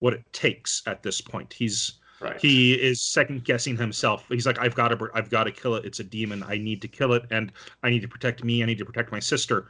what 0.00 0.12
it 0.12 0.24
takes 0.32 0.82
at 0.86 1.02
this 1.02 1.20
point. 1.20 1.52
He's 1.52 2.00
right. 2.20 2.40
he 2.40 2.74
is 2.74 3.00
second 3.00 3.44
guessing 3.44 3.76
himself. 3.76 4.24
He's 4.28 4.46
like, 4.46 4.58
I've 4.58 4.74
got 4.74 4.88
to, 4.88 5.08
I've 5.14 5.30
got 5.30 5.44
to 5.44 5.52
kill 5.52 5.74
it. 5.76 5.84
It's 5.84 6.00
a 6.00 6.04
demon. 6.04 6.42
I 6.42 6.58
need 6.58 6.82
to 6.82 6.88
kill 6.88 7.12
it, 7.12 7.24
and 7.30 7.52
I 7.82 7.90
need 7.90 8.02
to 8.02 8.08
protect 8.08 8.42
me. 8.44 8.62
I 8.62 8.66
need 8.66 8.78
to 8.78 8.84
protect 8.84 9.12
my 9.12 9.20
sister. 9.20 9.68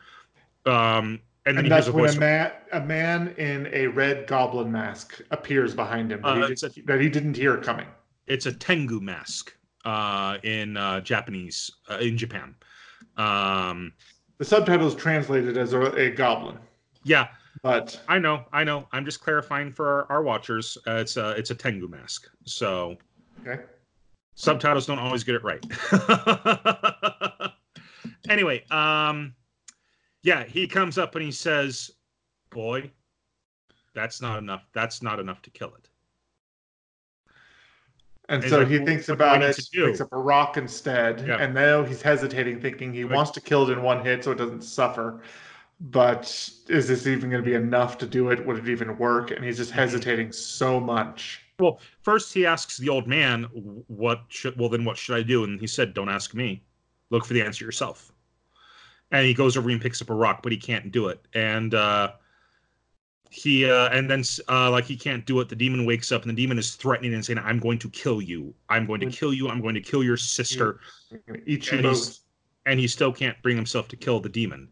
Um, 0.66 1.20
and 1.46 1.56
then 1.56 1.64
and 1.64 1.66
he 1.66 1.72
hears 1.72 1.86
that's 1.86 1.88
a 1.88 1.92
when 1.92 2.04
voice. 2.06 2.16
a 2.16 2.20
man, 2.20 2.52
a 2.72 2.80
man 2.80 3.28
in 3.38 3.68
a 3.72 3.86
red 3.86 4.26
goblin 4.26 4.70
mask 4.70 5.20
appears 5.30 5.74
behind 5.74 6.12
him 6.12 6.20
that, 6.22 6.28
Uh, 6.28 6.46
he, 6.46 6.52
it's 6.52 6.62
a- 6.62 6.68
did, 6.68 6.86
that 6.86 7.00
he 7.00 7.08
didn't 7.08 7.36
hear 7.36 7.56
coming. 7.56 7.86
it's 8.26 8.46
a 8.46 8.52
tengu 8.52 9.00
mask 9.00 9.54
uh, 9.84 10.36
in 10.42 10.76
uh, 10.76 11.00
Japanese 11.00 11.70
uh, 11.90 11.96
in 11.96 12.16
Japan. 12.18 12.54
Um, 13.16 13.92
The 14.38 14.44
subtitles 14.44 14.94
translated 14.94 15.56
as 15.56 15.72
a, 15.72 15.80
a 15.96 16.10
goblin, 16.10 16.58
yeah, 17.04 17.28
but 17.62 18.00
I 18.08 18.18
know, 18.18 18.44
I 18.52 18.64
know. 18.64 18.88
I'm 18.92 19.04
just 19.04 19.20
clarifying 19.20 19.72
for 19.72 19.86
our, 19.86 20.06
our 20.18 20.22
watchers. 20.22 20.78
Uh, 20.86 20.96
it's 20.96 21.16
a 21.16 21.30
it's 21.30 21.50
a 21.50 21.54
tengu 21.54 21.88
mask. 21.88 22.28
So 22.44 22.96
okay. 23.46 23.62
subtitles 24.34 24.86
don't 24.86 24.98
always 24.98 25.24
get 25.24 25.34
it 25.34 25.42
right. 25.44 25.64
anyway, 28.28 28.64
um, 28.70 29.34
yeah, 30.22 30.44
he 30.44 30.66
comes 30.66 30.98
up 30.98 31.14
and 31.14 31.24
he 31.24 31.32
says, 31.32 31.90
"Boy, 32.50 32.90
that's 33.94 34.20
not 34.22 34.38
enough. 34.38 34.66
That's 34.72 35.02
not 35.02 35.20
enough 35.20 35.42
to 35.42 35.50
kill 35.50 35.74
it." 35.74 35.88
And 38.30 38.44
so 38.44 38.60
like, 38.60 38.68
he 38.68 38.78
thinks 38.78 39.08
what 39.08 39.18
do 39.18 39.24
I 39.24 39.36
about 39.36 39.50
it, 39.50 39.68
picks 39.72 40.00
up 40.00 40.12
a 40.12 40.16
rock 40.16 40.56
instead, 40.56 41.26
Yeah. 41.26 41.38
and 41.38 41.52
now 41.52 41.82
he's 41.82 42.00
hesitating, 42.00 42.60
thinking 42.60 42.94
he 42.94 43.02
Like- 43.02 43.16
wants 43.16 43.32
to 43.32 43.40
kill 43.40 43.68
it 43.68 43.72
in 43.72 43.82
one 43.82 44.04
hit 44.04 44.22
so 44.22 44.30
it 44.30 44.38
doesn't 44.38 44.62
suffer. 44.62 45.20
But 45.80 46.24
is 46.68 46.88
this 46.88 47.06
even 47.06 47.30
going 47.30 47.42
to 47.42 47.48
be 47.50 47.56
enough 47.56 47.96
to 47.98 48.06
do 48.06 48.30
it? 48.30 48.44
Would 48.46 48.58
it 48.58 48.68
even 48.68 48.98
work? 48.98 49.30
And 49.30 49.42
he's 49.42 49.56
just 49.56 49.72
Mhm. 49.72 49.76
hesitating 49.76 50.32
so 50.32 50.78
much. 50.78 51.40
Well, 51.58 51.80
first 52.02 52.34
he 52.34 52.44
asks 52.44 52.76
the 52.76 52.88
old 52.90 53.06
man, 53.06 53.44
"What 53.86 54.24
should? 54.28 54.58
Well, 54.58 54.68
then 54.68 54.84
what 54.84 54.98
should 54.98 55.16
I 55.16 55.22
do?" 55.22 55.44
And 55.44 55.58
he 55.60 55.66
said, 55.66 55.94
"Don't 55.94 56.08
ask 56.08 56.34
me. 56.34 56.62
Look 57.10 57.24
for 57.24 57.32
the 57.32 57.42
answer 57.42 57.64
yourself." 57.64 58.12
And 59.10 59.26
he 59.26 59.34
goes 59.34 59.56
over 59.56 59.70
and 59.70 59.80
picks 59.80 60.00
up 60.02 60.10
a 60.10 60.14
rock, 60.14 60.42
but 60.42 60.52
he 60.52 60.58
can't 60.58 60.92
do 60.92 61.08
it. 61.08 61.20
And 61.34 61.74
uh, 61.74 62.12
he 63.30 63.64
uh, 63.68 63.88
and 63.88 64.10
then 64.10 64.22
uh, 64.48 64.70
like 64.70 64.84
he 64.84 64.96
can't 64.96 65.24
do 65.24 65.40
it. 65.40 65.48
The 65.48 65.56
demon 65.56 65.86
wakes 65.86 66.12
up, 66.12 66.22
and 66.22 66.30
the 66.30 66.34
demon 66.42 66.58
is 66.58 66.74
threatening 66.74 67.14
and 67.14 67.24
saying, 67.24 67.38
"I'm 67.38 67.58
going 67.58 67.78
to 67.78 67.88
kill 67.90 68.20
you. 68.20 68.54
I'm 68.68 68.86
going 68.86 69.00
to 69.00 69.10
kill 69.10 69.32
you. 69.32 69.48
I'm 69.48 69.60
going 69.62 69.74
to 69.74 69.80
kill 69.80 70.04
your 70.04 70.16
sister." 70.18 70.80
Eat 71.46 71.70
you 71.72 71.78
And 71.78 71.86
he's- 71.86 72.20
And 72.66 72.78
he 72.78 72.86
still 72.86 73.12
can't 73.12 73.40
bring 73.42 73.56
himself 73.56 73.88
to 73.88 73.96
kill 73.96 74.20
the 74.20 74.28
demon. 74.28 74.68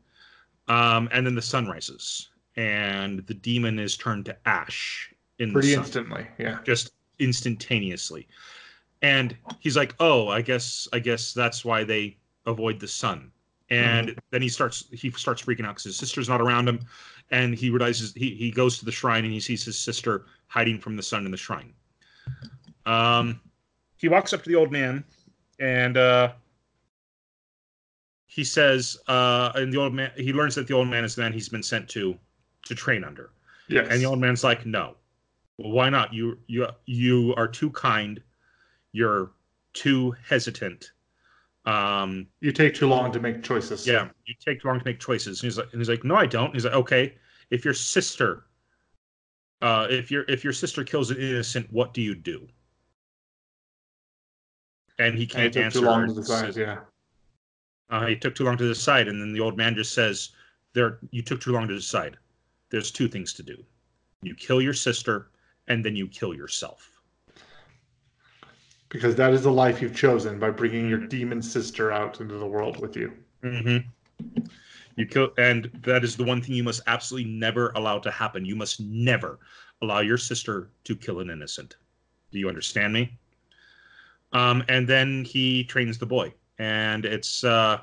Um, 0.68 1.08
and 1.12 1.26
then 1.26 1.34
the 1.34 1.42
sun 1.42 1.66
rises, 1.66 2.28
and 2.56 3.26
the 3.26 3.34
demon 3.34 3.78
is 3.78 3.96
turned 3.96 4.26
to 4.26 4.36
ash 4.46 5.12
in 5.38 5.52
Pretty 5.52 5.68
the 5.68 5.74
sun 5.74 5.84
instantly, 5.84 6.26
yeah. 6.38 6.58
just 6.64 6.92
instantaneously. 7.18 8.28
And 9.02 9.36
he's 9.60 9.76
like, 9.76 9.94
"Oh, 10.00 10.28
I 10.28 10.42
guess 10.42 10.88
I 10.92 10.98
guess 10.98 11.32
that's 11.32 11.64
why 11.64 11.84
they 11.84 12.16
avoid 12.46 12.80
the 12.80 12.88
sun." 12.88 13.30
And 13.70 14.18
then 14.30 14.42
he 14.42 14.48
starts 14.48 14.84
he 14.92 15.10
starts 15.10 15.42
freaking 15.42 15.64
out 15.64 15.74
because 15.74 15.84
his 15.84 15.96
sister's 15.96 16.28
not 16.28 16.40
around 16.40 16.68
him, 16.68 16.80
and 17.30 17.54
he 17.54 17.70
realizes 17.70 18.12
he 18.14 18.34
he 18.34 18.50
goes 18.50 18.78
to 18.78 18.84
the 18.84 18.92
shrine 18.92 19.24
and 19.24 19.32
he 19.32 19.40
sees 19.40 19.64
his 19.64 19.78
sister 19.78 20.26
hiding 20.46 20.78
from 20.78 20.96
the 20.96 21.02
sun 21.02 21.24
in 21.24 21.30
the 21.30 21.36
shrine. 21.36 21.72
Um, 22.86 23.40
he 23.96 24.08
walks 24.08 24.32
up 24.32 24.42
to 24.42 24.48
the 24.48 24.54
old 24.56 24.72
man, 24.72 25.04
and 25.60 25.96
uh, 25.96 26.32
he 28.28 28.44
says, 28.44 28.98
uh, 29.08 29.50
and 29.54 29.72
the 29.72 29.78
old 29.78 29.94
man 29.94 30.12
he 30.16 30.32
learns 30.32 30.54
that 30.54 30.68
the 30.68 30.74
old 30.74 30.86
man 30.86 31.02
is 31.02 31.16
the 31.16 31.22
man 31.22 31.32
he's 31.32 31.48
been 31.48 31.62
sent 31.62 31.88
to 31.88 32.16
to 32.66 32.74
train 32.74 33.02
under. 33.02 33.30
Yes. 33.68 33.88
And 33.90 34.00
the 34.00 34.04
old 34.04 34.20
man's 34.20 34.44
like, 34.44 34.64
"No, 34.66 34.96
well, 35.56 35.72
why 35.72 35.88
not? 35.88 36.12
You 36.12 36.38
you 36.46 36.68
you 36.84 37.34
are 37.36 37.48
too 37.48 37.70
kind. 37.70 38.22
You're 38.92 39.32
too 39.72 40.14
hesitant. 40.26 40.92
Um, 41.64 42.26
you 42.40 42.52
take 42.52 42.74
too 42.74 42.86
long 42.86 43.12
to 43.12 43.20
make 43.20 43.42
choices. 43.42 43.86
yeah, 43.86 44.08
you 44.26 44.34
take 44.44 44.60
too 44.60 44.68
long 44.68 44.78
to 44.78 44.84
make 44.84 45.00
choices." 45.00 45.42
And 45.42 45.50
he's 45.50 45.56
like, 45.58 45.68
and 45.72 45.80
he's 45.80 45.88
like, 45.88 46.04
"No, 46.04 46.14
I 46.14 46.26
don't." 46.26 46.52
He's 46.52 46.66
like, 46.66 46.74
"Okay, 46.74 47.14
if 47.50 47.64
your 47.64 47.74
sister, 47.74 48.44
uh, 49.62 49.86
if 49.88 50.10
your 50.10 50.24
if 50.28 50.44
your 50.44 50.52
sister 50.52 50.84
kills 50.84 51.10
an 51.10 51.16
innocent, 51.16 51.66
what 51.72 51.94
do 51.94 52.02
you 52.02 52.14
do?" 52.14 52.46
And 54.98 55.16
he 55.16 55.26
can't 55.26 55.56
answer. 55.56 55.80
too 55.80 55.86
long 55.86 56.08
to 56.08 56.14
decide, 56.14 56.56
yeah. 56.56 56.80
Uh, 57.90 58.06
he 58.06 58.16
took 58.16 58.34
too 58.34 58.44
long 58.44 58.56
to 58.58 58.66
decide, 58.68 59.08
and 59.08 59.20
then 59.20 59.32
the 59.32 59.40
old 59.40 59.56
man 59.56 59.74
just 59.74 59.92
says, 59.92 60.30
"There, 60.74 60.98
you 61.10 61.22
took 61.22 61.40
too 61.40 61.52
long 61.52 61.68
to 61.68 61.74
decide. 61.74 62.18
There's 62.70 62.90
two 62.90 63.08
things 63.08 63.32
to 63.34 63.42
do: 63.42 63.64
you 64.22 64.34
kill 64.34 64.60
your 64.60 64.74
sister, 64.74 65.30
and 65.66 65.84
then 65.84 65.96
you 65.96 66.08
kill 66.08 66.34
yourself." 66.34 67.00
Because 68.88 69.16
that 69.16 69.32
is 69.32 69.42
the 69.42 69.50
life 69.52 69.80
you've 69.80 69.94
chosen 69.96 70.38
by 70.38 70.50
bringing 70.50 70.88
Mm-hmm. 70.88 70.88
your 70.88 70.98
demon 70.98 71.42
sister 71.42 71.90
out 71.92 72.20
into 72.20 72.34
the 72.36 72.46
world 72.46 72.80
with 72.80 72.96
you. 72.96 73.12
hmm 73.42 73.78
You 74.96 75.06
kill, 75.06 75.32
and 75.38 75.70
that 75.84 76.04
is 76.04 76.16
the 76.16 76.24
one 76.24 76.42
thing 76.42 76.54
you 76.54 76.62
must 76.64 76.82
absolutely 76.86 77.30
never 77.30 77.70
allow 77.70 77.98
to 78.00 78.10
happen. 78.10 78.44
You 78.44 78.56
must 78.56 78.80
never 78.80 79.38
allow 79.80 80.00
your 80.00 80.18
sister 80.18 80.70
to 80.84 80.96
kill 80.96 81.20
an 81.20 81.30
innocent. 81.30 81.76
Do 82.30 82.38
you 82.38 82.48
understand 82.48 82.92
me? 82.92 83.18
Um, 84.32 84.64
and 84.68 84.88
then 84.88 85.24
he 85.24 85.64
trains 85.64 85.98
the 85.98 86.06
boy, 86.06 86.34
and 86.58 87.04
it's 87.04 87.44
uh, 87.44 87.80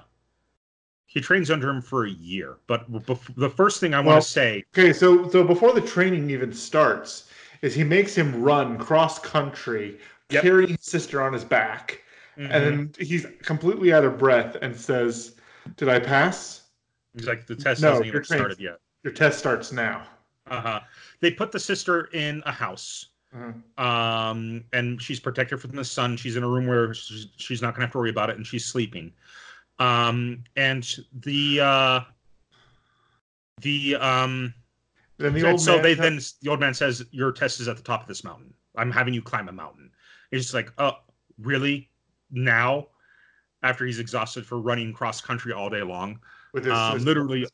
he 1.06 1.22
trains 1.22 1.50
under 1.50 1.70
him 1.70 1.82
for 1.82 2.06
a 2.06 2.10
year. 2.10 2.58
But 2.68 2.92
bef- 2.92 3.36
the 3.36 3.50
first 3.50 3.80
thing 3.80 3.94
I 3.94 4.00
want 4.00 4.22
to 4.24 4.30
say, 4.30 4.64
Okay, 4.78 4.92
so 4.94 5.30
so 5.30 5.44
before 5.44 5.74
the 5.74 5.82
training 5.82 6.30
even 6.30 6.54
starts, 6.54 7.30
is 7.62 7.74
he 7.74 7.84
makes 7.84 8.16
him 8.16 8.42
run 8.42 8.78
cross 8.78 9.20
country, 9.20 9.98
Yep. 10.32 10.42
carrying 10.42 10.70
his 10.72 10.84
sister 10.86 11.22
on 11.22 11.34
his 11.34 11.44
back, 11.46 12.02
Mhm. 12.38 12.50
and 12.52 12.52
then 12.52 12.92
he's 13.00 13.26
completely 13.44 13.94
out 13.94 14.04
of 14.04 14.18
breath 14.18 14.58
and 14.62 14.76
says, 14.76 15.36
"Did 15.78 15.88
I 15.90 16.00
pass? 16.00 16.64
he's 17.14 17.28
like 17.28 17.46
the 17.48 17.56
test 17.56 17.82
No, 17.82 17.90
hasn't 17.92 18.08
even 18.08 18.24
trained. 18.24 18.40
started 18.42 18.60
yet. 18.60 18.80
Your 19.04 19.14
test 19.14 19.40
starts 19.40 19.72
now." 19.72 20.06
Uh-huh. 20.48 20.80
They 21.22 21.32
put 21.32 21.52
the 21.52 21.60
sister 21.60 22.10
in 22.14 22.44
a 22.46 22.52
house. 22.52 23.08
Mhm. 23.36 23.80
Um, 23.80 24.64
and 24.72 25.02
she's 25.02 25.20
protected 25.20 25.60
from 25.60 25.72
the 25.72 25.84
sun. 25.84 26.16
She's 26.18 26.36
in 26.36 26.44
a 26.44 26.48
room 26.48 26.68
where 26.68 26.94
she's, 26.94 27.62
not 27.62 27.74
gonna 27.74 27.86
have 27.86 27.92
to 27.92 27.98
worry 27.98 28.10
about 28.10 28.30
it, 28.30 28.38
and 28.38 28.48
she's 28.48 28.66
sleeping. 28.66 29.12
Um, 29.80 30.44
and 30.56 30.88
the 31.14 31.60
uh 31.60 32.00
the 33.62 33.96
um 33.96 34.54
Then 35.18 35.34
the 35.34 35.50
old 35.50 35.60
so 35.60 35.74
man 35.74 35.82
they 35.82 35.96
co- 35.96 36.04
then 36.04 36.20
the 36.42 36.50
old 36.50 36.60
man 36.60 36.74
says, 36.74 37.06
Your 37.12 37.32
test 37.32 37.60
is 37.60 37.68
at 37.68 37.76
the 37.76 37.84
top 37.84 38.02
of 38.02 38.08
this 38.08 38.24
mountain. 38.24 38.54
I'm 38.78 38.92
having 38.92 39.14
you 39.14 39.22
climb 39.22 39.50
a 39.50 39.52
mountain. 39.52 39.92
He's 40.32 40.44
just 40.44 40.54
like, 40.54 40.72
Oh, 40.78 40.94
really? 41.40 41.90
Now? 42.32 42.88
After 43.64 43.86
he's 43.86 44.00
exhausted 44.00 44.46
for 44.46 44.60
running 44.60 44.94
cross 44.94 45.20
country 45.22 45.52
all 45.52 45.70
day 45.70 45.82
long. 45.82 46.20
with 46.54 46.66
his 46.66 46.74
um, 46.74 46.94
sister. 46.94 47.06
literally. 47.06 47.48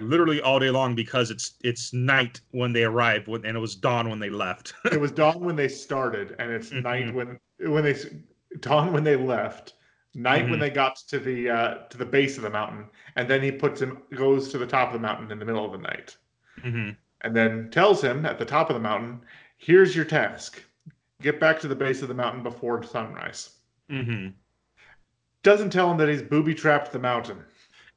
Literally 0.00 0.40
all 0.40 0.58
day 0.58 0.70
long 0.70 0.94
because 0.94 1.30
it's 1.30 1.54
it's 1.62 1.92
night 1.92 2.40
when 2.50 2.72
they 2.72 2.84
arrived 2.84 3.28
when, 3.28 3.44
and 3.44 3.56
it 3.56 3.60
was 3.60 3.74
dawn 3.76 4.08
when 4.08 4.18
they 4.18 4.30
left. 4.30 4.74
it 4.84 5.00
was 5.00 5.12
dawn 5.12 5.40
when 5.40 5.56
they 5.56 5.68
started, 5.68 6.34
and 6.38 6.50
it's 6.50 6.72
Mhm. 6.72 6.82
night 6.82 7.14
when 7.14 7.38
when 7.58 7.84
they 7.84 7.96
dawn 8.60 8.92
when 8.92 9.04
they 9.04 9.16
left, 9.16 9.74
night 10.14 10.48
when 10.48 10.58
Mhm. 10.58 10.60
they 10.60 10.70
got 10.70 10.96
to 11.08 11.18
the 11.18 11.50
uh, 11.50 11.74
to 11.88 11.98
the 11.98 12.06
base 12.06 12.36
of 12.36 12.42
the 12.42 12.50
mountain, 12.50 12.88
and 13.16 13.28
then 13.28 13.42
he 13.42 13.50
puts 13.52 13.80
him 13.80 14.02
goes 14.14 14.48
to 14.50 14.58
the 14.58 14.66
top 14.66 14.88
of 14.88 14.94
the 14.94 14.98
mountain 15.06 15.30
in 15.30 15.38
the 15.38 15.44
middle 15.44 15.64
of 15.64 15.72
the 15.72 15.78
night, 15.78 16.16
hmm 16.62 16.90
and 17.22 17.34
then 17.36 17.70
tells 17.70 18.02
him 18.02 18.26
at 18.26 18.38
the 18.38 18.44
top 18.44 18.68
of 18.70 18.74
the 18.74 18.80
mountain, 18.80 19.20
"Here's 19.56 19.94
your 19.96 20.04
task: 20.04 20.62
get 21.20 21.38
back 21.40 21.60
to 21.60 21.68
the 21.68 21.76
base 21.76 22.02
of 22.02 22.08
the 22.08 22.14
mountain 22.14 22.42
before 22.42 22.82
sunrise." 22.82 23.58
hmm 23.88 24.34
Doesn't 25.44 25.70
tell 25.70 25.90
him 25.90 25.98
that 25.98 26.08
he's 26.08 26.22
booby 26.22 26.54
trapped 26.54 26.90
the 26.92 26.98
mountain. 26.98 27.44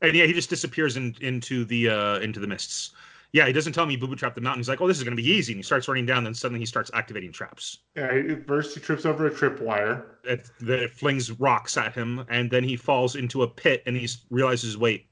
And 0.01 0.15
yeah, 0.15 0.25
he 0.25 0.33
just 0.33 0.49
disappears 0.49 0.97
in, 0.97 1.15
into 1.21 1.65
the 1.65 1.89
uh, 1.89 2.19
into 2.19 2.39
the 2.39 2.47
mists. 2.47 2.91
Yeah, 3.31 3.47
he 3.47 3.53
doesn't 3.53 3.73
tell 3.73 3.85
me 3.85 3.97
booby 3.97 4.15
trap 4.15 4.33
the 4.33 4.41
mountain. 4.41 4.59
He's 4.59 4.69
like, 4.69 4.79
"Oh, 4.81 4.87
this 4.87 4.97
is 4.97 5.03
going 5.03 5.15
to 5.15 5.21
be 5.21 5.29
easy." 5.29 5.53
And 5.53 5.59
he 5.59 5.63
starts 5.63 5.87
running 5.87 6.05
down. 6.05 6.23
Then 6.23 6.33
suddenly 6.33 6.59
he 6.59 6.65
starts 6.65 6.89
activating 6.93 7.31
traps. 7.31 7.79
Yeah, 7.95 8.13
he- 8.21 8.35
first 8.35 8.75
he 8.75 8.81
trips 8.81 9.05
over 9.05 9.27
a 9.27 9.31
tripwire. 9.31 10.05
It, 10.23 10.49
it 10.61 10.91
flings 10.91 11.31
rocks 11.31 11.75
at 11.75 11.93
him, 11.93 12.25
and 12.29 12.49
then 12.49 12.63
he 12.63 12.77
falls 12.77 13.15
into 13.15 13.43
a 13.43 13.47
pit. 13.47 13.83
And 13.85 13.97
he 13.97 14.07
realizes, 14.29 14.77
"Wait, 14.77 15.07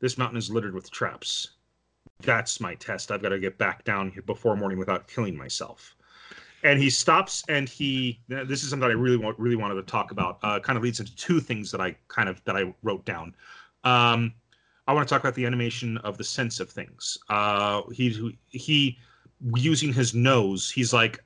this 0.00 0.18
mountain 0.18 0.38
is 0.38 0.50
littered 0.50 0.74
with 0.74 0.90
traps. 0.90 1.52
That's 2.20 2.60
my 2.60 2.74
test. 2.76 3.10
I've 3.10 3.22
got 3.22 3.30
to 3.30 3.38
get 3.40 3.58
back 3.58 3.84
down 3.84 4.10
here 4.10 4.22
before 4.22 4.56
morning 4.56 4.78
without 4.78 5.08
killing 5.08 5.36
myself." 5.36 5.96
And 6.62 6.78
he 6.78 6.90
stops, 6.90 7.42
and 7.48 7.68
he. 7.68 8.20
This 8.28 8.62
is 8.62 8.70
something 8.70 8.88
I 8.88 8.92
really 8.92 9.16
want, 9.16 9.36
really 9.40 9.56
wanted 9.56 9.74
to 9.74 9.82
talk 9.82 10.12
about. 10.12 10.38
Uh, 10.44 10.60
kind 10.60 10.76
of 10.76 10.84
leads 10.84 11.00
into 11.00 11.16
two 11.16 11.40
things 11.40 11.72
that 11.72 11.80
I 11.80 11.96
kind 12.06 12.28
of 12.28 12.40
that 12.44 12.56
I 12.56 12.72
wrote 12.84 13.04
down. 13.04 13.34
Um, 13.84 14.34
I 14.86 14.92
want 14.92 15.08
to 15.08 15.12
talk 15.14 15.22
about 15.22 15.34
the 15.34 15.46
animation 15.46 15.98
of 15.98 16.18
the 16.18 16.24
sense 16.24 16.60
of 16.60 16.70
things. 16.70 17.18
Uh, 17.28 17.82
he 17.92 18.38
he 18.48 18.98
using 19.54 19.92
his 19.92 20.14
nose. 20.14 20.70
He's 20.70 20.92
like 20.92 21.24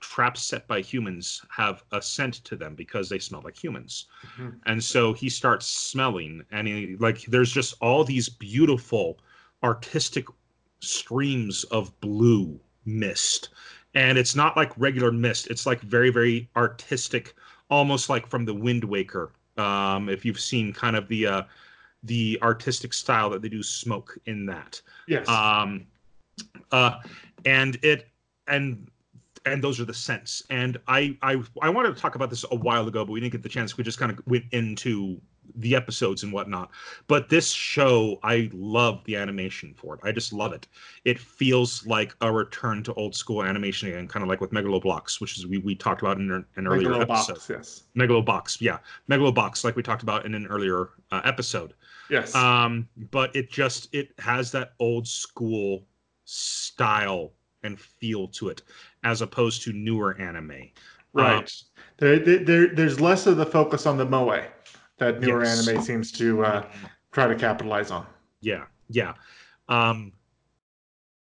traps 0.00 0.42
set 0.44 0.68
by 0.68 0.80
humans 0.80 1.44
have 1.50 1.82
a 1.92 2.00
scent 2.00 2.34
to 2.44 2.56
them 2.56 2.74
because 2.76 3.08
they 3.08 3.18
smell 3.18 3.42
like 3.42 3.62
humans, 3.62 4.06
Mhm. 4.38 4.60
and 4.66 4.82
so 4.84 5.12
he 5.12 5.28
starts 5.28 5.66
smelling, 5.66 6.44
and 6.52 6.68
he 6.68 6.96
like 6.98 7.22
there's 7.26 7.52
just 7.52 7.74
all 7.80 8.04
these 8.04 8.28
beautiful 8.28 9.18
artistic 9.62 10.26
streams 10.80 11.64
of 11.64 11.98
blue 12.00 12.60
mist, 12.84 13.50
and 13.94 14.18
it's 14.18 14.34
not 14.36 14.56
like 14.56 14.72
regular 14.78 15.12
mist. 15.12 15.48
It's 15.48 15.66
like 15.66 15.80
very 15.80 16.10
very 16.10 16.48
artistic, 16.56 17.34
almost 17.70 18.08
like 18.08 18.26
from 18.26 18.44
the 18.44 18.54
Wind 18.54 18.84
Waker. 18.84 19.32
Um, 19.56 20.08
if 20.08 20.24
you've 20.24 20.40
seen 20.40 20.72
kind 20.72 20.96
of 20.96 21.08
the 21.08 21.26
uh, 21.26 21.42
the 22.04 22.38
artistic 22.42 22.92
style 22.92 23.30
that 23.30 23.42
they 23.42 23.48
do 23.48 23.62
smoke 23.62 24.16
in 24.26 24.46
that. 24.46 24.80
Yes. 25.06 25.28
um 25.28 25.86
uh 26.72 27.00
and 27.44 27.78
it 27.82 28.08
and 28.46 28.88
and 29.46 29.62
those 29.62 29.80
are 29.80 29.84
the 29.84 29.94
scents. 29.94 30.42
And 30.50 30.78
i 30.86 31.16
i 31.22 31.42
i 31.62 31.68
wanted 31.68 31.94
to 31.94 32.00
talk 32.00 32.14
about 32.14 32.30
this 32.30 32.44
a 32.50 32.56
while 32.56 32.86
ago 32.86 33.04
but 33.04 33.12
we 33.12 33.20
didn't 33.20 33.32
get 33.32 33.42
the 33.42 33.48
chance. 33.48 33.76
We 33.76 33.84
just 33.84 33.98
kind 33.98 34.12
of 34.12 34.20
went 34.26 34.44
into 34.52 35.20
the 35.54 35.74
episodes 35.74 36.22
and 36.24 36.32
whatnot. 36.32 36.70
But 37.08 37.28
this 37.28 37.50
show 37.50 38.20
i 38.22 38.48
love 38.52 39.02
the 39.04 39.16
animation 39.16 39.74
for 39.74 39.94
it. 39.94 40.00
I 40.04 40.12
just 40.12 40.32
love 40.32 40.52
it. 40.52 40.68
It 41.04 41.18
feels 41.18 41.86
like 41.86 42.14
a 42.20 42.30
return 42.30 42.82
to 42.84 42.94
old 42.94 43.14
school 43.16 43.42
animation 43.42 43.88
again 43.88 44.06
kind 44.06 44.22
of 44.22 44.28
like 44.28 44.40
with 44.40 44.50
megalobox 44.52 45.20
which 45.20 45.36
is 45.38 45.46
we, 45.46 45.58
we 45.58 45.74
talked 45.74 46.02
about 46.02 46.18
in 46.18 46.30
an, 46.30 46.66
earlier 46.66 46.90
Megalobox, 46.90 47.30
episode. 47.30 47.54
yes. 47.54 47.82
megalobox 47.96 48.60
yeah. 48.60 48.78
Megalobox 49.10 49.64
like 49.64 49.74
we 49.74 49.82
talked 49.82 50.02
about 50.02 50.26
in 50.26 50.34
an 50.34 50.46
earlier 50.46 50.90
uh, 51.10 51.22
episode 51.24 51.74
Yes. 52.10 52.34
um 52.34 52.88
but 53.10 53.34
it 53.36 53.50
just 53.50 53.94
it 53.94 54.10
has 54.18 54.50
that 54.52 54.72
old 54.78 55.06
school 55.06 55.86
style 56.24 57.32
and 57.62 57.78
feel 57.78 58.28
to 58.28 58.48
it 58.48 58.62
as 59.04 59.20
opposed 59.22 59.62
to 59.62 59.72
newer 59.72 60.16
anime 60.20 60.70
Right. 61.14 61.50
there, 61.96 62.18
there, 62.18 62.38
there, 62.44 62.74
there's 62.74 63.00
less 63.00 63.26
of 63.26 63.36
the 63.38 63.46
focus 63.46 63.86
on 63.86 63.96
the 63.96 64.04
moe 64.04 64.40
that 64.98 65.20
newer 65.20 65.42
Yes. 65.42 65.66
anime 65.68 65.80
seems 65.82 66.12
to 66.12 66.44
uh, 66.44 66.66
try 67.12 67.26
to 67.26 67.34
capitalize 67.34 67.90
on. 67.90 68.06
yeah 68.40 68.64
yeah 68.88 69.14
um 69.68 70.12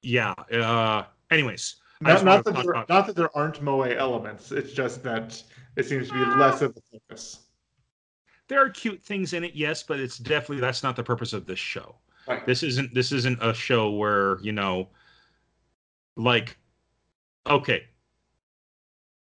yeah 0.02 0.32
uh 0.52 1.04
anyways 1.30 1.76
Not, 2.00 2.24
not 2.24 2.44
that 2.44 2.54
there, 2.54 2.84
not 2.88 3.06
that 3.06 3.16
there 3.16 3.36
aren't 3.36 3.60
moe 3.62 3.82
elements. 3.82 4.52
It's 4.52 4.72
just 4.72 5.02
that 5.02 5.42
it 5.76 5.84
seems 5.86 6.08
to 6.08 6.14
be 6.14 6.40
less 6.40 6.62
of 6.62 6.74
the 6.74 6.80
focus. 6.90 7.47
There 8.48 8.64
are 8.64 8.70
cute 8.70 9.02
things 9.02 9.32
in 9.32 9.44
it 9.44 9.54
yes 9.54 9.82
but 9.82 10.00
it's 10.00 10.18
definitely 10.18 10.60
that's 10.60 10.82
not 10.82 10.96
the 10.96 11.02
purpose 11.02 11.32
of 11.32 11.46
this 11.46 11.58
show. 11.58 11.94
Right. 12.26 12.44
this 12.44 12.62
isn't 12.62 12.92
this 12.94 13.12
isn't 13.12 13.38
a 13.42 13.54
show 13.54 13.90
where 13.90 14.38
you 14.40 14.52
know 14.52 14.88
like 16.16 16.56
okay. 17.48 17.84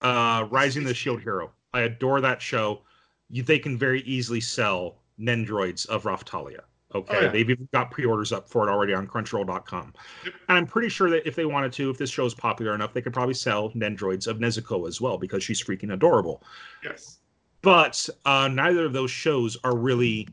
Uh 0.01 0.47
rising 0.51 0.85
the 0.85 0.95
shield 0.95 1.23
hero. 1.23 1.53
I 1.73 1.81
adore 1.83 2.21
that 2.21 2.41
show. 2.41 2.83
You, 3.31 3.43
they 3.43 3.59
can 3.59 3.77
very 3.77 4.03
easily 4.03 4.41
sell 4.41 4.99
nendroids 5.19 5.87
of 5.87 6.05
Raphtalia 6.05 6.61
okay? 6.95 7.17
Oh, 7.17 7.21
yeah. 7.23 7.29
they've 7.29 7.51
even 7.51 7.69
got 7.73 7.91
pre-orders 7.91 8.33
up 8.33 8.49
for 8.49 8.69
it 8.69 8.71
already 8.71 8.95
on 8.95 9.07
crunchyroll.com 9.07 9.95
and 10.25 10.33
i'm 10.49 10.67
pretty 10.67 10.89
sure 10.89 11.11
that 11.11 11.27
if 11.27 11.35
they 11.35 11.45
wanted 11.45 11.73
to 11.73 11.91
if 11.91 11.99
this 11.99 12.11
show 12.11 12.25
is 12.25 12.35
popular 12.35 12.75
enough 12.75 12.93
they 12.93 13.03
could 13.03 13.13
probably 13.13 13.35
sell 13.35 13.71
nendroids 13.71 14.27
of 14.27 14.39
nezuko 14.39 14.87
as 14.87 15.01
well 15.01 15.19
because 15.19 15.43
she's 15.43 15.63
freaking 15.63 15.93
adorable. 15.93 16.43
Yes. 16.83 17.19
But 17.65 18.09
uh, 18.25 18.49
neither 18.49 18.85
of 18.85 18.93
those 18.93 19.11
shows 19.11 19.57
are 19.65 19.77
really 19.77 20.29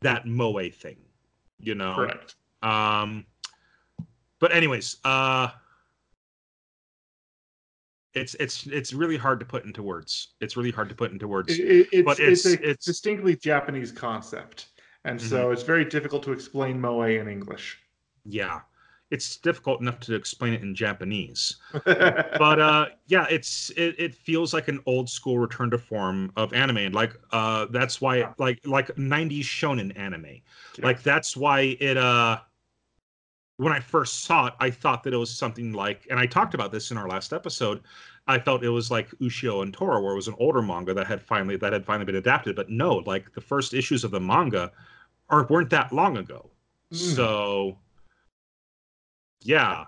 that 0.00 0.26
moe 0.26 0.68
thing 0.70 0.96
you 1.58 1.74
know 1.74 1.94
Correct. 1.94 2.34
um 2.62 3.24
but 4.40 4.52
anyways 4.54 4.96
uh 5.04 5.48
it's 8.14 8.34
it's 8.34 8.66
it's 8.66 8.92
really 8.92 9.16
hard 9.16 9.40
to 9.40 9.46
put 9.46 9.64
into 9.64 9.82
words 9.82 10.34
it's 10.40 10.56
really 10.56 10.70
hard 10.70 10.88
to 10.88 10.94
put 10.94 11.12
into 11.12 11.28
words 11.28 11.52
It, 11.58 11.88
it's, 11.92 12.04
But 12.04 12.18
it's, 12.20 12.44
it's- 12.46 12.60
a 12.60 12.70
it's- 12.70 12.84
distinctly 12.84 13.36
Japanese 13.36 13.92
concept, 13.92 14.66
and 15.04 15.18
Mm-hmm. 15.18 15.28
so 15.28 15.50
it's 15.50 15.62
very 15.62 15.84
difficult 15.84 16.22
to 16.24 16.32
explain 16.32 16.80
moe 16.80 17.02
in 17.02 17.28
English. 17.28 17.78
yeah 18.24 18.60
it's 19.10 19.36
difficult 19.36 19.80
enough 19.80 20.00
to 20.00 20.14
explain 20.14 20.52
it 20.52 20.62
in 20.62 20.74
japanese. 20.74 21.56
But 21.84 22.60
uh 22.60 22.86
yeah 23.06 23.26
it's 23.30 23.70
it, 23.70 23.94
it 23.98 24.14
feels 24.14 24.52
like 24.52 24.68
an 24.68 24.80
old 24.86 25.08
school 25.08 25.38
return 25.38 25.70
to 25.70 25.78
form 25.78 26.32
of 26.36 26.52
anime. 26.52 26.78
And 26.78 26.94
like 26.94 27.14
uh 27.32 27.66
that's 27.70 28.00
why 28.00 28.32
like 28.38 28.60
like 28.66 28.88
90s 28.96 29.42
shonen 29.44 29.96
anime. 29.98 30.26
Yeah. 30.78 30.84
like 30.84 31.02
that's 31.02 31.36
why 31.36 31.76
it 31.80 31.96
uh 31.96 32.38
when 33.58 33.72
i 33.72 33.80
first 33.80 34.24
saw 34.24 34.46
it 34.46 34.54
i 34.60 34.70
thought 34.70 35.02
that 35.04 35.14
it 35.14 35.16
was 35.16 35.30
something 35.30 35.72
like 35.72 36.06
and 36.10 36.18
i 36.20 36.26
talked 36.26 36.52
about 36.52 36.72
this 36.72 36.90
in 36.90 36.98
our 36.98 37.08
last 37.08 37.32
episode 37.32 37.80
i 38.26 38.38
felt 38.38 38.62
it 38.62 38.68
was 38.68 38.90
like 38.90 39.08
ushio 39.22 39.62
and 39.62 39.72
tora 39.72 39.98
where 40.00 40.12
it 40.12 40.16
was 40.16 40.28
an 40.28 40.34
older 40.38 40.60
manga 40.60 40.92
that 40.92 41.06
had 41.06 41.22
finally 41.22 41.56
that 41.56 41.72
had 41.72 41.84
finally 41.86 42.04
been 42.04 42.16
adapted. 42.16 42.54
But 42.56 42.68
no 42.70 42.96
like 43.06 43.32
the 43.32 43.40
first 43.40 43.72
issues 43.72 44.04
of 44.04 44.10
the 44.10 44.20
manga 44.20 44.72
are 45.30 45.46
weren't 45.48 45.70
that 45.70 45.92
long 45.92 46.18
ago. 46.18 46.50
Mm. 46.92 47.16
so 47.16 47.78
yeah 49.46 49.84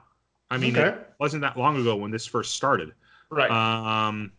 i 0.51 0.57
mean 0.57 0.77
okay. 0.77 0.89
it 0.97 1.11
wasn't 1.19 1.41
that 1.41 1.57
long 1.57 1.81
ago 1.81 1.97
when 1.97 2.11
this 2.11 2.27
first 2.27 2.55
started 2.55 2.93
right. 3.31 3.51
um 3.51 4.33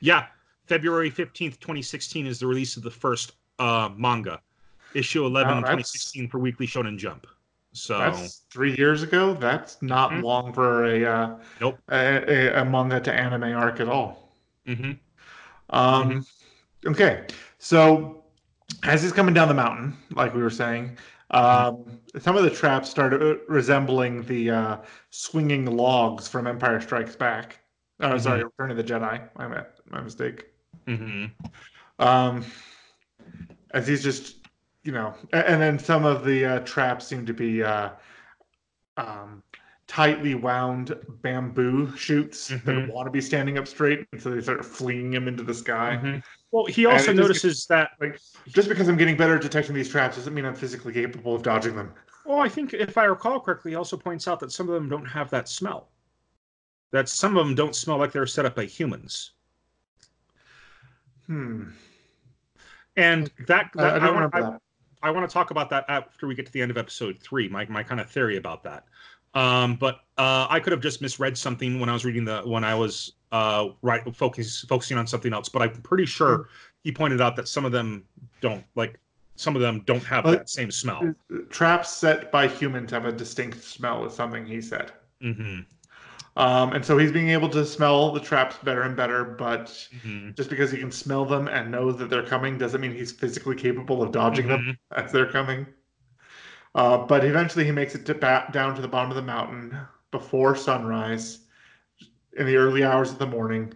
yeah 0.00 0.26
february 0.66 1.10
15th 1.10 1.58
2016 1.60 2.26
is 2.26 2.38
the 2.38 2.46
release 2.46 2.76
of 2.76 2.82
the 2.82 2.90
first 2.90 3.32
uh 3.58 3.88
manga 3.96 4.40
issue 4.94 5.24
11 5.26 5.54
Wow, 5.54 5.60
2016 5.60 6.28
for 6.28 6.38
weekly 6.38 6.66
shonen 6.66 6.96
jump 6.98 7.26
so 7.74 7.98
That's 7.98 8.42
three 8.50 8.76
years 8.76 9.02
ago. 9.02 9.32
That's 9.32 9.80
not 9.80 10.10
Mhm. 10.10 10.22
long 10.22 10.52
for 10.52 10.84
a, 10.84 11.04
uh, 11.06 11.38
Nope. 11.58 11.78
a, 11.88 12.50
a, 12.50 12.60
a 12.60 12.64
manga 12.66 13.00
to 13.00 13.10
anime 13.10 13.44
arc 13.56 13.80
at 13.80 13.88
all. 13.88 14.36
mhm. 14.68 14.98
Um, 15.70 16.10
Mm-hmm. 16.10 16.90
Okay, 16.92 17.26
so 17.58 18.24
as 18.82 19.02
he's 19.02 19.12
coming 19.12 19.32
down 19.32 19.48
the 19.48 19.54
mountain, 19.54 19.96
like 20.10 20.34
we 20.34 20.42
were 20.42 20.50
saying, 20.50 20.98
Um, 21.32 21.84
some 22.20 22.36
of 22.36 22.42
the 22.44 22.50
traps 22.50 22.90
started 22.90 23.22
uh, 23.22 23.36
resembling 23.48 24.22
the 24.24 24.50
uh, 24.50 24.76
swinging 25.10 25.64
logs 25.66 26.28
from 26.28 26.46
Empire 26.46 26.80
Strikes 26.80 27.16
Back. 27.16 27.58
Oh, 28.00 28.14
Mhm. 28.14 28.20
sorry, 28.20 28.44
Return 28.44 28.70
of 28.70 28.76
the 28.76 28.84
Jedi. 28.84 29.28
My 29.36 29.64
my 29.90 30.00
mistake. 30.00 30.46
hmm 30.86 31.26
Um, 31.98 32.44
as 33.70 33.86
he's 33.86 34.02
just, 34.02 34.36
you 34.82 34.92
know, 34.92 35.14
a- 35.32 35.48
and 35.48 35.60
then 35.62 35.78
some 35.78 36.04
of 36.04 36.24
the 36.24 36.44
uh, 36.44 36.58
traps 36.60 37.06
seem 37.06 37.24
to 37.26 37.32
be 37.32 37.62
uh, 37.62 37.90
um, 38.96 39.42
tightly 39.86 40.34
wound 40.34 40.94
bamboo 41.22 41.94
shoots 41.96 42.48
that 42.48 42.64
Mhm. 42.64 42.88
want 42.92 43.06
to 43.06 43.10
be 43.10 43.20
standing 43.20 43.58
up 43.58 43.66
straight, 43.68 44.06
and 44.12 44.22
so 44.22 44.30
they 44.30 44.40
start 44.40 44.64
flinging 44.64 45.12
him 45.12 45.28
into 45.28 45.42
the 45.42 45.52
sky. 45.54 45.96
hmm 45.96 46.16
Well, 46.50 46.66
he 46.66 46.86
also 46.86 47.12
it 47.12 47.16
just- 47.16 47.16
notices 47.16 47.66
that. 47.66 47.90
Like, 48.00 48.18
just 48.48 48.68
because 48.68 48.88
I'm 48.88 48.96
getting 48.96 49.16
better 49.16 49.36
at 49.36 49.42
detecting 49.42 49.74
these 49.74 49.88
traps 49.88 50.16
doesn't 50.16 50.32
mean 50.34 50.44
I'm 50.44 50.54
physically 50.54 50.92
capable 50.92 51.34
of 51.34 51.42
dodging 51.42 51.76
them. 51.76 51.92
Well, 52.24 52.40
I 52.40 52.48
think 52.48 52.72
if 52.72 52.96
I 52.96 53.04
recall 53.04 53.40
correctly, 53.40 53.72
he 53.72 53.74
also 53.74 53.96
points 53.96 54.28
out 54.28 54.38
that 54.40 54.52
some 54.52 54.68
of 54.68 54.74
them 54.74 54.88
don't 54.88 55.04
have 55.06 55.28
that 55.30 55.48
smell. 55.48 55.90
That 56.92 57.08
some 57.08 57.36
of 57.36 57.44
them 57.46 57.54
don't 57.54 57.74
smell 57.74 57.96
like 57.98 58.12
they're 58.12 58.26
set 58.26 58.44
up 58.46 58.54
by 58.54 58.64
humans. 58.66 59.32
Hmm. 61.26 61.70
And 62.96 63.30
that, 63.46 63.70
I, 63.76 63.82
I 63.82 63.96
I, 63.96 63.98
don't 63.98 64.02
want, 64.14 64.14
remember 64.34 64.36
I, 64.36 64.40
that. 64.52 64.62
I 65.02 65.10
want 65.10 65.28
to 65.28 65.32
talk 65.32 65.50
about 65.50 65.70
that 65.70 65.84
after 65.88 66.26
we 66.26 66.34
get 66.34 66.46
to 66.46 66.52
the 66.52 66.60
end 66.62 66.70
of 66.70 66.76
episode 66.76 67.18
three. 67.18 67.48
My 67.48 67.64
my 67.66 67.82
kind 67.82 68.00
of 68.00 68.10
theory 68.10 68.36
about 68.36 68.62
that. 68.64 68.84
Um, 69.34 69.76
but 69.76 70.00
uh, 70.18 70.46
I 70.50 70.60
could 70.60 70.72
have 70.72 70.80
just 70.82 71.00
misread 71.00 71.36
something 71.38 71.80
when 71.80 71.88
I 71.88 71.92
was 71.92 72.04
reading 72.04 72.24
the 72.24 72.42
when 72.42 72.64
I 72.64 72.74
was 72.74 73.12
uh, 73.32 73.68
right 73.80 74.02
focus 74.14 74.64
focusing 74.68 74.98
on 74.98 75.06
something 75.06 75.32
else. 75.32 75.48
But 75.48 75.62
I'm 75.62 75.82
pretty 75.82 76.06
sure 76.06 76.48
he 76.84 76.92
pointed 76.92 77.20
out 77.20 77.36
that 77.36 77.48
some 77.48 77.64
of 77.64 77.72
them 77.72 78.04
don't 78.40 78.64
like 78.74 78.98
some 79.36 79.56
of 79.56 79.62
them 79.62 79.82
don't 79.86 80.04
have 80.04 80.24
Well, 80.24 80.34
that 80.34 80.50
same 80.50 80.70
smell. 80.70 81.14
Traps 81.48 81.90
set 81.90 82.30
by 82.30 82.46
humans 82.46 82.90
have 82.90 83.06
a 83.06 83.12
distinct 83.12 83.62
smell, 83.64 84.04
is 84.04 84.12
something 84.14 84.44
he 84.44 84.60
said. 84.60 84.92
hmm 85.20 85.60
Um, 86.36 86.72
and 86.72 86.84
so 86.84 86.96
he's 86.98 87.12
being 87.12 87.28
able 87.30 87.48
to 87.50 87.64
smell 87.64 88.12
the 88.12 88.20
traps 88.20 88.56
better 88.62 88.82
and 88.82 88.96
better, 88.96 89.24
but 89.24 89.88
hmm 90.02 90.30
just 90.34 90.48
because 90.48 90.70
he 90.70 90.78
can 90.78 90.90
smell 90.90 91.26
them 91.26 91.46
and 91.48 91.70
knows 91.70 91.98
that 91.98 92.08
they're 92.08 92.24
coming 92.24 92.56
doesn't 92.56 92.80
mean 92.80 92.92
he's 92.92 93.12
physically 93.12 93.54
capable 93.54 94.02
of 94.02 94.12
dodging 94.12 94.48
them 94.48 94.76
as 94.96 95.12
they're 95.12 95.30
coming. 95.30 95.66
Uh, 96.74 96.98
but 96.98 97.24
eventually 97.24 97.64
he 97.64 97.72
makes 97.72 97.94
it 97.94 98.06
to 98.06 98.14
down 98.14 98.74
to 98.74 98.80
the 98.80 98.88
bottom 98.88 99.10
of 99.10 99.16
the 99.16 99.22
mountain 99.22 99.76
before 100.10 100.56
sunrise 100.56 101.40
in 102.36 102.46
the 102.46 102.56
early 102.56 102.82
hours 102.82 103.10
of 103.10 103.18
the 103.18 103.26
morning, 103.26 103.72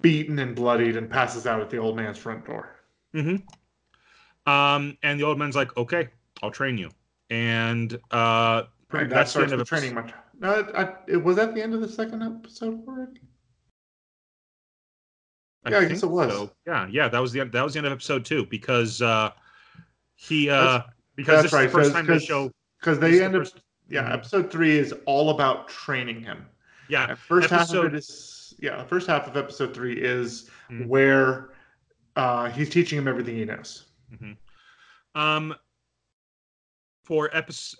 beaten 0.00 0.38
and 0.38 0.54
bloodied, 0.54 0.96
and 0.96 1.10
passes 1.10 1.46
out 1.46 1.60
at 1.60 1.68
the 1.68 1.76
old 1.76 1.96
man's 1.96 2.18
front 2.18 2.44
door. 2.46 2.76
Mm-hmm. 3.14 4.50
Um, 4.50 4.96
and 5.02 5.18
the 5.18 5.24
old 5.24 5.38
man's 5.38 5.56
like, 5.56 5.76
"Okay, 5.76 6.08
I'll 6.40 6.52
train 6.52 6.78
you." 6.78 6.90
And 7.30 7.94
uh, 8.12 8.62
that 8.90 9.10
that's 9.10 9.32
the 9.32 9.40
starts 9.40 9.52
end 9.52 9.60
the 9.60 9.64
training 9.64 9.94
much. 9.94 10.12
No, 10.38 10.60
it, 10.60 10.66
I, 10.76 10.94
it 11.08 11.16
was 11.16 11.38
at 11.38 11.54
the 11.54 11.62
end 11.62 11.74
of 11.74 11.80
the 11.80 11.88
second 11.88 12.22
episode 12.22 12.86
already. 12.86 13.22
Yeah, 15.68 15.78
I 15.78 15.84
guess 15.86 16.04
it 16.04 16.10
was. 16.10 16.30
So. 16.32 16.50
Yeah, 16.64 16.86
yeah, 16.88 17.08
that 17.08 17.18
was 17.18 17.32
the 17.32 17.42
that 17.42 17.64
was 17.64 17.72
the 17.72 17.78
end 17.78 17.86
of 17.86 17.92
episode 17.92 18.24
two 18.24 18.46
because 18.46 19.02
uh, 19.02 19.32
he 20.14 20.48
uh, 20.48 20.62
That's- 20.62 20.90
because 21.16 21.42
that's 21.42 21.44
is 21.46 21.50
the 21.50 21.56
right, 21.56 21.70
first 21.70 21.92
time 21.92 22.06
they 22.06 22.18
show. 22.18 22.50
Because 22.80 22.98
they 22.98 23.12
is 23.12 23.18
the 23.18 23.24
end 23.24 23.36
up. 23.36 23.46
Yeah, 23.88 24.08
Mhm. 24.08 24.12
episode 24.14 24.50
three 24.50 24.76
is 24.78 24.92
all 25.06 25.30
about 25.30 25.68
training 25.68 26.20
him. 26.20 26.46
Yeah, 26.88 27.10
And 27.10 27.18
first 27.18 27.50
half 27.50 27.62
episode- 27.62 27.86
of 27.86 27.94
it 27.94 27.98
is 27.98 28.54
yeah. 28.58 28.76
The 28.82 28.88
first 28.88 29.06
half 29.06 29.26
of 29.26 29.36
episode 29.36 29.74
three 29.74 29.94
is 30.00 30.50
Mhm. 30.70 30.86
where 30.86 31.50
uh, 32.16 32.48
he's 32.50 32.70
teaching 32.70 32.98
him 32.98 33.08
everything 33.08 33.36
he 33.36 33.44
knows. 33.44 33.84
Um, 35.14 35.54
for 37.04 37.28
episode 37.36 37.78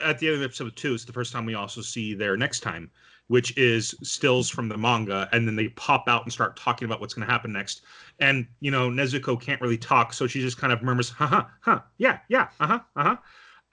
at 0.00 0.18
the 0.18 0.28
end 0.28 0.36
of 0.36 0.42
episode 0.42 0.74
two, 0.76 0.94
it's 0.94 1.04
the 1.04 1.12
first 1.12 1.32
time 1.32 1.44
we 1.44 1.52
also 1.54 1.82
see 1.82 2.14
their 2.14 2.36
next 2.36 2.60
time, 2.60 2.90
which 3.28 3.56
is 3.56 3.94
stills 4.02 4.50
from 4.50 4.68
the 4.68 4.76
manga, 4.76 5.28
and 5.32 5.46
then 5.46 5.56
they 5.56 5.68
pop 5.68 6.08
out 6.08 6.22
and 6.24 6.32
start 6.32 6.56
talking 6.56 6.86
about 6.86 7.00
what's 7.00 7.14
going 7.14 7.26
to 7.26 7.32
happen 7.32 7.52
next. 7.52 7.82
And 8.20 8.46
you 8.60 8.70
know, 8.70 8.90
Nezuko 8.90 9.40
can't 9.40 9.60
really 9.60 9.78
talk, 9.78 10.12
so 10.12 10.26
she 10.26 10.40
just 10.40 10.58
kind 10.58 10.72
of 10.72 10.82
murmurs, 10.82 11.10
"Ha 11.10 11.26
ha, 11.26 11.50
huh, 11.60 11.80
yeah, 11.98 12.18
yeah, 12.28 12.48
uh 12.60 12.66
huh, 12.66 12.80
uh 12.96 13.02
huh." 13.02 13.16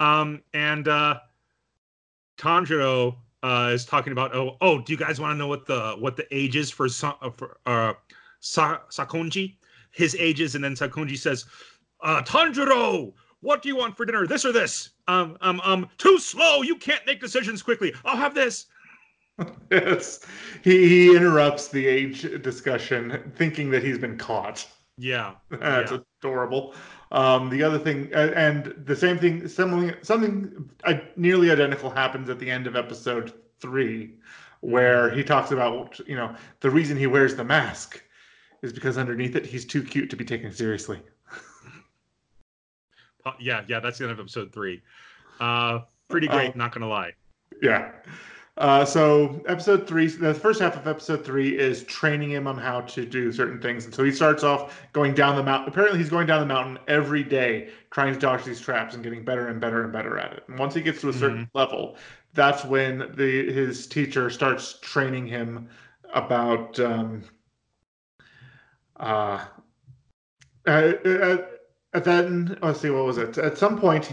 Um, 0.05 0.41
and 0.53 0.87
uh, 0.87 1.19
Tanjiro 2.37 3.15
uh, 3.43 3.71
is 3.73 3.85
talking 3.85 4.13
about, 4.13 4.33
"Oh, 4.35 4.57
oh, 4.61 4.81
do 4.81 4.93
you 4.93 4.97
guys 4.97 5.19
want 5.19 5.33
to 5.33 5.37
know 5.37 5.47
what 5.47 5.65
the 5.65 5.95
what 5.99 6.15
the 6.15 6.27
age 6.35 6.55
is 6.55 6.71
for 6.71 6.87
Sa- 6.87 7.17
uh, 7.21 7.29
for 7.29 7.57
uh, 7.65 7.93
Sa- 8.39 8.79
Sakonji? 8.89 9.57
His 9.91 10.15
age 10.15 10.39
is?" 10.41 10.55
And 10.55 10.63
then 10.63 10.75
Sakonji 10.75 11.17
says, 11.17 11.45
uh, 12.01 12.21
Tanjiro, 12.23 13.13
what 13.41 13.61
do 13.61 13.69
you 13.69 13.75
want 13.75 13.95
for 13.95 14.05
dinner? 14.05 14.25
This 14.25 14.45
or 14.45 14.51
this? 14.51 14.91
Um, 15.07 15.37
um, 15.41 15.61
um, 15.63 15.89
too 15.97 16.19
slow. 16.19 16.61
You 16.61 16.75
can't 16.75 17.05
make 17.05 17.19
decisions 17.19 17.61
quickly. 17.61 17.93
I'll 18.05 18.17
have 18.17 18.33
this. 18.33 18.67
Yes, 19.71 20.19
he 20.63 20.87
he 20.87 21.15
interrupts 21.15 21.67
the 21.69 21.85
age 21.87 22.21
discussion, 22.41 23.31
thinking 23.35 23.71
that 23.71 23.83
he's 23.83 23.97
been 23.97 24.17
caught. 24.17 24.67
Yeah. 24.97 25.35
That's 25.49 25.91
Yeah. 25.91 25.99
adorable. 26.21 26.75
Um, 27.11 27.49
the 27.49 27.63
other 27.63 27.79
thing, 27.79 28.09
and 28.13 28.73
the 28.85 28.95
same 28.95 29.17
thing, 29.17 29.47
something 29.47 29.93
something 30.01 30.69
nearly 31.15 31.51
identical 31.51 31.89
happens 31.89 32.29
at 32.29 32.39
the 32.39 32.49
end 32.49 32.67
of 32.67 32.75
episode 32.75 33.33
three, 33.59 34.15
where 34.61 35.09
he 35.11 35.23
talks 35.23 35.51
about 35.51 35.99
you 36.07 36.15
know 36.15 36.35
the 36.61 36.69
reason 36.69 36.95
he 36.97 37.07
wears 37.07 37.35
the 37.35 37.43
mask 37.43 38.01
is 38.61 38.71
because 38.71 38.97
underneath 38.97 39.35
it 39.35 39.45
he's 39.45 39.65
too 39.65 39.83
cute 39.83 40.09
to 40.09 40.15
be 40.15 40.25
taken 40.25 40.51
seriously. 40.51 41.01
Uh, 43.25 43.33
yeah, 43.39 43.63
yeah, 43.67 43.79
that's 43.79 43.99
the 43.99 44.03
end 44.05 44.11
of 44.11 44.19
episode 44.19 44.51
three. 44.51 44.81
Uh, 45.39 45.81
pretty 46.09 46.27
great, 46.27 46.49
Uh, 46.51 46.57
not 46.57 46.71
gonna 46.71 46.87
lie. 46.87 47.11
Yeah. 47.61 47.91
Uh, 48.57 48.83
so 48.83 49.41
episode 49.47 49.87
three, 49.87 50.07
the 50.07 50.33
first 50.33 50.59
half 50.59 50.75
of 50.75 50.85
episode 50.85 51.25
three 51.25 51.57
is 51.57 51.83
training 51.85 52.29
him 52.29 52.47
on 52.47 52.57
how 52.57 52.81
to 52.81 53.05
do 53.05 53.31
certain 53.31 53.61
things, 53.61 53.85
and 53.85 53.93
so 53.95 54.03
he 54.03 54.11
starts 54.11 54.43
off 54.43 54.81
going 54.91 55.13
down 55.13 55.37
the 55.37 55.43
mountain. 55.43 55.69
Apparently, 55.69 55.97
he's 55.97 56.09
going 56.09 56.27
down 56.27 56.41
the 56.41 56.53
mountain 56.53 56.77
every 56.87 57.23
day, 57.23 57.69
trying 57.91 58.13
to 58.13 58.19
dodge 58.19 58.43
these 58.43 58.59
traps 58.59 58.93
and 58.93 59.03
getting 59.03 59.23
better 59.23 59.47
and 59.47 59.61
better 59.61 59.83
and 59.83 59.93
better 59.93 60.19
at 60.19 60.33
it. 60.33 60.43
And 60.49 60.59
once 60.59 60.73
he 60.73 60.81
gets 60.81 60.99
to 61.01 61.09
a 61.09 61.13
certain 61.13 61.49
level, 61.53 61.95
that's 62.33 62.65
when 62.65 63.13
the 63.15 63.51
his 63.51 63.87
teacher 63.87 64.29
starts 64.29 64.79
training 64.81 65.27
him 65.27 65.69
about 66.13 66.77
um, 66.79 67.23
uh, 68.99 69.45
uh, 70.67 70.69
uh, 70.69 71.37
at 71.93 72.03
then 72.03 72.57
let's 72.61 72.81
see 72.81 72.89
what 72.89 73.05
was 73.05 73.17
it 73.17 73.37
at 73.37 73.57
some 73.57 73.79
point 73.79 74.11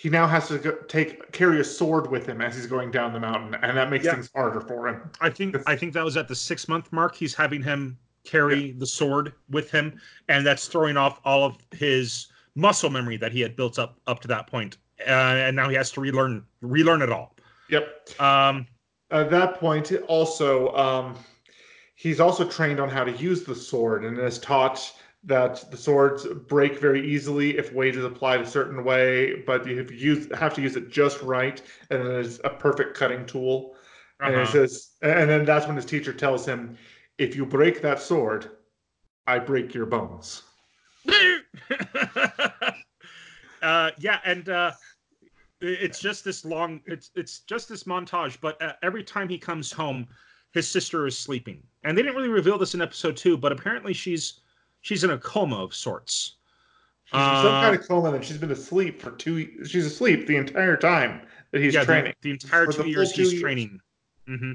he 0.00 0.08
now 0.08 0.26
has 0.26 0.48
to 0.48 0.56
go, 0.58 0.72
take 0.88 1.30
carry 1.32 1.60
a 1.60 1.64
sword 1.64 2.10
with 2.10 2.24
him 2.26 2.40
as 2.40 2.56
he's 2.56 2.66
going 2.66 2.90
down 2.90 3.12
the 3.12 3.20
mountain 3.20 3.54
and 3.62 3.76
that 3.76 3.90
makes 3.90 4.04
Yeah. 4.06 4.14
things 4.14 4.30
harder 4.34 4.60
for 4.62 4.88
him 4.88 5.10
I 5.20 5.28
think 5.28 5.56
I 5.66 5.76
think 5.76 5.92
that 5.92 6.04
was 6.04 6.16
at 6.16 6.26
the 6.26 6.34
six 6.34 6.68
month 6.68 6.90
mark. 6.92 7.14
He's 7.14 7.34
having 7.34 7.62
him 7.62 7.98
carry 8.24 8.72
the 8.72 8.86
sword 8.86 9.32
with 9.50 9.70
him, 9.70 9.98
and 10.28 10.46
that's 10.46 10.68
throwing 10.68 10.96
off 10.96 11.20
all 11.24 11.44
of 11.44 11.56
his 11.72 12.28
muscle 12.54 12.90
memory 12.90 13.16
that 13.18 13.32
he 13.32 13.40
had 13.40 13.56
built 13.56 13.78
up 13.78 13.98
up 14.06 14.20
to 14.20 14.28
that 14.28 14.46
point. 14.46 14.78
Uh, 15.06 15.10
and 15.46 15.56
now 15.56 15.68
he 15.68 15.74
has 15.76 15.90
to 15.92 16.00
relearn 16.00 16.44
relearn 16.62 17.02
it 17.02 17.10
all. 17.10 17.34
yep 17.68 18.08
Um, 18.18 18.66
at 19.10 19.30
that 19.30 19.54
point 19.60 19.92
also 20.08 20.74
um, 20.74 21.14
he's 21.94 22.20
also 22.20 22.46
trained 22.48 22.80
on 22.80 22.88
how 22.88 23.04
to 23.04 23.12
use 23.12 23.44
the 23.44 23.54
sword 23.54 24.04
and 24.04 24.18
is 24.18 24.38
taught 24.38 24.92
that 25.22 25.70
the 25.70 25.76
swords 25.76 26.26
break 26.48 26.80
very 26.80 27.06
easily 27.06 27.58
if 27.58 27.72
weight 27.72 27.94
is 27.94 28.04
applied 28.04 28.40
a 28.40 28.46
certain 28.46 28.84
way 28.84 29.42
but 29.46 29.66
you 29.66 29.76
have, 29.76 29.86
to 29.86 29.94
use, 29.94 30.28
have 30.34 30.54
to 30.54 30.62
use 30.62 30.76
it 30.76 30.90
just 30.90 31.20
right 31.20 31.62
and 31.90 32.00
it 32.00 32.24
is 32.24 32.40
a 32.44 32.50
perfect 32.50 32.96
cutting 32.96 33.26
tool 33.26 33.74
and 34.20 34.34
it 34.34 34.38
uh-huh. 34.38 34.52
says 34.52 34.92
and 35.02 35.28
then 35.28 35.44
that's 35.44 35.66
when 35.66 35.76
his 35.76 35.84
teacher 35.84 36.12
tells 36.12 36.46
him 36.46 36.76
if 37.18 37.36
you 37.36 37.44
break 37.44 37.82
that 37.82 38.00
sword 38.00 38.50
i 39.26 39.38
break 39.38 39.74
your 39.74 39.84
bones 39.84 40.42
uh, 43.62 43.90
yeah, 43.98 44.20
and 44.24 44.48
uh, 44.48 44.72
it's 45.60 46.00
just 46.00 46.24
this 46.24 46.44
long. 46.44 46.80
It's 46.86 47.10
it's 47.14 47.40
just 47.40 47.68
this 47.68 47.84
montage. 47.84 48.38
But 48.40 48.60
uh, 48.62 48.72
every 48.82 49.04
time 49.04 49.28
he 49.28 49.38
comes 49.38 49.72
home, 49.72 50.06
his 50.52 50.68
sister 50.68 51.06
is 51.06 51.18
sleeping, 51.18 51.62
and 51.84 51.96
they 51.96 52.02
didn't 52.02 52.16
really 52.16 52.28
reveal 52.28 52.58
this 52.58 52.74
in 52.74 52.82
episode 52.82 53.16
two. 53.16 53.36
But 53.36 53.52
apparently, 53.52 53.92
she's 53.92 54.40
she's 54.80 55.04
in 55.04 55.10
a 55.10 55.18
coma 55.18 55.56
of 55.62 55.74
sorts. 55.74 56.36
She's 57.04 57.26
in 57.26 57.36
some 57.36 57.52
Uh, 57.56 57.60
kind 57.60 57.74
of 57.74 57.86
coma 57.88 58.12
and 58.12 58.24
she's 58.24 58.38
been 58.38 58.52
asleep 58.52 59.00
for 59.02 59.10
two 59.12 59.64
she's 59.64 59.84
asleep 59.86 60.26
the 60.26 60.36
entire 60.36 60.76
time 60.76 61.22
that 61.50 61.60
he's 61.60 61.74
yeah, 61.74 61.84
training 61.84 62.14
The, 62.22 62.30
entire 62.30 62.66
two 62.66 62.82
the 62.84 62.88
years 62.88 63.12
two 63.12 63.22
he's 63.22 63.32
years. 63.32 63.40
training. 63.42 63.80
hmm 64.26 64.52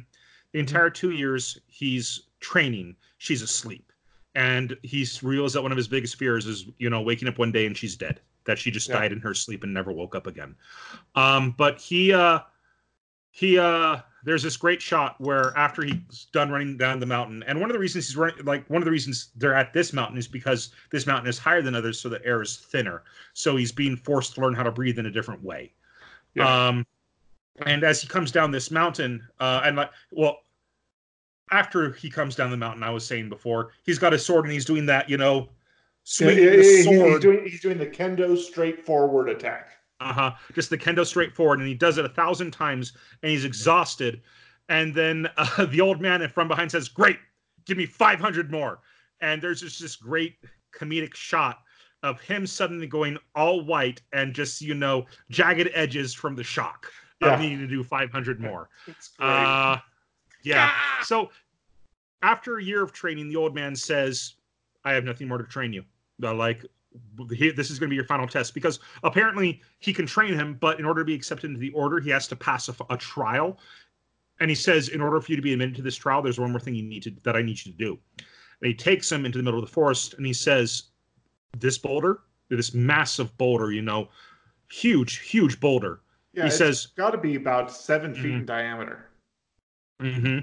The 0.53 0.59
entire 0.59 0.89
two 0.89 1.11
years 1.11 1.59
he's 1.67 2.27
training, 2.39 2.95
she's 3.17 3.41
asleep, 3.41 3.91
and 4.35 4.77
he 4.83 5.05
realized 5.21 5.55
that 5.55 5.63
one 5.63 5.71
of 5.71 5.77
his 5.77 5.87
biggest 5.87 6.15
fears 6.17 6.45
is, 6.45 6.65
you 6.77 6.89
know, 6.89 7.01
waking 7.01 7.27
up 7.27 7.37
one 7.37 7.51
day 7.51 7.65
and 7.65 7.75
she's 7.75 7.95
dead. 7.95 8.21
That 8.45 8.57
she 8.59 8.71
just 8.71 8.89
Yeah. 8.89 8.99
died 8.99 9.11
in 9.11 9.19
her 9.19 9.33
sleep 9.33 9.63
and 9.63 9.73
never 9.73 9.91
woke 9.91 10.15
up 10.15 10.27
again. 10.27 10.55
Um, 11.15 11.51
but 11.57 11.81
he, 11.81 12.13
uh, 12.13 12.39
he, 13.31 13.57
uh, 13.57 13.97
there's 14.25 14.43
this 14.43 14.57
great 14.57 14.81
shot 14.81 15.15
where 15.19 15.55
after 15.55 15.83
he's 15.83 16.27
done 16.33 16.49
running 16.49 16.77
down 16.77 16.99
the 16.99 17.05
mountain, 17.05 17.43
and 17.43 17.59
one 17.59 17.69
of 17.69 17.73
the 17.73 17.79
reasons 17.79 18.07
he's 18.07 18.17
running, 18.17 18.43
like 18.43 18.67
one 18.69 18.81
of 18.81 18.85
the 18.85 18.91
reasons 18.91 19.29
they're 19.35 19.53
at 19.53 19.71
this 19.71 19.93
mountain 19.93 20.17
is 20.17 20.27
because 20.27 20.71
this 20.91 21.05
mountain 21.05 21.29
is 21.29 21.37
higher 21.37 21.61
than 21.61 21.75
others, 21.75 21.99
so 21.99 22.09
the 22.09 22.23
air 22.25 22.41
is 22.41 22.57
thinner. 22.57 23.03
So 23.33 23.55
he's 23.55 23.71
being 23.71 23.95
forced 23.95 24.35
to 24.35 24.41
learn 24.41 24.55
how 24.55 24.63
to 24.63 24.71
breathe 24.71 24.97
in 24.97 25.05
a 25.05 25.11
different 25.11 25.43
way. 25.43 25.71
Yeah. 26.33 26.67
Um, 26.67 26.85
and 27.65 27.83
as 27.83 28.01
he 28.01 28.07
comes 28.07 28.31
down 28.31 28.51
this 28.51 28.71
mountain, 28.71 29.25
uh, 29.39 29.61
and 29.63 29.77
like, 29.77 29.91
well, 30.11 30.39
after 31.51 31.93
he 31.93 32.09
comes 32.09 32.35
down 32.35 32.49
the 32.49 32.57
mountain, 32.57 32.83
I 32.83 32.89
was 32.89 33.05
saying 33.05 33.29
before, 33.29 33.73
he's 33.83 33.99
got 33.99 34.11
his 34.11 34.25
sword 34.25 34.45
and 34.45 34.51
he's 34.51 34.65
doing 34.65 34.87
that, 34.87 35.09
you 35.09 35.17
know, 35.17 35.49
swinging 36.03 36.43
yeah, 36.43 36.49
the 36.49 36.55
yeah, 36.57 36.61
he's, 36.63 36.83
sword. 36.85 37.11
he's 37.11 37.19
doing 37.19 37.47
he's 37.47 37.61
doing 37.61 37.77
the 37.77 37.85
kendo 37.85 38.35
straightforward 38.37 39.29
attack. 39.29 39.77
Uh-huh. 39.99 40.31
Just 40.53 40.69
the 40.69 40.77
kendo 40.77 41.05
straightforward, 41.05 41.59
and 41.59 41.67
he 41.67 41.73
does 41.73 41.97
it 41.97 42.05
a 42.05 42.09
thousand 42.09 42.51
times, 42.51 42.93
and 43.23 43.31
he's 43.31 43.45
exhausted. 43.45 44.21
And 44.69 44.93
then 44.93 45.29
uh, 45.37 45.65
the 45.65 45.81
old 45.81 46.01
man 46.01 46.27
from 46.29 46.47
behind 46.47 46.71
says, 46.71 46.89
"Great, 46.89 47.17
give 47.65 47.77
me 47.77 47.85
500 47.85 48.51
more." 48.51 48.79
And 49.21 49.41
there's 49.41 49.61
just 49.61 49.81
this 49.81 49.95
great 49.95 50.35
comedic 50.77 51.15
shot 51.15 51.59
of 52.03 52.19
him 52.21 52.45
suddenly 52.45 52.85
going 52.85 53.17
all 53.33 53.61
white 53.61 54.01
and 54.13 54.33
just 54.33 54.61
you 54.61 54.73
know 54.73 55.05
jagged 55.29 55.69
edges 55.73 56.13
from 56.13 56.35
the 56.35 56.43
shock 56.43 56.91
Yeah. 57.21 57.33
of 57.33 57.39
needing 57.39 57.59
to 57.59 57.67
do 57.67 57.83
500 57.83 58.39
more. 58.39 58.69
Uh, 59.19 59.77
yeah. 60.43 60.69
Ah! 60.71 60.99
So 61.03 61.31
after 62.21 62.57
a 62.57 62.63
year 62.63 62.83
of 62.83 62.91
training, 62.91 63.29
the 63.29 63.35
old 63.37 63.55
man 63.55 63.75
says, 63.75 64.35
"I 64.83 64.93
have 64.93 65.05
nothing 65.05 65.27
more 65.27 65.37
to 65.37 65.43
train 65.45 65.71
you. 65.73 65.83
Like 66.19 66.65
he, 67.35 67.51
this 67.51 67.69
is 67.71 67.79
going 67.79 67.87
to 67.87 67.91
be 67.91 67.95
your 67.95 68.05
final 68.05 68.27
test 68.27 68.53
because 68.53 68.79
apparently 69.03 69.61
he 69.79 69.93
can 69.93 70.05
train 70.05 70.33
him, 70.33 70.55
but 70.55 70.79
in 70.79 70.85
order 70.85 71.01
to 71.01 71.05
be 71.05 71.13
accepted 71.13 71.47
into 71.49 71.59
the 71.59 71.71
order, 71.71 71.99
he 71.99 72.09
has 72.09 72.27
to 72.27 72.35
pass 72.35 72.69
a 72.89 72.97
trial. 72.97 73.59
And 74.39 74.49
he 74.49 74.55
says, 74.55 74.89
in 74.89 75.01
order 75.01 75.21
for 75.21 75.31
you 75.31 75.35
to 75.37 75.41
be 75.41 75.53
admitted 75.53 75.75
to 75.75 75.81
this 75.81 75.95
trial, 75.95 76.21
there's 76.21 76.39
one 76.39 76.51
more 76.51 76.59
thing 76.59 76.75
you 76.75 76.83
need 76.83 77.03
to 77.03 77.11
that 77.23 77.35
I 77.35 77.41
need 77.41 77.63
you 77.65 77.71
to 77.71 77.77
do. 77.77 77.99
And 78.17 78.67
he 78.67 78.73
takes 78.73 79.11
him 79.11 79.25
into 79.25 79.37
the 79.37 79.43
middle 79.43 79.59
of 79.59 79.65
the 79.65 79.71
forest, 79.71 80.15
and 80.15 80.25
he 80.25 80.33
says, 80.33 80.83
"This 81.57 81.77
boulder, 81.77 82.21
this 82.49 82.73
massive 82.73 83.37
boulder, 83.37 83.71
you 83.71 83.81
know, 83.81 84.09
huge, 84.71 85.19
huge 85.19 85.59
boulder." 85.59 86.01
yeah, 86.33 86.43
he 86.43 86.47
it's 86.47 86.57
says, 86.57 86.87
got 86.97 87.11
to 87.11 87.17
be 87.17 87.35
about 87.35 87.71
7 87.71 88.13
feet 88.13 88.23
Mhm. 88.25 88.39
in 88.39 88.45
diameter. 88.45 89.09
hmm 89.99 90.39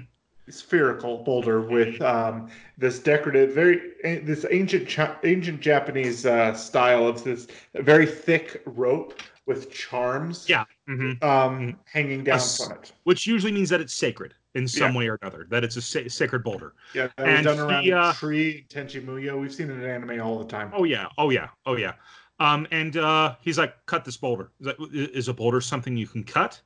Spherical 0.49 1.23
boulder 1.23 1.61
with 1.61 2.01
um, 2.01 2.49
this 2.77 2.99
decorative, 2.99 3.53
very 3.53 3.93
this 4.03 4.45
ancient 4.51 4.93
ancient 5.23 5.61
Japanese 5.61 6.25
uh, 6.25 6.53
style 6.53 7.07
of 7.07 7.23
this 7.23 7.47
very 7.75 8.05
thick 8.05 8.61
rope 8.65 9.19
with 9.45 9.71
charms. 9.71 10.47
Yeah. 10.49 10.65
hmm 10.87 11.13
Um, 11.21 11.79
hanging 11.85 12.23
down 12.25 12.35
s- 12.35 12.63
from 12.65 12.77
it. 12.77 12.91
which 13.03 13.25
usually 13.25 13.51
means 13.53 13.69
that 13.69 13.79
it's 13.81 13.93
sacred 13.93 14.33
in 14.55 14.67
some 14.67 14.91
Yeah. 14.93 14.97
way 14.99 15.07
or 15.09 15.17
another, 15.21 15.47
that 15.49 15.63
it's 15.63 15.77
a 15.77 15.81
sa- 15.81 16.07
sacred 16.07 16.43
boulder. 16.43 16.73
Yeah, 16.93 17.07
that 17.17 17.25
was 17.25 17.35
And 17.35 17.43
done 17.45 17.59
around 17.59 17.83
he, 17.83 17.89
a 17.91 17.97
uh, 17.99 18.13
tree 18.13 18.65
Tenchi 18.69 19.01
Muyo. 19.03 19.39
We've 19.39 19.53
seen 19.53 19.69
it 19.69 19.73
in 19.73 19.85
anime 19.85 20.21
all 20.21 20.39
the 20.39 20.45
time. 20.45 20.71
Oh 20.75 20.83
yeah, 20.83 21.07
oh 21.17 21.29
yeah, 21.29 21.47
oh 21.65 21.77
yeah. 21.77 21.93
Um, 22.39 22.67
and 22.71 22.97
uh, 22.97 23.35
he's 23.41 23.57
like, 23.57 23.75
cut 23.85 24.03
this 24.03 24.17
boulder. 24.17 24.51
Is, 24.59 24.65
that, 24.65 24.75
is 25.13 25.27
a 25.29 25.33
boulder 25.33 25.61
something 25.61 25.95
you 25.95 26.07
can 26.07 26.23
cut? 26.25 26.61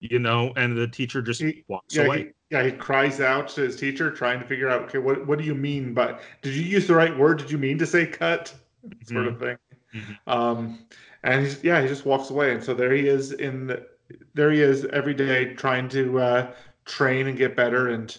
You 0.00 0.18
know, 0.20 0.52
and 0.56 0.76
the 0.76 0.88
teacher 0.88 1.20
just 1.20 1.42
He- 1.42 1.64
walks 1.68 1.96
yeah, 1.96 2.04
away. 2.04 2.18
he, 2.18 2.28
yeah, 2.50 2.62
he 2.64 2.72
cries 2.72 3.20
out 3.20 3.48
to 3.48 3.60
his 3.62 3.76
teacher, 3.76 4.10
trying 4.10 4.40
to 4.40 4.46
figure 4.46 4.68
out, 4.68 4.82
okay, 4.84 4.98
what 4.98 5.26
what 5.26 5.38
do 5.38 5.44
you 5.44 5.54
mean? 5.54 5.92
But 5.94 6.20
did 6.42 6.54
you 6.54 6.62
use 6.62 6.86
the 6.86 6.94
right 6.94 7.16
word? 7.16 7.38
Did 7.38 7.50
you 7.50 7.58
mean 7.58 7.78
to 7.78 7.86
say 7.86 8.06
cut? 8.06 8.54
Sort 9.04 9.26
of 9.26 9.38
thing. 9.38 9.56
Mhm. 9.94 10.18
Um, 10.26 10.78
and 11.24 11.44
he's, 11.44 11.62
yeah, 11.64 11.82
he 11.82 11.88
just 11.88 12.06
walks 12.06 12.30
away, 12.30 12.52
and 12.52 12.62
so 12.62 12.74
there 12.74 12.92
he 12.92 13.08
is 13.08 13.32
in 13.32 13.66
the, 13.66 13.86
there 14.34 14.50
he 14.50 14.60
is 14.62 14.84
every 14.86 15.14
day 15.14 15.54
trying 15.54 15.88
to 15.90 16.20
uh, 16.20 16.50
train 16.84 17.26
and 17.26 17.36
get 17.36 17.56
better, 17.56 17.88
and 17.88 18.16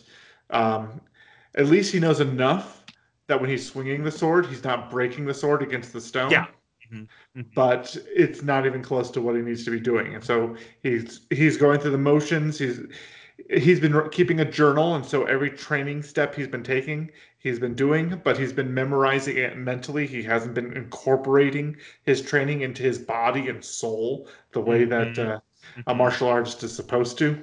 um, 0.49 0.99
at 1.55 1.67
least 1.67 1.91
he 1.93 1.99
knows 1.99 2.19
enough 2.19 2.84
that 3.27 3.39
when 3.39 3.49
he's 3.49 3.65
swinging 3.65 4.03
the 4.03 4.11
sword, 4.11 4.45
he's 4.47 4.63
not 4.63 4.89
breaking 4.89 5.25
the 5.25 5.34
sword 5.34 5.61
against 5.63 5.93
the 5.93 6.01
stone. 6.01 6.30
Yeah. 6.32 6.47
Mhm. 6.91 7.07
Mhm. 7.38 7.45
But 7.55 7.95
it's 8.15 8.41
not 8.43 8.65
even 8.65 8.82
close 8.82 9.09
to 9.11 9.21
what 9.21 9.36
he 9.36 9.41
needs 9.41 9.63
to 9.65 9.71
be 9.71 9.80
doing, 9.80 10.13
and 10.15 10.23
so 10.23 10.55
he's 10.84 11.21
he's 11.30 11.55
going 11.57 11.80
through 11.80 11.91
the 11.91 11.97
motions. 11.97 12.59
He's 12.59 12.80
he's 13.50 13.80
been 13.80 14.10
keeping 14.10 14.40
a 14.40 14.52
journal, 14.52 14.96
and 14.96 15.06
so 15.06 15.26
every 15.26 15.50
training 15.50 16.04
step 16.04 16.36
he's 16.36 16.48
been 16.48 16.64
taking, 16.64 17.12
he's 17.38 17.60
been 17.60 17.76
doing, 17.76 18.22
but 18.24 18.38
he's 18.38 18.54
been 18.54 18.74
memorizing 18.74 19.38
it 19.38 19.58
mentally. 19.58 20.06
He 20.08 20.24
hasn't 20.24 20.54
been 20.54 20.76
incorporating 20.76 21.78
his 22.04 22.22
training 22.22 22.62
into 22.62 22.84
his 22.84 22.98
body 22.98 23.50
and 23.50 23.64
soul 23.64 24.28
the 24.52 24.62
way 24.62 24.86
that 24.86 25.14
Mhm. 25.16 25.36
uh, 25.36 25.40
a 25.88 25.96
martial 25.96 26.28
artist 26.28 26.64
is 26.64 26.76
supposed 26.76 27.18
to. 27.20 27.42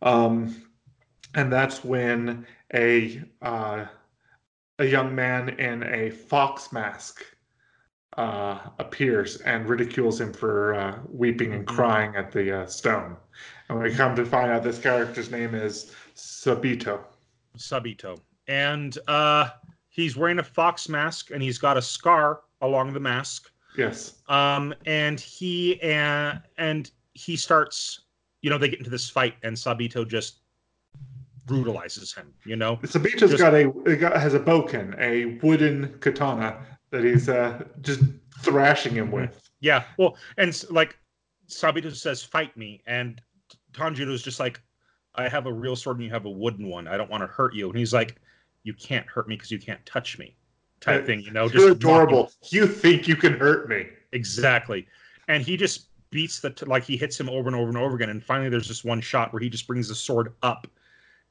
Um, 0.00 0.54
and 1.34 1.52
that's 1.52 1.84
when 1.84 2.46
a 2.74 3.22
uh, 3.40 3.86
a 4.78 4.84
young 4.84 5.14
man 5.14 5.50
in 5.50 5.82
a 5.82 6.10
fox 6.10 6.72
mask 6.72 7.24
uh, 8.18 8.58
appears 8.78 9.40
and 9.42 9.68
ridicules 9.68 10.20
him 10.20 10.32
for 10.32 10.74
uh, 10.74 10.98
weeping 11.08 11.52
and 11.54 11.64
Mhm. 11.66 11.74
crying 11.74 12.16
at 12.16 12.30
the 12.32 12.60
uh, 12.60 12.66
stone. 12.66 13.16
And 13.68 13.80
we 13.80 13.94
come 13.94 14.14
to 14.16 14.24
find 14.24 14.50
out 14.50 14.62
this 14.62 14.78
character's 14.78 15.30
name 15.30 15.54
is 15.54 15.92
Sabito. 16.16 17.00
Sabito, 17.56 18.18
and 18.48 18.98
uh, 19.08 19.50
he's 19.88 20.16
wearing 20.16 20.38
a 20.38 20.42
fox 20.42 20.88
mask, 20.88 21.30
and 21.30 21.42
he's 21.42 21.58
got 21.58 21.76
a 21.76 21.82
scar 21.82 22.40
along 22.60 22.92
the 22.92 23.00
mask. 23.00 23.50
Yes. 23.76 24.14
Um, 24.28 24.74
and 24.86 25.18
he 25.20 25.80
and 25.82 26.40
and 26.58 26.90
he 27.14 27.36
starts, 27.36 28.02
you 28.40 28.50
know, 28.50 28.58
they 28.58 28.68
get 28.68 28.78
into 28.78 28.90
this 28.90 29.08
fight, 29.08 29.34
and 29.42 29.56
Sabito 29.56 30.06
just 30.06 30.38
brutalizes 31.46 32.12
him. 32.14 32.32
You 32.44 32.56
know, 32.56 32.76
Sabito's 32.82 33.30
Just- 33.30 33.38
got 33.38 33.54
a 33.54 33.96
got, 33.96 34.18
has 34.20 34.34
a 34.34 34.40
bokken, 34.40 34.98
a 34.98 35.38
wooden 35.46 35.98
katana 36.00 36.58
that 36.90 37.04
he's 37.04 37.28
uh, 37.28 37.64
just 37.80 38.00
thrashing 38.40 38.94
him 38.94 39.10
with. 39.10 39.50
Yeah, 39.60 39.84
well, 39.98 40.16
and 40.38 40.64
like 40.70 40.98
Sabito 41.48 41.94
says, 41.94 42.22
"Fight 42.22 42.56
me," 42.56 42.82
and 42.86 43.20
Tanjiro's 43.72 44.22
just 44.22 44.40
like, 44.40 44.60
"I 45.14 45.28
have 45.28 45.46
a 45.46 45.52
real 45.52 45.76
sword 45.76 45.96
and 45.98 46.04
you 46.04 46.10
have 46.10 46.24
a 46.26 46.30
wooden 46.30 46.66
one. 46.68 46.86
I 46.86 46.96
don't 46.96 47.10
want 47.10 47.22
to 47.22 47.26
hurt 47.26 47.54
you." 47.54 47.68
And 47.68 47.78
he's 47.78 47.92
like, 47.92 48.16
"You 48.64 48.74
can't 48.74 49.06
hurt 49.06 49.28
me 49.28 49.36
because 49.36 49.50
you 49.50 49.58
can't 49.58 49.84
touch 49.86 50.18
me," 50.18 50.36
type 50.80 51.06
thing. 51.06 51.20
You 51.20 51.30
know, 51.30 51.44
You're 51.48 51.68
mocking- 51.68 51.76
adorable. 51.76 52.32
You 52.50 52.66
think 52.66 53.08
you 53.08 53.16
can 53.16 53.34
hurt 53.34 53.68
me? 53.68 53.88
Exactly, 54.12 54.86
and 55.28 55.42
he 55.42 55.56
just 55.56 55.86
beats 56.10 56.40
the 56.40 56.50
t- 56.50 56.66
like 56.66 56.84
he 56.84 56.96
hits 56.96 57.18
him 57.18 57.28
over 57.30 57.48
and 57.48 57.56
over 57.56 57.68
and 57.68 57.78
over 57.78 57.96
again. 57.96 58.10
And 58.10 58.22
finally, 58.22 58.50
there's 58.50 58.68
this 58.68 58.84
one 58.84 59.00
shot 59.00 59.32
where 59.32 59.40
he 59.40 59.48
just 59.48 59.66
brings 59.66 59.88
the 59.88 59.94
sword 59.94 60.34
up 60.42 60.66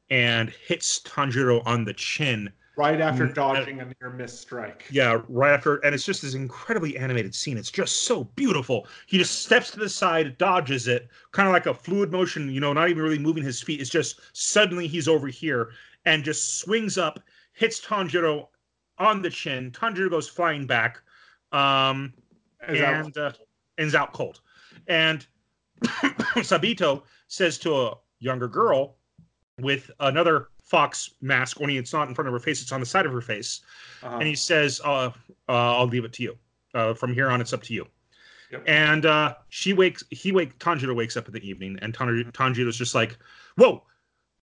and 0.10 0.50
hits 0.50 1.00
Tanjiro 1.02 1.62
on 1.66 1.86
the 1.86 1.94
chin. 1.94 2.52
Right 2.82 3.00
after 3.00 3.28
Mm, 3.28 3.36
dodging 3.36 3.80
a 3.80 3.86
near 3.86 4.10
miss 4.10 4.40
strike. 4.40 4.86
Yeah, 4.90 5.22
right 5.30 5.54
after, 5.54 5.76
and 5.86 5.94
it's 5.94 6.04
just 6.04 6.24
this 6.24 6.34
incredibly 6.34 6.98
animated 6.98 7.36
scene. 7.36 7.56
It's 7.56 7.70
just 7.70 8.06
so 8.06 8.24
beautiful. 8.36 8.88
He 9.06 9.20
just 9.20 9.44
steps 9.44 9.70
to 9.72 9.80
the 9.80 9.88
side, 9.88 10.36
dodges 10.40 10.88
it, 10.88 11.08
kind 11.32 11.48
of 11.48 11.54
like 11.54 11.68
a 11.68 11.76
fluid 11.76 12.12
motion, 12.12 12.50
you 12.50 12.60
know, 12.60 12.74
not 12.74 12.90
even 12.90 13.04
really 13.04 13.20
moving 13.20 13.44
his 13.44 13.62
feet. 13.62 13.82
It's 13.82 13.90
just 13.92 14.20
suddenly 14.34 14.88
he's 14.88 15.08
over 15.08 15.28
here 15.28 15.70
and 16.06 16.24
just 16.24 16.58
swings 16.58 16.98
up, 16.98 17.20
hits 17.54 17.80
Tanjiro 17.80 18.48
on 18.98 19.22
the 19.22 19.30
chin. 19.30 19.70
Tanjiro 19.70 20.10
goes 20.10 20.28
flying 20.28 20.66
back, 20.66 21.02
um, 21.52 22.12
and 22.68 23.16
uh, 23.16 23.32
ends 23.78 23.94
out 23.94 24.12
cold. 24.12 24.42
And 24.88 25.28
Sabito 25.84 27.04
says 27.28 27.60
to 27.60 27.76
a 27.76 27.98
younger 28.18 28.48
girl 28.48 28.96
with 29.60 29.92
another 30.00 30.48
fox 30.72 30.92
mask, 31.22 31.60
only 31.62 31.76
it's 31.78 31.94
not 31.98 32.08
in 32.08 32.16
front 32.16 32.28
of 32.30 32.34
her 32.34 32.40
face, 32.40 32.62
it's 32.62 32.72
on 32.72 32.80
the 32.80 32.86
side 32.86 33.06
of 33.06 33.12
her 33.12 33.26
face 33.34 33.62
uh-huh. 34.04 34.18
and 34.18 34.28
he 34.28 34.36
says, 34.36 34.82
uh, 34.84 35.12
uh, 35.50 35.78
"I'll 35.78 35.92
leave 35.96 36.06
it 36.06 36.14
to 36.14 36.24
you. 36.24 36.38
Uh, 36.74 36.94
from 36.94 37.14
here 37.14 37.30
on, 37.30 37.42
it's 37.42 37.54
up 37.54 37.64
to 37.64 37.74
you." 37.74 37.86
Yep. 38.52 38.64
And 38.68 39.06
uh, 39.06 39.36
she 39.50 39.74
wakes. 39.74 40.04
He 40.10 40.32
wake. 40.32 40.58
Tanjiro 40.60 40.96
wakes 40.96 41.16
up 41.18 41.28
in 41.28 41.34
the 41.34 41.46
evening, 41.48 41.78
and 41.82 41.94
Tanjiro, 41.94 42.32
Tanjiro's 42.32 42.78
just 42.78 42.96
like, 42.96 43.18
"Whoa, 43.58 43.84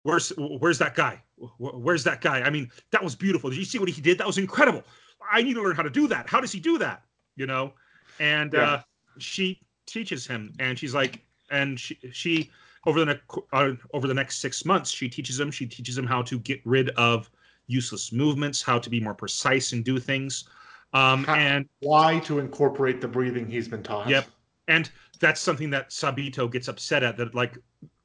where's 0.03 0.33
where's 0.37 0.79
that 0.79 0.95
guy? 0.95 1.23
Where's 1.59 2.05
that 2.05 2.21
guy? 2.21 2.43
I 2.43 2.51
mean, 2.51 2.71
that 2.93 3.03
was 3.03 3.15
beautiful. 3.15 3.51
Did 3.51 3.59
you 3.59 3.65
see 3.65 3.79
what 3.79 3.89
he 3.89 4.01
did? 4.01 4.19
That 4.19 4.27
was 4.27 4.39
incredible. 4.39 4.83
I 5.31 5.43
need 5.43 5.55
to 5.55 5.63
learn 5.63 5.77
how 5.77 5.83
to 5.83 5.91
do 5.91 6.07
that. 6.09 6.29
How 6.29 6.41
does 6.41 6.53
he 6.53 6.61
do 6.61 6.79
that? 6.79 7.03
You 7.37 7.47
know?" 7.47 7.73
And 8.19 8.53
Yeah. 8.53 8.61
uh, 8.61 8.83
she 9.19 9.61
teaches 9.87 10.27
him, 10.27 10.43
and 10.59 10.79
she's 10.79 10.95
like, 10.95 11.15
and 11.51 11.79
she 11.79 11.99
she 12.13 12.51
over 12.87 13.01
the 13.01 13.07
next 13.07 13.39
uh, 13.53 13.73
over 13.93 14.07
the 14.07 14.15
next 14.15 14.39
six 14.39 14.65
months, 14.65 14.91
she 14.91 15.09
teaches 15.09 15.39
him. 15.39 15.51
She 15.51 15.67
teaches 15.67 15.99
him 15.99 16.07
how 16.07 16.23
to 16.23 16.39
get 16.39 16.61
rid 16.65 16.91
of 16.91 17.31
useless 17.67 18.13
movements, 18.13 18.63
how 18.63 18.79
to 18.79 18.89
be 18.89 19.01
more 19.01 19.15
precise 19.15 19.73
and 19.73 19.85
do 19.85 19.99
things. 19.99 20.45
Um, 20.93 21.25
How- 21.25 21.35
and 21.35 21.69
Why 21.81 22.21
to 22.21 22.39
incorporate 22.39 23.01
the 23.01 23.09
breathing 23.09 23.47
he's 23.51 23.69
been 23.69 23.83
taught? 23.83 24.09
Yep. 24.09 24.27
and 24.69 24.91
that's 25.19 25.41
something 25.41 25.71
that 25.71 25.91
Sabito 25.91 26.51
gets 26.51 26.69
upset 26.69 27.03
at. 27.03 27.17
That 27.17 27.35
like 27.35 27.59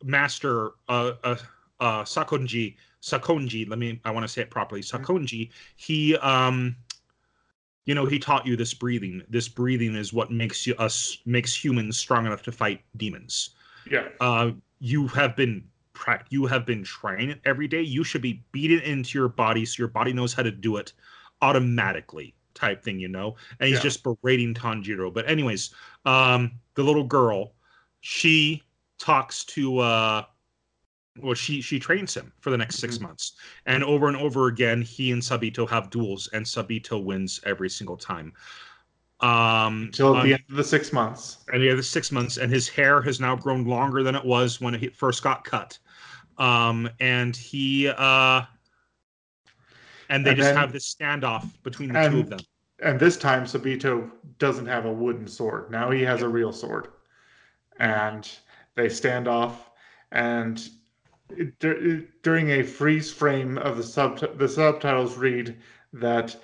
Master 0.04 0.72
uh, 0.90 1.14
uh, 1.24 1.36
uh, 1.80 2.04
Sakonji 2.04 2.76
Sakonji. 3.02 3.70
Let 3.70 3.80
me. 3.80 4.00
I 4.04 4.12
want 4.12 4.24
to 4.24 4.28
say 4.28 4.42
it 4.42 4.50
properly. 4.50 4.82
Sakonji. 4.82 5.52
He 5.76 6.16
um. 6.18 6.76
You 7.86 7.96
know, 7.96 8.06
he 8.06 8.20
taught 8.20 8.46
you 8.46 8.56
this 8.56 8.76
breathing. 8.76 9.24
This 9.28 9.48
breathing 9.48 9.96
is 9.96 10.14
what 10.14 10.32
makes 10.32 10.68
you 10.68 10.76
us 10.76 11.18
makes 11.26 11.54
humans 11.54 11.98
strong 11.98 12.26
enough 12.28 12.44
to 12.44 12.52
fight 12.52 12.82
demons. 12.98 13.52
Yeah. 13.90 14.10
Uh, 14.20 14.52
you 14.82 15.08
have 15.10 15.38
been 15.38 15.70
you 16.30 16.48
have 16.48 16.66
been 16.66 16.84
trying 16.84 17.30
it 17.30 17.42
every 17.46 17.68
day. 17.68 17.82
You 17.84 18.04
should 18.04 18.24
be 18.24 18.44
beating 18.52 18.80
it 18.80 18.86
into 18.86 19.20
your 19.20 19.30
body 19.30 19.66
so 19.66 19.76
your 19.80 19.90
body 19.90 20.14
knows 20.14 20.34
how 20.34 20.44
to 20.44 20.52
do 20.52 20.78
it 20.78 20.94
automatically 21.42 22.36
type 22.56 22.84
thing, 22.84 23.00
you 23.00 23.08
know? 23.08 23.36
And 23.60 23.70
he's 23.70 23.80
Yeah. 23.80 23.82
just 23.82 24.04
berating 24.04 24.56
Tanjiro. 24.56 25.14
But 25.14 25.30
anyways, 25.30 25.76
um, 26.06 26.60
the 26.76 26.84
little 26.84 27.06
girl, 27.06 27.54
she 28.02 28.64
talks 29.00 29.46
to 29.46 29.80
uh 29.80 30.26
well 31.20 31.34
she 31.34 31.62
she 31.62 31.80
trains 31.80 32.16
him 32.16 32.34
for 32.40 32.50
the 32.52 32.58
next 32.58 32.78
6 32.78 33.00
Mhm. 33.00 33.02
months. 33.02 33.34
And 33.66 33.84
over 33.84 34.08
and 34.08 34.18
over 34.18 34.48
again, 34.48 34.82
he 34.82 35.12
and 35.12 35.22
Sabito 35.22 35.70
have 35.70 35.90
duels 35.90 36.28
and 36.34 36.46
Sabito 36.46 37.04
wins 37.04 37.40
every 37.46 37.70
single 37.70 37.98
time. 37.98 38.34
Um 39.22 39.84
Until 39.86 40.16
on- 40.16 40.26
the 40.26 40.34
end 40.34 40.44
of 40.50 40.56
the 40.56 40.64
six 40.64 40.92
months. 40.92 41.38
and 41.54 41.62
the 41.62 41.70
other 41.72 41.84
six 41.84 42.12
months, 42.12 42.38
and 42.38 42.52
his 42.52 42.68
hair 42.68 43.02
has 43.02 43.20
now 43.20 43.36
grown 43.36 43.66
longer 43.66 44.02
than 44.04 44.16
it 44.16 44.26
was 44.26 44.60
when 44.60 44.74
it 44.76 44.96
first 44.96 45.22
got 45.24 45.44
cut. 45.44 45.78
Um, 46.38 46.90
and 47.00 47.36
he 47.36 47.88
uh, 47.90 48.42
and 50.10 50.26
they 50.26 50.32
And 50.32 50.38
just 50.38 50.50
then- 50.50 50.58
have 50.58 50.74
this 50.74 50.94
standoff 50.94 51.46
between 51.64 51.94
the 51.94 52.10
two 52.10 52.20
of 52.22 52.30
them. 52.30 52.40
And 52.84 53.00
this 53.00 53.16
time, 53.16 53.44
Sabito 53.44 54.10
doesn't 54.40 54.66
have 54.66 54.86
a 54.86 54.92
wooden 54.92 55.28
sword. 55.28 55.70
Now 55.70 55.92
he 55.92 56.02
has 56.02 56.24
a 56.24 56.28
real 56.28 56.52
sword. 56.52 56.88
And 57.80 58.28
they 58.74 58.90
stand 58.90 59.28
off. 59.28 59.70
And 60.12 60.68
it, 61.30 61.60
during 62.24 62.50
a 62.50 62.64
freeze 62.64 63.14
frame 63.14 63.60
of 63.60 63.78
the 63.78 63.84
sub, 63.84 64.18
the 64.40 64.50
subtitles 64.50 65.16
read 65.16 65.58
that 65.94 66.36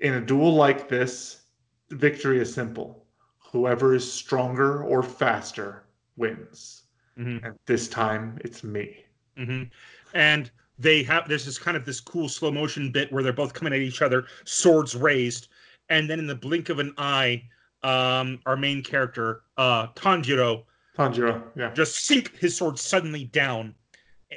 in 0.00 0.14
a 0.14 0.20
duel 0.20 0.52
like 0.54 0.88
this, 0.88 1.42
victory 1.90 2.40
is 2.40 2.52
simple. 2.52 3.06
Whoever 3.38 3.94
is 3.94 4.10
stronger 4.10 4.82
or 4.82 5.02
faster 5.02 5.84
wins. 6.16 6.84
Mhm. 7.18 7.44
And 7.44 7.58
this 7.66 7.88
time, 7.88 8.38
it's 8.44 8.64
me. 8.64 9.04
hmm 9.36 9.64
And 10.12 10.50
they 10.78 11.02
have 11.04 11.28
there's 11.28 11.44
this 11.44 11.58
kind 11.58 11.76
of 11.76 11.84
this 11.84 12.00
cool 12.00 12.28
slow 12.28 12.50
motion 12.50 12.90
bit 12.90 13.12
where 13.12 13.22
they're 13.22 13.32
both 13.32 13.52
coming 13.54 13.72
at 13.72 13.80
each 13.80 14.02
other, 14.02 14.26
swords 14.44 14.94
raised, 14.96 15.48
and 15.88 16.08
then 16.08 16.18
in 16.18 16.26
the 16.26 16.34
blink 16.34 16.68
of 16.68 16.78
an 16.78 16.94
eye, 16.98 17.42
um, 17.82 18.40
our 18.46 18.56
main 18.56 18.82
character, 18.82 19.42
uh, 19.56 19.88
Tanjiro, 19.88 20.64
Tanjiro, 20.96 21.42
yeah. 21.56 21.72
just 21.74 22.06
sink 22.06 22.36
his 22.38 22.56
sword 22.56 22.78
suddenly 22.78 23.24
down 23.24 23.74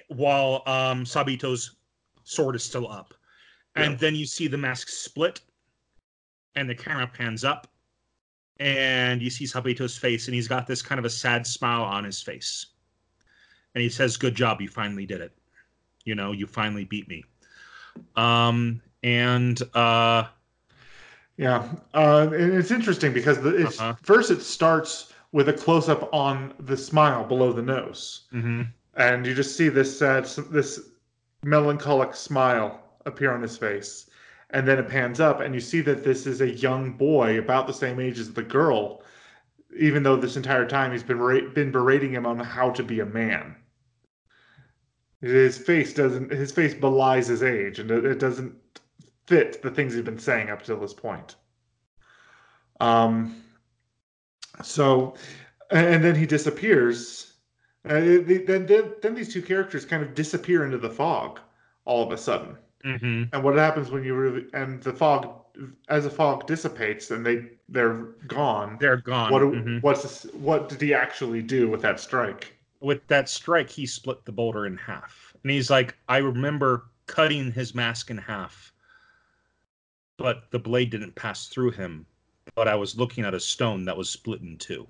while 0.10 0.64
um, 0.68 1.06
Sabito's 1.06 1.76
sword 2.24 2.56
is 2.56 2.64
still 2.64 2.92
up. 2.92 3.14
And 3.76 3.94
Yeah. 3.94 3.98
then 3.98 4.16
you 4.16 4.26
see 4.26 4.48
the 4.48 4.58
mask 4.58 4.90
split 4.90 5.42
and 6.58 6.68
the 6.68 6.76
camera 6.76 7.06
pans 7.08 7.44
up 7.44 7.68
and 8.60 9.22
you 9.22 9.30
see 9.30 9.46
Sabito's 9.46 9.96
face 9.96 10.28
and 10.28 10.34
he's 10.34 10.48
got 10.48 10.66
this 10.66 10.82
kind 10.82 10.98
of 10.98 11.06
a 11.06 11.10
sad 11.10 11.46
smile 11.46 11.84
on 11.84 12.04
his 12.04 12.20
face. 12.22 12.66
And 13.76 13.82
he 13.84 13.90
says, 13.90 14.18
Good 14.18 14.34
job, 14.34 14.60
you 14.60 14.68
finally 14.68 15.06
did 15.06 15.22
it. 15.22 15.32
You 16.04 16.16
know, 16.16 16.32
you 16.32 16.48
finally 16.48 16.84
beat 16.84 17.08
me. 17.08 17.24
Um, 18.16 18.82
and 19.04 19.62
uh, 19.76 20.24
Yeah, 21.38 21.70
uh, 21.94 22.30
and 22.34 22.54
it's 22.54 22.72
interesting 22.72 23.14
because 23.14 23.40
the, 23.40 23.56
it's, 23.56 23.80
Uh-huh. 23.80 23.94
first 24.02 24.32
it 24.32 24.42
starts 24.42 25.14
with 25.32 25.50
a 25.50 25.54
close 25.54 25.90
up 25.90 26.12
on 26.12 26.56
the 26.62 26.76
smile 26.76 27.24
below 27.24 27.54
the 27.54 27.62
nose, 27.62 28.24
mhm, 28.34 28.66
and 28.96 29.26
you 29.28 29.36
just 29.36 29.56
see 29.56 29.70
this 29.70 30.00
sad, 30.00 30.26
this 30.50 30.80
melancholic 31.44 32.16
smile 32.16 32.82
appear 33.06 33.32
on 33.34 33.42
his 33.44 33.58
face, 33.58 34.10
and 34.52 34.68
then 34.68 34.80
it 34.80 34.88
pans 34.88 35.20
up, 35.20 35.42
and 35.42 35.54
you 35.54 35.62
see 35.62 35.82
that 35.82 36.04
this 36.04 36.26
is 36.26 36.42
a 36.42 36.50
young 36.50 36.94
boy 36.94 37.38
about 37.38 37.68
the 37.68 37.74
same 37.74 38.00
age 38.00 38.20
as 38.20 38.34
the 38.34 38.44
girl, 38.44 39.04
even 39.78 40.04
though 40.04 40.16
this 40.16 40.38
entire 40.38 40.68
time 40.68 40.92
he's 40.92 41.04
been 41.04 41.54
been 41.54 41.72
berating 41.72 42.12
him 42.14 42.26
on 42.26 42.40
how 42.40 42.70
to 42.72 42.84
be 42.84 43.00
a 43.00 43.06
man. 43.06 43.56
His 45.22 45.58
face 45.58 45.94
doesn't. 45.94 46.32
His 46.32 46.52
face 46.52 46.74
belies 46.74 47.28
his 47.28 47.44
age, 47.44 47.80
and 47.80 47.92
it 47.92 48.06
it 48.06 48.20
doesn't 48.20 48.56
fit 49.26 49.62
the 49.62 49.72
things 49.72 49.94
he's 49.94 50.04
been 50.04 50.20
saying 50.20 50.50
up 50.50 50.64
till 50.64 50.80
this 50.80 50.94
point. 50.94 51.36
Um. 52.80 53.44
So, 54.64 55.16
and 55.72 56.04
then 56.04 56.16
he 56.16 56.26
disappears. 56.26 57.34
Uh, 57.86 58.00
then, 58.00 58.66
then, 58.66 58.94
then 59.02 59.16
these 59.16 59.32
two 59.32 59.42
characters 59.42 59.86
kind 59.86 60.04
of 60.04 60.14
disappear 60.14 60.66
into 60.66 60.78
the 60.78 60.90
fog 60.90 61.40
all 61.86 62.04
of 62.04 62.12
a 62.12 62.18
sudden. 62.18 62.58
Mhm. 62.88 63.30
And 63.34 63.44
what 63.44 63.56
happens 63.56 63.92
when 63.92 64.04
you 64.04 64.16
really 64.16 64.46
and 64.54 64.82
the 64.82 64.94
fog, 64.94 65.30
as 65.90 66.04
the 66.06 66.10
fog 66.10 66.48
dissipates 66.48 67.12
and 67.12 67.26
they 67.26 67.46
they're 67.70 68.16
gone. 68.28 68.78
they're 68.80 68.98
gone. 68.98 69.32
What 69.32 69.42
mhm. 69.42 69.82
what's 69.84 70.04
this, 70.04 70.24
what 70.34 70.70
did 70.70 70.82
he 70.82 70.94
actually 70.94 71.42
do 71.42 71.70
with 71.70 71.82
that 71.82 72.00
strike? 72.00 72.58
with 72.80 73.06
that 73.08 73.30
strike, 73.30 73.70
he 73.70 73.86
split 73.86 74.24
the 74.26 74.32
boulder 74.32 74.66
in 74.66 74.78
half. 74.78 75.36
And 75.44 75.52
he's 75.52 75.70
like, 75.70 75.96
I 76.08 76.18
remember 76.18 76.86
cutting 77.06 77.52
his 77.52 77.74
mask 77.74 78.10
in 78.10 78.18
half, 78.18 78.74
but 80.18 80.52
the 80.52 80.60
blade 80.60 80.90
didn't 80.90 81.16
pass 81.16 81.48
through 81.48 81.72
him. 81.72 82.06
But 82.56 82.68
I 82.68 82.76
was 82.76 82.98
looking 82.98 83.26
at 83.26 83.34
a 83.34 83.40
stone 83.40 83.86
that 83.86 83.98
was 83.98 84.10
split 84.10 84.42
in 84.42 84.58
two. 84.58 84.88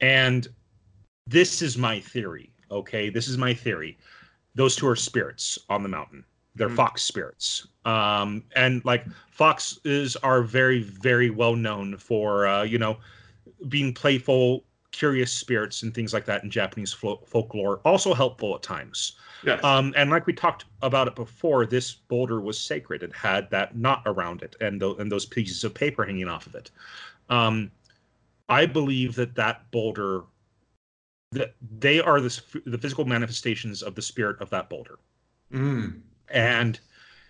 And 0.00 0.46
this 1.26 1.62
is 1.62 1.76
my 1.76 2.00
theory. 2.00 2.52
Okay. 2.70 3.10
This 3.10 3.28
is 3.28 3.38
my 3.38 3.52
theory. 3.52 3.98
Those 4.54 4.76
two 4.76 4.88
are 4.88 4.96
spirits 4.96 5.58
on 5.68 5.82
the 5.82 5.88
mountain. 5.88 6.24
They're 6.54 6.68
Mhm. 6.68 6.76
fox 6.76 7.02
spirits. 7.02 7.66
Um, 7.84 8.44
and 8.54 8.84
like 8.84 9.06
foxes 9.30 10.16
are 10.16 10.42
very, 10.42 10.82
very 10.82 11.30
well 11.30 11.56
known 11.56 11.96
for, 11.96 12.46
uh, 12.46 12.62
you 12.62 12.78
know, 12.78 12.98
being 13.68 13.94
playful, 13.94 14.64
curious 14.90 15.32
spirits 15.32 15.82
and 15.82 15.94
things 15.94 16.12
like 16.12 16.26
that 16.26 16.44
in 16.44 16.50
Japanese 16.50 16.92
flo- 16.92 17.22
folklore. 17.26 17.80
Also 17.84 18.12
helpful 18.12 18.54
at 18.54 18.62
times. 18.62 19.14
Yes. 19.44 19.64
Um, 19.64 19.92
and 19.96 20.10
like 20.10 20.26
we 20.26 20.32
talked 20.34 20.66
about 20.82 21.08
it 21.08 21.14
before, 21.16 21.64
this 21.66 21.94
boulder 21.94 22.40
was 22.40 22.58
sacred. 22.58 23.02
It 23.02 23.14
had 23.14 23.50
that 23.50 23.74
knot 23.76 24.02
around 24.06 24.42
it 24.42 24.54
and, 24.60 24.80
tho- 24.80 24.96
and 24.96 25.10
those 25.10 25.24
pieces 25.26 25.64
of 25.64 25.72
paper 25.74 26.04
hanging 26.04 26.28
off 26.28 26.46
of 26.46 26.54
it. 26.54 26.70
Um, 27.30 27.70
I 28.48 28.66
believe 28.66 29.14
that 29.14 29.34
that 29.36 29.68
boulder, 29.70 30.24
that 31.32 31.54
they 31.78 31.98
are 32.00 32.20
the, 32.20 32.42
the 32.66 32.76
physical 32.78 33.06
manifestations 33.06 33.82
of 33.82 33.94
the 33.94 34.02
spirit 34.02 34.38
of 34.40 34.50
that 34.50 34.68
boulder. 34.68 34.98
Mm. 35.52 36.00
And 36.32 36.80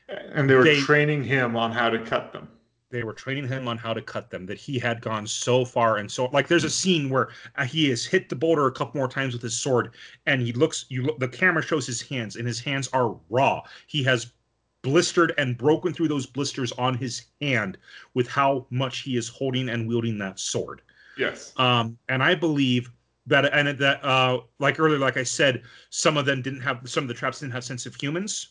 And 0.09 0.49
they 0.49 0.55
were 0.55 0.65
they- 0.65 0.81
training 0.81 1.25
him 1.25 1.57
on 1.57 1.73
how 1.73 1.91
to 1.91 1.99
cut 1.99 2.33
them. 2.33 2.49
they 2.91 3.03
were 3.03 3.15
training 3.15 3.49
him 3.49 3.69
on 3.69 3.79
how 3.79 3.95
to 3.95 4.03
cut 4.03 4.29
them 4.31 4.45
that 4.45 4.59
he 4.59 4.79
had 4.79 5.01
gone 5.01 5.27
so 5.27 5.65
far 5.65 5.97
and 5.97 6.13
so 6.13 6.27
like 6.27 6.47
there's 6.47 6.65
a 6.65 6.69
scene 6.71 7.09
where 7.09 7.31
uh, 7.57 7.65
he 7.65 7.89
has 7.89 8.05
hit 8.05 8.29
the 8.29 8.37
boulder 8.37 8.67
a 8.67 8.71
couple 8.73 8.99
more 8.99 9.09
times 9.09 9.33
with 9.33 9.41
his 9.41 9.59
sword 9.59 9.95
and 10.27 10.43
he 10.43 10.53
looks 10.53 10.85
you 10.91 11.03
look 11.05 11.19
the 11.19 11.27
camera 11.27 11.63
shows 11.63 11.87
his 11.87 12.03
hands 12.03 12.37
and 12.37 12.47
his 12.47 12.61
hands 12.61 12.91
are 12.93 13.17
raw 13.31 13.63
he 13.87 14.03
has 14.03 14.33
blistered 14.83 15.33
and 15.39 15.57
broken 15.57 15.95
through 15.95 16.09
those 16.09 16.27
blisters 16.27 16.71
on 16.73 16.93
his 16.95 17.23
hand 17.41 17.79
with 18.13 18.29
how 18.29 18.67
much 18.69 18.99
he 18.99 19.17
is 19.17 19.27
holding 19.27 19.71
and 19.71 19.89
wielding 19.89 20.19
that 20.19 20.39
sword 20.39 20.83
Yes. 21.17 21.55
um 21.57 21.97
and 22.11 22.23
i 22.23 22.35
believe 22.35 22.91
that 23.27 23.47
and 23.55 23.69
that 23.79 24.05
uh 24.05 24.41
like 24.59 24.79
earlier 24.79 24.99
like 24.99 25.17
i 25.17 25.23
said 25.23 25.63
some 25.89 26.19
of 26.19 26.27
them 26.27 26.43
didn't 26.43 26.61
have 26.61 26.81
some 26.85 27.05
of 27.05 27.09
the 27.09 27.15
traps 27.15 27.41
didn't 27.41 27.55
have 27.55 27.65
sense 27.65 27.87
of 27.87 27.95
humans 27.95 28.49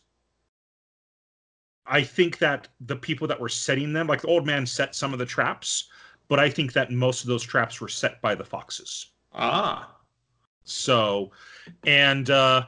i 1.86 2.02
think 2.02 2.38
that 2.38 2.68
the 2.82 2.96
people 2.96 3.28
that 3.28 3.40
were 3.40 3.50
setting 3.50 3.94
them 3.94 4.08
like 4.08 4.22
the 4.22 4.28
old 4.28 4.46
man 4.46 4.66
set 4.66 4.96
some 4.96 5.14
of 5.14 5.20
the 5.20 5.26
traps 5.26 5.90
but 6.28 6.40
i 6.40 6.50
think 6.50 6.74
that 6.74 6.92
most 6.92 7.22
of 7.22 7.28
those 7.28 7.44
traps 7.44 7.82
were 7.82 7.88
set 7.88 8.22
by 8.22 8.36
the 8.36 8.44
foxes 8.46 9.08
Ah. 9.34 10.02
so 10.64 11.32
and 11.86 12.30
uh 12.30 12.66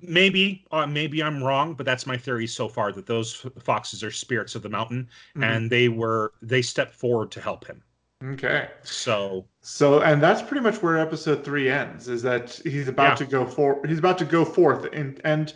maybe 0.00 0.64
uh, 0.72 0.86
maybe 0.86 1.22
i'm 1.22 1.42
wrong 1.42 1.74
but 1.74 1.86
that's 1.86 2.06
my 2.06 2.16
theory 2.16 2.46
so 2.46 2.68
far 2.68 2.90
that 2.92 3.06
those 3.06 3.46
foxes 3.60 4.02
are 4.02 4.10
spirits 4.10 4.54
of 4.54 4.62
the 4.62 4.68
mountain 4.68 5.08
Mhm. 5.36 5.42
and 5.42 5.70
they 5.70 5.88
were 5.88 6.32
they 6.42 6.60
stepped 6.62 6.94
forward 6.94 7.30
to 7.30 7.40
help 7.40 7.64
him 7.66 7.82
Okay. 8.24 8.68
so 8.82 9.46
So, 9.60 10.00
and 10.02 10.22
that's 10.22 10.42
pretty 10.42 10.62
much 10.62 10.82
where 10.82 10.98
episode 10.98 11.44
three 11.44 11.68
ends. 11.70 12.08
Is 12.08 12.22
that 12.22 12.50
he's 12.64 12.88
about 12.88 13.10
Yeah. 13.10 13.14
to 13.16 13.24
go 13.26 13.46
for 13.46 13.80
he's 13.86 13.98
about 13.98 14.18
to 14.18 14.24
go 14.24 14.44
forth, 14.44 14.86
and 14.92 15.20
and 15.24 15.54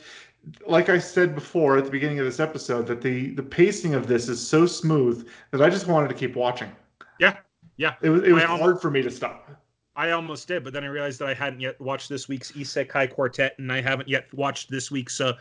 like 0.67 0.89
I 0.89 0.99
said 0.99 1.35
before 1.35 1.77
at 1.77 1.85
the 1.85 1.91
beginning 1.91 2.19
of 2.19 2.25
this 2.25 2.41
episode, 2.41 2.87
that 2.87 3.01
the 3.01 3.31
the 3.31 3.43
pacing 3.43 3.95
of 3.95 4.07
this 4.07 4.29
is 4.29 4.47
so 4.47 4.67
smooth 4.67 5.29
that 5.51 5.63
I 5.63 5.71
just 5.71 5.87
wanted 5.87 6.09
to 6.09 6.15
keep 6.15 6.37
watching. 6.37 6.71
Yeah. 7.19 7.37
Yeah. 7.77 7.95
It 8.03 8.11
was 8.11 8.23
it 8.23 8.33
was 8.33 8.43
I 8.45 8.47
almo- 8.47 8.63
hard 8.63 8.81
for 8.81 8.91
me 8.91 9.03
to 9.03 9.11
stop. 9.11 9.51
I 9.97 10.11
almost 10.11 10.47
did, 10.47 10.63
but 10.63 10.75
then 10.75 10.85
I 10.85 10.89
realized 10.89 11.19
that 11.21 11.29
I 11.29 11.35
hadn't 11.35 11.61
yet 11.61 11.81
watched 11.81 12.11
this 12.11 12.29
week's 12.29 12.53
Isekai 12.53 13.15
Quartet, 13.15 13.55
and 13.59 13.73
I 13.73 13.81
haven't 13.81 14.09
yet 14.09 14.33
watched 14.35 14.71
this 14.71 14.91
week's. 14.91 15.21
Uh, 15.21 15.33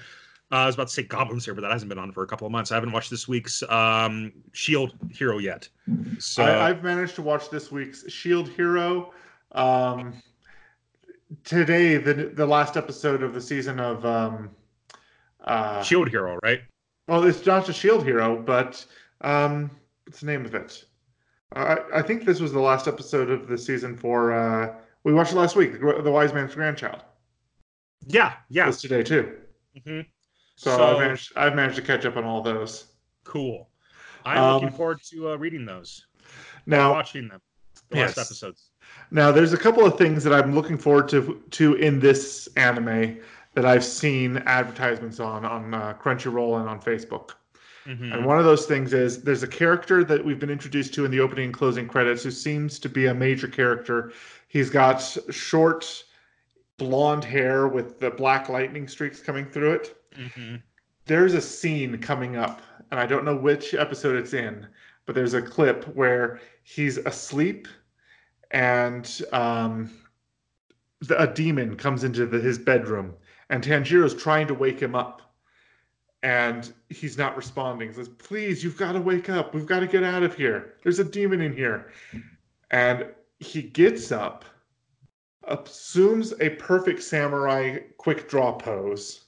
uh, 0.52 0.58
I 0.58 0.66
was 0.68 0.76
about 0.76 0.88
to 0.88 0.94
say 0.94 1.04
Goblin 1.04 1.40
Slayer, 1.42 1.56
but 1.56 1.62
that 1.62 1.72
hasn't 1.72 1.90
been 1.90 1.98
on 1.98 2.12
for 2.12 2.24
a 2.24 2.28
couple 2.28 2.46
of 2.46 2.52
months. 2.52 2.72
I 2.72 2.76
haven't 2.76 2.92
watched 2.92 3.10
this 3.10 3.28
week's 3.28 3.64
um, 3.64 4.32
Shield 4.54 4.94
Hero 5.12 5.40
yet. 5.40 5.68
So 6.20 6.44
I, 6.44 6.70
I've 6.70 6.84
managed 6.84 7.16
to 7.16 7.22
watch 7.22 7.50
this 7.50 7.72
week's 7.72 8.10
Shield 8.10 8.48
Hero. 8.48 9.12
Um, 9.52 10.14
today, 11.44 11.98
the 11.98 12.14
the 12.14 12.46
last 12.46 12.78
episode 12.78 13.24
of 13.24 13.34
the 13.34 13.42
season 13.42 13.80
of 13.80 14.06
um, 14.06 14.52
uh, 15.46 15.82
Shield 15.84 16.10
Hero, 16.10 16.40
right? 16.44 16.62
Well, 17.08 17.24
it's 17.24 17.46
not 17.46 17.70
a 17.70 17.74
Shield 17.74 18.04
Hero, 18.04 18.42
but 18.42 18.86
um, 19.22 19.70
what's 20.06 20.20
the 20.20 20.26
name 20.26 20.46
of 20.46 20.56
it? 20.56 20.84
I, 21.56 21.78
I 21.94 22.02
think 22.02 22.26
this 22.26 22.40
was 22.40 22.52
the 22.52 22.60
last 22.60 22.88
episode 22.88 23.30
of 23.30 23.48
the 23.48 23.58
season 23.58 23.96
for. 23.96 24.34
Uh, 24.34 24.76
we 25.04 25.14
watched 25.14 25.32
it 25.34 25.36
last 25.38 25.56
week, 25.56 25.74
The, 25.80 26.02
the 26.04 26.12
Wise 26.12 26.34
Man's 26.34 26.56
Grandchild. 26.56 27.04
Yeah, 28.08 28.34
yeah. 28.50 28.66
was 28.68 28.82
today 28.82 29.04
too. 29.04 29.38
hmm 29.86 30.02
So, 30.56 30.76
So- 30.76 30.84
I've 30.94 31.00
managed 31.00 31.32
I've 31.38 31.56
managed 31.56 31.76
to 31.78 31.82
catch 31.82 32.06
up 32.06 32.18
on 32.18 32.24
all 32.24 32.42
those. 32.42 32.86
Cool. 33.24 33.70
I'm 34.26 34.38
Um, 34.40 34.54
looking 34.56 34.76
forward 34.76 35.00
to 35.12 35.30
uh, 35.32 35.36
reading 35.36 35.66
those, 35.66 36.06
Now, 36.66 36.92
watching 36.94 37.28
them. 37.28 37.42
The 37.92 37.98
last 37.98 38.18
episodes. 38.18 38.72
Now, 39.12 39.32
there's 39.32 39.54
a 39.54 39.58
couple 39.58 39.86
of 39.86 39.96
things 39.98 40.24
that 40.24 40.34
I'm 40.34 40.56
looking 40.56 40.78
forward 40.80 41.08
to 41.10 41.40
to 41.52 41.76
in 41.76 42.00
this 42.00 42.50
anime 42.58 43.20
that 43.56 43.66
I've 43.66 43.84
seen 43.84 44.38
advertisements 44.46 45.20
on 45.20 45.46
on 45.46 45.74
uh, 45.74 45.94
Crunchyroll 46.02 46.60
and 46.60 46.70
on 46.70 46.80
Facebook. 46.82 47.32
Mhm. 47.86 48.14
And 48.14 48.26
one 48.26 48.40
of 48.40 48.46
those 48.46 48.66
things 48.66 48.94
is 48.94 49.24
there's 49.24 49.44
a 49.44 49.48
character 49.48 50.04
that 50.04 50.24
we've 50.24 50.40
been 50.40 50.50
introduced 50.50 50.94
to 50.96 51.06
in 51.06 51.12
the 51.12 51.20
opening 51.20 51.46
and 51.46 51.54
closing 51.54 51.88
credits 51.88 52.24
who 52.24 52.32
seems 52.32 52.80
to 52.80 52.90
be 52.90 53.06
a 53.08 53.14
major 53.14 53.48
character. 53.48 54.12
He's 54.48 54.70
got 54.70 55.00
short 55.30 56.04
blonde 56.78 57.24
hair 57.24 57.68
with 57.68 58.00
the 58.00 58.12
black 58.12 58.50
lightning 58.50 58.88
streaks 58.88 59.22
coming 59.22 59.46
through 59.46 59.74
it. 59.74 60.04
Mhm. 60.18 60.62
There's 61.06 61.36
a 61.36 61.42
scene 61.42 61.98
coming 62.00 62.36
up, 62.36 62.62
and 62.92 63.00
I 63.00 63.06
don't 63.06 63.24
know 63.24 63.36
which 63.36 63.74
episode 63.74 64.16
it's 64.16 64.34
in, 64.34 64.66
but 65.06 65.14
there's 65.16 65.36
a 65.36 65.42
clip 65.42 65.86
where 65.96 66.40
he's 66.64 66.98
asleep 66.98 67.68
and 68.52 69.22
um, 69.32 69.92
the, 71.02 71.22
a 71.22 71.28
demon 71.32 71.76
comes 71.76 72.04
into 72.04 72.26
the, 72.26 72.40
his 72.40 72.58
bedroom, 72.58 73.14
and 73.50 73.64
Tanjiro's 73.64 74.16
trying 74.16 74.48
to 74.48 74.54
wake 74.54 74.80
him 74.80 74.96
up, 74.96 75.22
and 76.24 76.74
he's 76.90 77.18
not 77.18 77.38
responding. 77.38 77.90
He 77.90 77.96
says, 77.96 78.10
"Please, 78.10 78.64
you've 78.64 78.78
got 78.78 78.94
to 78.94 79.02
wake 79.02 79.30
up. 79.30 79.54
We've 79.54 79.66
got 79.66 79.82
to 79.82 79.88
get 79.88 80.04
out 80.04 80.24
of 80.24 80.36
here. 80.36 80.76
There's 80.84 81.00
a 81.00 81.04
demon 81.04 81.42
in 81.42 81.56
here." 81.56 81.92
And 82.72 83.08
he 83.40 83.62
gets 83.62 84.12
up, 84.12 84.46
assumes 85.44 86.34
a 86.40 86.50
perfect 86.52 87.04
samurai 87.04 87.80
quick 87.98 88.28
draw 88.28 88.54
pose, 88.54 89.26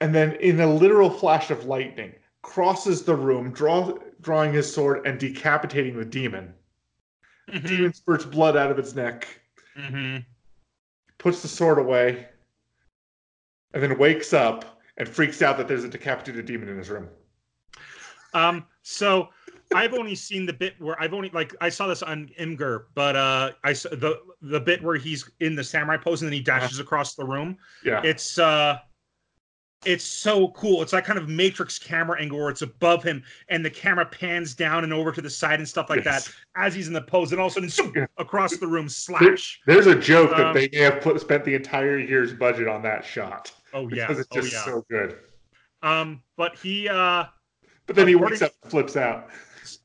and 0.00 0.14
then, 0.14 0.32
in 0.36 0.60
a 0.60 0.72
literal 0.72 1.10
flash 1.10 1.50
of 1.50 1.66
lightning, 1.66 2.14
crosses 2.40 3.04
the 3.04 3.14
room, 3.14 3.52
draw, 3.52 3.96
drawing 4.20 4.52
his 4.52 4.72
sword 4.72 5.06
and 5.06 5.20
decapitating 5.20 5.96
the 5.96 6.04
demon. 6.04 6.54
Mhm. 7.48 7.68
Demon 7.68 7.92
spurts 7.92 8.24
blood 8.24 8.56
out 8.56 8.70
of 8.70 8.78
its 8.78 8.94
neck, 8.94 9.28
Mhm. 9.76 10.24
Puts 11.22 11.40
the 11.40 11.48
sword 11.48 11.78
away, 11.78 12.26
and 13.72 13.82
then 13.82 13.96
wakes 13.96 14.32
up 14.32 14.80
and 14.98 15.08
freaks 15.08 15.40
out 15.40 15.56
that 15.56 15.68
there's 15.68 15.84
a 15.84 15.88
decapitated 15.88 16.44
demon 16.44 16.68
in 16.68 16.76
his 16.76 16.90
room. 16.90 17.08
Um, 18.34 18.66
so 18.82 19.28
I've 19.74 19.94
only 19.94 20.14
seen 20.14 20.46
the 20.46 20.52
bit 20.52 20.74
where 20.78 21.00
I've 21.00 21.14
only 21.14 21.30
like 21.30 21.54
I 21.60 21.68
saw 21.68 21.86
this 21.86 22.02
on 22.02 22.28
Imgur, 22.38 22.84
but 22.94 23.16
uh, 23.16 23.52
I 23.62 23.72
saw 23.72 23.90
the 23.90 24.20
the 24.40 24.60
bit 24.60 24.82
where 24.82 24.96
he's 24.96 25.30
in 25.40 25.54
the 25.54 25.64
samurai 25.64 25.96
pose 25.96 26.22
and 26.22 26.28
then 26.28 26.34
he 26.34 26.42
dashes 26.42 26.78
across 26.78 27.14
the 27.14 27.24
room. 27.24 27.56
Yeah. 27.84 28.02
It's 28.02 28.38
uh, 28.38 28.78
it's 29.84 30.04
so 30.04 30.48
cool. 30.48 30.82
It's 30.82 30.92
like 30.92 31.04
kind 31.04 31.18
of 31.18 31.28
Matrix 31.28 31.78
camera 31.78 32.20
angle 32.20 32.38
where 32.38 32.50
it's 32.50 32.62
above 32.62 33.02
him 33.02 33.22
and 33.48 33.64
the 33.64 33.70
camera 33.70 34.06
pans 34.06 34.54
down 34.54 34.84
and 34.84 34.92
over 34.92 35.12
to 35.12 35.20
the 35.20 35.30
side 35.30 35.58
and 35.58 35.68
stuff 35.68 35.90
like 35.90 36.04
Yes. 36.04 36.26
that 36.26 36.34
as 36.56 36.74
he's 36.74 36.86
in 36.88 36.92
the 36.94 37.02
pose, 37.02 37.32
and 37.32 37.40
all 37.40 37.48
of 37.48 37.56
a 37.56 37.68
sudden 37.70 37.92
Yeah. 37.96 38.06
across 38.18 38.56
the 38.58 38.66
room 38.66 38.88
slash. 38.88 39.60
There's 39.66 39.86
a 39.86 39.94
joke 39.94 40.30
that 40.30 40.46
Um, 40.46 40.54
they 40.54 40.68
may 40.72 40.78
have 40.80 41.00
put, 41.02 41.20
spent 41.20 41.44
the 41.44 41.54
entire 41.54 41.98
year's 41.98 42.32
budget 42.32 42.68
on 42.68 42.82
that 42.82 43.04
shot 43.04 43.52
Oh 43.72 43.88
yeah, 43.88 44.06
because 44.06 44.18
it's 44.20 44.28
oh 44.32 44.40
just 44.40 44.52
yeah. 44.52 44.64
so 44.64 44.84
good. 44.90 45.16
Um, 45.82 46.22
but 46.36 46.56
he 46.58 46.88
uh. 46.88 47.24
But 47.86 47.96
then 47.96 48.06
he 48.06 48.14
wakes 48.14 48.42
up 48.42 48.52
flips 48.68 48.96
out. 48.96 49.28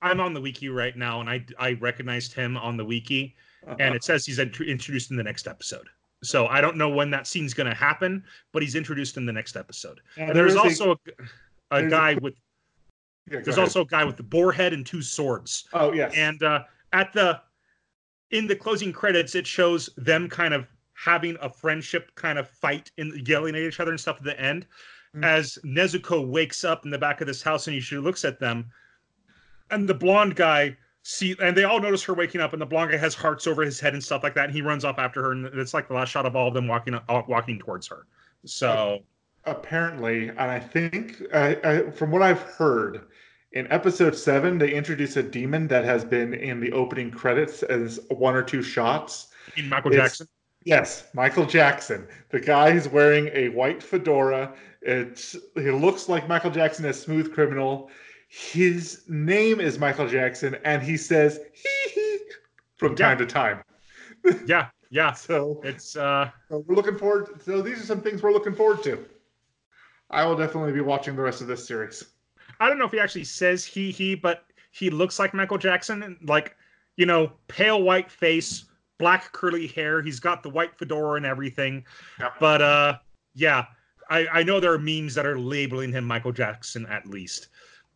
I'm 0.02 0.20
on 0.20 0.34
the 0.34 0.42
wiki 0.42 0.70
right 0.70 0.96
now, 0.96 1.22
and 1.22 1.30
I 1.30 1.44
I 1.58 1.74
recognized 1.74 2.34
him 2.34 2.56
on 2.58 2.78
the 2.78 2.86
wiki, 2.86 3.36
and 3.80 3.96
it 3.96 4.04
says 4.04 4.26
he's 4.26 4.38
int- 4.40 4.62
introduced 4.62 5.10
in 5.12 5.18
the 5.18 5.24
next 5.24 5.48
episode. 5.48 5.88
So 6.28 6.48
I 6.48 6.62
don't 6.62 6.78
know 6.78 6.90
when 6.90 7.10
that 7.12 7.26
scene's 7.28 7.54
going 7.54 7.70
to 7.70 7.76
happen, 7.76 8.24
but 8.52 8.62
he's 8.62 8.76
introduced 8.76 9.18
in 9.18 9.26
the 9.26 9.34
next 9.34 9.56
episode. 9.56 10.02
And 10.18 10.30
there's 10.36 10.54
there 10.54 10.68
is 10.72 10.80
also 10.80 10.92
a, 10.92 10.94
a 10.94 11.80
there's 11.80 11.88
a 11.88 11.90
guy 11.90 12.14
quick- 12.14 12.24
with 12.24 12.34
Yeah, 13.32 13.40
there's 13.44 13.58
ahead. 13.58 13.60
also 13.60 13.82
a 13.82 13.86
guy 13.86 14.04
with 14.04 14.18
the 14.18 14.24
boar 14.24 14.52
head 14.52 14.74
and 14.74 14.86
two 14.86 15.02
swords. 15.02 15.68
Oh 15.74 15.94
yes. 15.94 16.14
And 16.16 16.42
uh, 16.44 16.64
at 16.94 17.14
the 17.14 17.42
in 18.32 18.46
the 18.48 18.56
closing 18.56 18.92
credits, 18.92 19.36
it 19.36 19.48
shows 19.48 19.90
them 19.98 20.28
kind 20.28 20.54
of 20.54 20.68
having 20.94 21.38
a 21.42 21.50
friendship 21.50 22.12
kind 22.16 22.38
of 22.38 22.50
fight 22.50 22.92
and 22.98 23.28
yelling 23.28 23.56
at 23.56 23.62
each 23.62 23.80
other 23.80 23.92
and 23.92 24.00
stuff 24.00 24.18
at 24.18 24.24
the 24.24 24.40
end. 24.40 24.66
Mm. 25.16 25.24
As 25.24 25.58
Nezuko 25.64 26.28
wakes 26.28 26.64
up 26.66 26.84
in 26.84 26.92
the 26.92 26.98
back 26.98 27.22
of 27.22 27.28
this 27.28 27.42
house 27.42 27.68
and 27.68 27.82
she 27.82 27.98
looks 27.98 28.26
at 28.26 28.40
them, 28.40 28.70
and 29.72 29.88
the 29.88 29.94
blonde 29.94 30.36
guy 30.36 30.76
see, 31.08 31.36
and 31.42 31.56
they 31.56 31.64
all 31.64 31.80
notice 31.80 32.04
her 32.04 32.14
waking 32.14 32.42
up, 32.42 32.52
and 32.52 32.62
the 32.62 32.66
blonde 32.66 32.92
guy 32.92 32.98
has 32.98 33.16
hearts 33.16 33.48
over 33.48 33.62
his 33.64 33.80
head 33.80 33.94
and 33.94 34.04
stuff 34.04 34.24
like 34.24 34.36
that, 34.36 34.46
and 34.46 34.54
he 34.54 34.62
runs 34.62 34.84
off 34.84 35.00
after 35.00 35.22
her, 35.24 35.32
and 35.32 35.46
it's 35.46 35.74
like 35.74 35.88
the 35.88 35.94
last 35.94 36.10
shot 36.10 36.26
of 36.26 36.36
all 36.36 36.50
of 36.50 36.54
them 36.54 36.68
walking 36.68 36.94
uh, 36.96 37.22
walking 37.28 37.58
towards 37.58 37.88
her. 37.88 38.06
So 38.46 39.00
apparently, 39.46 40.28
and 40.30 40.40
I 40.40 40.60
think 40.60 41.22
I, 41.34 41.58
I, 41.64 41.92
from 41.92 42.12
what 42.12 42.22
I've 42.22 42.42
heard, 42.42 43.06
in 43.54 43.72
episode 43.72 44.16
seven 44.16 44.58
they 44.58 44.74
introduce 44.74 45.16
a 45.16 45.24
demon 45.24 45.68
that 45.70 45.86
has 45.86 46.04
been 46.04 46.34
in 46.34 46.60
the 46.60 46.72
opening 46.74 47.10
credits 47.10 47.64
as 47.64 48.00
one 48.10 48.36
or 48.36 48.44
two 48.44 48.62
shots. 48.62 49.28
in 49.56 49.70
Michael 49.70 49.92
It's- 49.94 50.10
Jackson. 50.10 50.28
Yes, 50.66 51.06
Michael 51.14 51.46
Jackson. 51.46 52.06
The 52.30 52.42
guy 52.42 52.72
who's 52.72 52.90
wearing 52.90 53.30
a 53.32 53.48
white 53.50 53.82
fedora. 53.82 54.54
It's 54.82 55.34
he 55.56 55.72
looks 55.72 56.10
like 56.10 56.28
Michael 56.28 56.52
Jackson 56.52 56.84
as 56.84 57.00
Smooth 57.00 57.34
Criminal. 57.34 57.90
His 58.28 59.04
name 59.08 59.60
is 59.60 59.80
Michael 59.80 60.08
Jackson, 60.08 60.56
and 60.64 60.82
he 60.84 60.98
says 60.98 61.40
hee 61.54 61.90
hee 61.94 62.20
from 62.76 62.92
Yeah. 62.92 62.96
time 62.96 63.18
to 63.20 63.26
time. 63.26 63.64
Yeah, 64.46 64.68
yeah. 64.90 65.14
So, 65.14 65.62
It's 65.64 65.96
uh 65.96 66.30
so 66.50 66.64
we're 66.68 66.76
looking 66.76 66.98
forward. 66.98 67.42
So 67.42 67.62
these 67.62 67.80
are 67.82 67.86
some 67.86 68.02
things 68.02 68.22
we're 68.22 68.34
looking 68.34 68.54
forward 68.54 68.84
to. 68.84 69.06
I 70.10 70.26
will 70.26 70.36
definitely 70.36 70.74
be 70.74 70.82
watching 70.82 71.16
the 71.16 71.22
rest 71.22 71.40
of 71.42 71.48
this 71.48 71.66
series. 71.66 72.04
I 72.60 72.68
don't 72.68 72.78
know 72.78 72.86
if 72.86 72.92
he 72.92 73.00
actually 73.00 73.24
says 73.26 73.64
he 73.64 73.92
he, 73.92 74.16
but 74.16 74.44
he 74.72 74.90
looks 74.90 75.20
like 75.20 75.34
Michael 75.34 75.58
Jackson, 75.58 76.04
and 76.04 76.18
like 76.28 76.58
you 76.98 77.06
know, 77.06 77.32
pale 77.48 77.82
white 77.84 78.12
face, 78.12 78.66
black 78.98 79.32
curly 79.32 79.68
hair. 79.68 80.02
He's 80.02 80.20
got 80.20 80.44
the 80.44 80.50
white 80.50 80.76
fedora 80.78 81.16
and 81.16 81.26
everything. 81.26 81.86
Yep. 82.20 82.34
But 82.40 82.62
uh, 82.62 82.98
yeah, 83.36 83.66
I 84.10 84.28
I 84.28 84.44
know 84.44 84.60
there 84.60 84.74
are 84.74 84.80
memes 84.80 85.14
that 85.16 85.26
are 85.26 85.40
labeling 85.40 85.92
him 85.94 86.04
Michael 86.04 86.32
Jackson 86.34 86.86
at 86.88 87.06
least. 87.06 87.48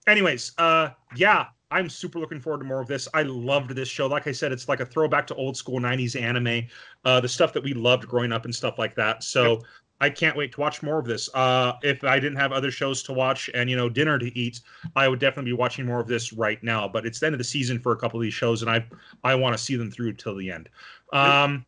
Anyways, 0.08 0.54
uh, 0.58 0.89
yeah, 1.16 1.47
I'm 1.70 1.89
super 1.89 2.20
looking 2.20 2.39
forward 2.39 2.60
to 2.60 2.66
more 2.66 2.82
of 2.82 2.88
this. 2.88 3.08
I 3.14 3.24
loved 3.24 3.72
this 3.72 3.88
show. 3.88 4.08
Like 4.08 4.28
I 4.28 4.32
said, 4.32 4.52
it's 4.52 4.68
like 4.68 4.80
a 4.80 4.86
throwback 4.86 5.28
to 5.28 5.36
old 5.36 5.56
school 5.56 5.80
'90s 5.80 6.20
anime, 6.20 6.68
uh, 7.06 7.22
the 7.22 7.30
stuff 7.30 7.54
that 7.54 7.64
we 7.64 7.74
loved 7.74 8.08
growing 8.08 8.32
up 8.32 8.45
and 8.45 8.54
stuff 8.54 8.78
like 8.78 8.95
that. 8.95 9.24
So. 9.24 9.62
I 10.04 10.10
can't 10.10 10.36
wait 10.36 10.52
to 10.54 10.60
watch 10.60 10.82
more 10.82 10.97
of 10.97 11.06
this. 11.06 11.30
Uh, 11.36 11.74
if 11.84 12.04
I 12.04 12.20
didn't 12.20 12.39
have 12.39 12.52
other 12.52 12.72
shows 12.72 13.04
to 13.04 13.14
watch 13.14 13.52
and 13.54 13.70
you 13.70 13.76
know 13.76 13.88
dinner 13.88 14.18
to 14.18 14.36
eat, 14.36 14.62
I 14.95 15.08
would 15.08 15.20
definitely 15.20 15.52
be 15.52 15.56
watching 15.56 15.86
more 15.86 15.99
of 15.99 16.08
this 16.08 16.34
right 16.34 16.62
now. 16.64 16.88
But 16.88 17.06
it's 17.06 17.20
the 17.20 17.28
end 17.28 17.36
of 17.36 17.38
the 17.38 17.43
season 17.43 17.80
for 17.80 17.91
a 17.91 17.95
couple 17.95 18.20
of 18.20 18.24
these 18.24 18.34
shows, 18.34 18.64
and 18.64 18.72
I 18.72 18.84
I 19.24 19.36
want 19.36 19.56
to 19.56 19.64
see 19.64 19.76
them 19.76 19.91
through 19.91 20.14
till 20.14 20.36
the 20.36 20.52
end. 20.52 20.70
Um, 21.14 21.68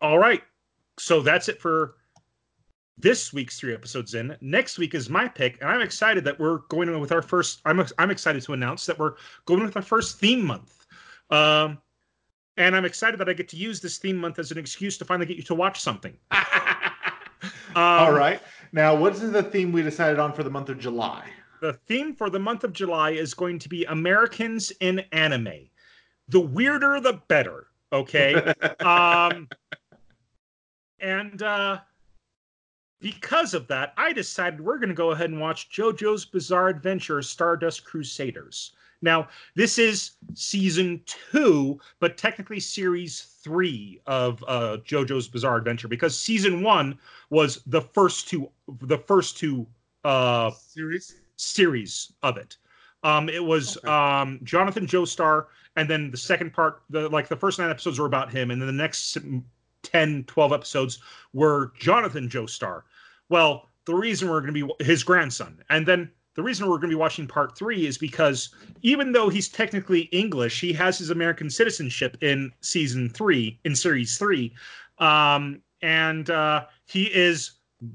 all 0.00 0.16
right, 0.20 0.42
so 0.96 1.22
that's 1.22 1.48
it 1.48 1.60
for 1.60 1.96
this 2.96 3.32
week's 3.32 3.58
three 3.58 3.74
episodes 3.74 4.14
in. 4.14 4.36
Next 4.40 4.78
week 4.78 4.94
is 4.94 5.10
my 5.10 5.28
pick, 5.28 5.60
and 5.60 5.68
I'm 5.70 5.80
excited 5.80 6.24
that 6.24 6.38
we're 6.38 6.58
going 6.68 6.98
with 7.00 7.12
our 7.12 7.22
first. 7.22 7.60
I'm 7.64 7.84
I'm 7.98 8.10
excited 8.10 8.42
to 8.42 8.52
announce 8.52 8.86
that 8.86 8.98
we're 8.98 9.14
going 9.46 9.62
with 9.62 9.76
our 9.76 9.82
first 9.82 10.18
theme 10.18 10.44
month. 10.44 10.86
Um, 11.30 11.78
and 12.56 12.76
I'm 12.76 12.84
excited 12.84 13.18
that 13.18 13.28
I 13.28 13.32
get 13.32 13.48
to 13.48 13.56
use 13.56 13.80
this 13.80 13.98
theme 13.98 14.16
month 14.16 14.38
as 14.38 14.52
an 14.52 14.58
excuse 14.58 14.96
to 14.98 15.04
finally 15.04 15.26
get 15.26 15.36
you 15.36 15.42
to 15.44 15.54
watch 15.54 15.80
something. 15.80 16.16
Um, 17.76 17.82
All 17.82 18.12
right. 18.12 18.40
Now, 18.72 18.94
what 18.94 19.14
is 19.14 19.32
the 19.32 19.42
theme 19.42 19.72
we 19.72 19.82
decided 19.82 20.20
on 20.20 20.32
for 20.32 20.44
the 20.44 20.50
month 20.50 20.68
of 20.68 20.78
July? 20.78 21.28
The 21.60 21.72
theme 21.72 22.14
for 22.14 22.30
the 22.30 22.38
month 22.38 22.62
of 22.62 22.72
July 22.72 23.10
is 23.10 23.34
going 23.34 23.58
to 23.58 23.68
be 23.68 23.84
Americans 23.86 24.70
in 24.80 25.00
anime. 25.10 25.68
The 26.28 26.40
weirder, 26.40 27.00
the 27.00 27.20
better. 27.26 27.66
Okay. 27.92 28.34
um, 28.80 29.48
and 31.00 31.42
uh, 31.42 31.78
because 33.04 33.52
of 33.52 33.66
that, 33.66 33.92
I 33.98 34.14
decided 34.14 34.62
we're 34.62 34.78
going 34.78 34.88
to 34.88 34.94
go 34.94 35.10
ahead 35.10 35.28
and 35.28 35.38
watch 35.38 35.68
JoJo's 35.68 36.24
Bizarre 36.24 36.68
Adventure 36.68 37.20
Stardust 37.20 37.84
Crusaders. 37.84 38.72
Now, 39.02 39.28
this 39.54 39.78
is 39.78 40.12
season 40.32 41.02
two, 41.04 41.78
but 42.00 42.16
technically 42.16 42.60
series 42.60 43.36
three 43.42 44.00
of 44.06 44.42
uh, 44.48 44.78
JoJo's 44.86 45.28
Bizarre 45.28 45.58
Adventure 45.58 45.86
because 45.86 46.18
season 46.18 46.62
one 46.62 46.98
was 47.28 47.60
the 47.66 47.82
first 47.82 48.26
two, 48.26 48.48
the 48.80 48.96
first 48.96 49.36
two 49.36 49.66
uh, 50.04 50.50
series. 50.52 51.14
series 51.36 52.10
of 52.22 52.38
it. 52.38 52.56
Um, 53.02 53.28
it 53.28 53.44
was 53.44 53.76
Okay. 53.76 53.86
um, 53.86 54.40
Jonathan 54.44 54.86
Joestar, 54.86 55.48
and 55.76 55.90
then 55.90 56.10
the 56.10 56.16
second 56.16 56.54
part, 56.54 56.80
the 56.88 57.10
like 57.10 57.28
the 57.28 57.36
first 57.36 57.58
nine 57.58 57.68
episodes 57.68 57.98
were 57.98 58.06
about 58.06 58.32
him, 58.32 58.50
and 58.50 58.62
then 58.62 58.66
the 58.66 58.72
next 58.72 59.18
10, 59.82 60.24
12 60.24 60.52
episodes 60.54 61.00
were 61.34 61.70
Jonathan 61.78 62.30
Joestar. 62.30 62.84
Well, 63.28 63.68
the 63.86 63.94
reason 63.94 64.28
we're 64.28 64.40
going 64.40 64.54
to 64.54 64.66
be 64.66 64.84
his 64.84 65.02
grandson, 65.02 65.62
and 65.70 65.86
then 65.86 66.10
the 66.34 66.42
reason 66.42 66.66
we're 66.66 66.78
going 66.78 66.90
to 66.90 66.96
be 66.96 67.00
watching 67.00 67.26
part 67.26 67.56
three 67.56 67.86
is 67.86 67.96
because 67.96 68.52
even 68.82 69.12
though 69.12 69.28
he's 69.28 69.48
technically 69.48 70.02
English, 70.12 70.60
he 70.60 70.72
has 70.72 70.98
his 70.98 71.10
American 71.10 71.48
citizenship 71.48 72.16
in 72.20 72.52
season 72.60 73.08
three, 73.08 73.58
in 73.64 73.76
series 73.76 74.18
three. 74.18 74.52
Um, 74.98 75.62
and 75.80 76.30
uh, 76.30 76.66
he 76.86 77.04
is 77.04 77.52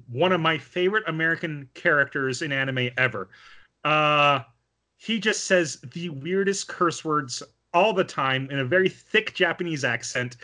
one 0.10 0.32
of 0.32 0.40
my 0.40 0.58
favorite 0.58 1.04
American 1.08 1.68
characters 1.74 2.42
in 2.42 2.52
anime 2.52 2.90
ever. 2.98 3.30
Uh, 3.84 4.42
he 4.98 5.20
just 5.20 5.46
says 5.46 5.80
the 5.94 6.10
weirdest 6.10 6.68
curse 6.68 7.04
words 7.04 7.44
all 7.74 7.94
the 7.94 8.04
time 8.04 8.50
in 8.52 8.60
a 8.60 8.66
very 8.66 8.90
thick 8.90 9.34
Japanese 9.34 9.84
accent. 9.84 10.38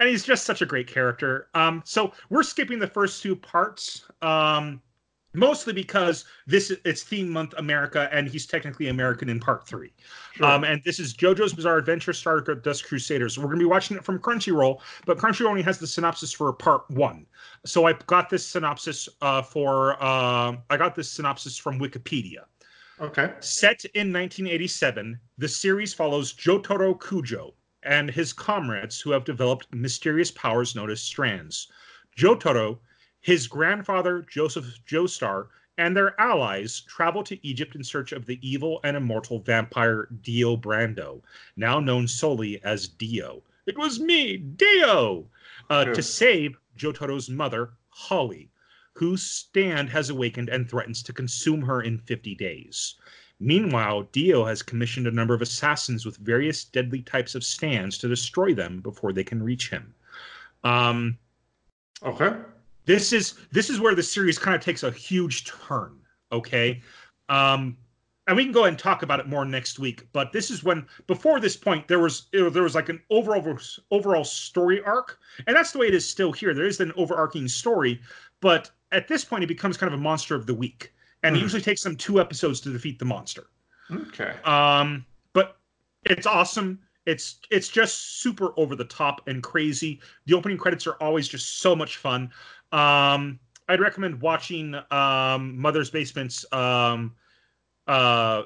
And 0.00 0.08
he's 0.08 0.24
just 0.24 0.44
such 0.44 0.62
a 0.62 0.66
great 0.66 0.86
character. 0.86 1.48
Um, 1.54 1.82
so 1.84 2.12
we're 2.30 2.42
skipping 2.42 2.78
the 2.78 2.86
first 2.86 3.22
two 3.22 3.34
parts. 3.34 4.04
Um, 4.22 4.80
mostly 5.34 5.72
because 5.72 6.24
this 6.46 6.72
it's 6.84 7.02
theme 7.02 7.28
month 7.28 7.54
America, 7.58 8.08
and 8.12 8.28
he's 8.28 8.46
technically 8.46 8.88
American 8.88 9.28
in 9.28 9.40
part 9.40 9.66
three. 9.66 9.92
Sure. 10.34 10.46
Um, 10.46 10.64
and 10.64 10.82
this 10.84 10.98
is 10.98 11.14
JoJo's 11.14 11.52
Bizarre 11.52 11.78
Adventure 11.78 12.12
Stardust 12.12 12.86
Crusaders. 12.86 13.38
We're 13.38 13.44
going 13.44 13.58
to 13.58 13.64
be 13.64 13.68
watching 13.68 13.96
it 13.96 14.04
from 14.04 14.18
Crunchyroll, 14.18 14.80
but 15.06 15.18
Crunchyroll 15.18 15.50
only 15.50 15.62
has 15.62 15.78
the 15.78 15.86
synopsis 15.86 16.32
for 16.32 16.52
part 16.52 16.88
one. 16.90 17.26
So 17.64 17.86
I 17.86 17.94
got 18.06 18.30
this 18.30 18.46
synopsis 18.46 19.08
uh, 19.22 19.42
for 19.42 20.02
uh, 20.02 20.56
I 20.70 20.76
got 20.76 20.94
this 20.94 21.10
synopsis 21.10 21.56
from 21.56 21.78
Wikipedia. 21.78 22.44
Okay. 23.00 23.32
Set 23.38 23.84
in 23.94 24.12
1987, 24.12 25.18
the 25.38 25.48
series 25.48 25.94
follows 25.94 26.32
Jotaro 26.32 26.98
Kujo 26.98 27.52
and 27.82 28.10
his 28.10 28.32
comrades 28.32 29.00
who 29.00 29.10
have 29.12 29.24
developed 29.24 29.72
mysterious 29.72 30.30
powers 30.30 30.74
known 30.74 30.90
as 30.90 31.00
stands. 31.00 31.70
Jotaro 32.16 32.78
his 33.20 33.48
grandfather, 33.48 34.22
Joseph 34.22 34.78
Joestar, 34.86 35.48
and 35.76 35.96
their 35.96 36.18
allies 36.20 36.80
travel 36.80 37.22
to 37.24 37.46
Egypt 37.46 37.74
in 37.74 37.82
search 37.84 38.12
of 38.12 38.26
the 38.26 38.38
evil 38.48 38.80
and 38.84 38.96
immortal 38.96 39.40
vampire 39.40 40.08
Dio 40.22 40.56
Brando, 40.56 41.22
now 41.56 41.80
known 41.80 42.08
solely 42.08 42.62
as 42.62 42.88
Dio. 42.88 43.42
It 43.66 43.76
was 43.76 44.00
me, 44.00 44.36
Dio! 44.36 45.28
Uh, 45.68 45.84
To 45.86 46.02
save 46.02 46.56
Jotaro's 46.76 47.28
mother, 47.28 47.72
Holly, 47.88 48.50
whose 48.94 49.22
stand 49.22 49.90
has 49.90 50.10
awakened 50.10 50.48
and 50.48 50.70
threatens 50.70 51.02
to 51.02 51.12
consume 51.12 51.62
her 51.62 51.82
in 51.82 51.98
50 51.98 52.34
days. 52.36 52.94
Meanwhile, 53.40 54.08
Dio 54.12 54.44
has 54.44 54.62
commissioned 54.62 55.06
a 55.06 55.12
number 55.12 55.34
of 55.34 55.42
assassins 55.42 56.04
with 56.04 56.16
various 56.16 56.64
deadly 56.64 57.02
types 57.02 57.34
of 57.34 57.44
stands 57.44 57.96
to 57.98 58.08
destroy 58.08 58.52
them 58.52 58.80
before 58.80 59.12
they 59.12 59.22
can 59.22 59.42
reach 59.42 59.70
him. 59.70 59.94
Um, 60.64 61.16
okay. 62.02 62.36
this 62.84 63.12
is 63.12 63.34
this 63.52 63.70
is 63.70 63.80
where 63.80 63.94
the 63.94 64.02
series 64.02 64.38
kind 64.38 64.56
of 64.56 64.60
takes 64.60 64.82
a 64.82 64.90
huge 64.90 65.44
turn 65.44 65.98
okay? 66.32 66.82
Um 67.28 67.76
and 68.26 68.36
we 68.36 68.44
can 68.44 68.52
go 68.52 68.60
ahead 68.60 68.74
and 68.74 68.78
talk 68.78 69.02
about 69.02 69.20
it 69.20 69.28
more 69.28 69.44
next 69.44 69.78
week 69.78 70.06
but 70.12 70.32
this 70.32 70.50
is 70.50 70.64
when 70.64 70.86
before 71.06 71.40
this 71.40 71.56
point 71.56 71.86
there 71.86 72.00
was 72.00 72.26
there 72.32 72.62
was 72.62 72.74
like 72.74 72.88
an 72.88 73.00
overall 73.10 73.58
overall 73.90 74.24
story 74.24 74.82
arc 74.82 75.18
and 75.46 75.56
that's 75.56 75.72
the 75.72 75.78
way 75.78 75.86
it 75.86 75.94
is 75.94 76.08
still 76.08 76.32
here. 76.32 76.52
There 76.52 76.66
is 76.66 76.80
an 76.80 76.92
overarching 76.96 77.46
story 77.48 78.00
but 78.40 78.70
at 78.90 79.06
this 79.06 79.24
point 79.24 79.44
it 79.44 79.48
becomes 79.48 79.76
kind 79.76 79.92
of 79.92 79.98
a 79.98 80.02
monster 80.02 80.34
of 80.34 80.46
the 80.46 80.54
week 80.54 80.92
and 81.28 81.36
mm. 81.36 81.38
it 81.38 81.42
usually 81.42 81.62
takes 81.62 81.82
them 81.82 81.94
two 81.94 82.20
episodes 82.20 82.60
to 82.60 82.72
defeat 82.72 82.98
the 82.98 83.04
monster 83.04 83.44
okay 83.92 84.34
um 84.44 85.04
but 85.32 85.58
it's 86.04 86.26
awesome 86.26 86.78
it's 87.08 87.38
it's 87.50 87.68
just 87.68 88.20
super 88.20 88.52
over 88.58 88.76
the 88.76 88.84
top 88.84 89.26
and 89.26 89.42
crazy. 89.42 89.98
The 90.26 90.34
opening 90.34 90.58
credits 90.58 90.86
are 90.86 90.96
always 91.00 91.26
just 91.26 91.60
so 91.60 91.74
much 91.74 91.96
fun. 91.96 92.30
Um, 92.70 93.40
I'd 93.66 93.80
recommend 93.80 94.20
watching 94.20 94.74
um, 94.90 95.58
Mother's 95.58 95.88
Basement's 95.88 96.44
um, 96.52 97.14
uh, 97.86 98.42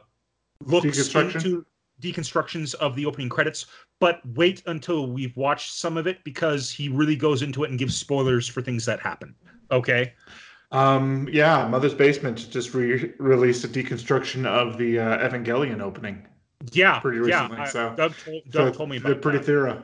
looks 0.65 1.13
into 1.17 1.67
deconstructions 2.01 2.75
of 2.77 2.95
the 2.95 3.05
opening 3.05 3.29
credits, 3.29 3.67
but 3.99 4.21
wait 4.37 4.63
until 4.67 5.11
we've 5.11 5.37
watched 5.37 5.73
some 5.73 5.97
of 5.97 6.07
it 6.07 6.23
because 6.23 6.71
he 6.71 6.89
really 6.89 7.17
goes 7.17 7.43
into 7.43 7.65
it 7.65 7.71
and 7.71 7.81
gives 7.81 7.97
spoilers 7.97 8.47
for 8.47 8.63
things 8.63 8.85
that 8.87 9.01
happen. 9.01 9.35
Okay. 9.73 10.13
Um, 10.73 11.29
yeah, 11.31 11.69
Mother's 11.69 11.95
Basement 11.95 12.49
just 12.51 12.73
re- 12.73 13.13
released 13.19 13.63
a 13.65 13.69
deconstruction 13.69 14.47
of 14.47 14.79
the 14.79 14.99
uh, 14.99 15.29
Evangelion 15.29 15.83
opening. 15.83 16.27
Yeah, 16.73 16.99
pretty 16.99 17.19
recently. 17.19 17.59
Yeah, 17.59 17.65
so 17.65 17.95
Doug, 17.95 18.15
told, 18.25 18.43
Doug 18.51 18.73
so 18.73 18.79
told 18.79 18.89
me 18.89 18.97
about. 18.97 19.09
They're 19.09 19.19
pretty 19.19 19.39
that. 19.39 19.45
thorough. 19.45 19.83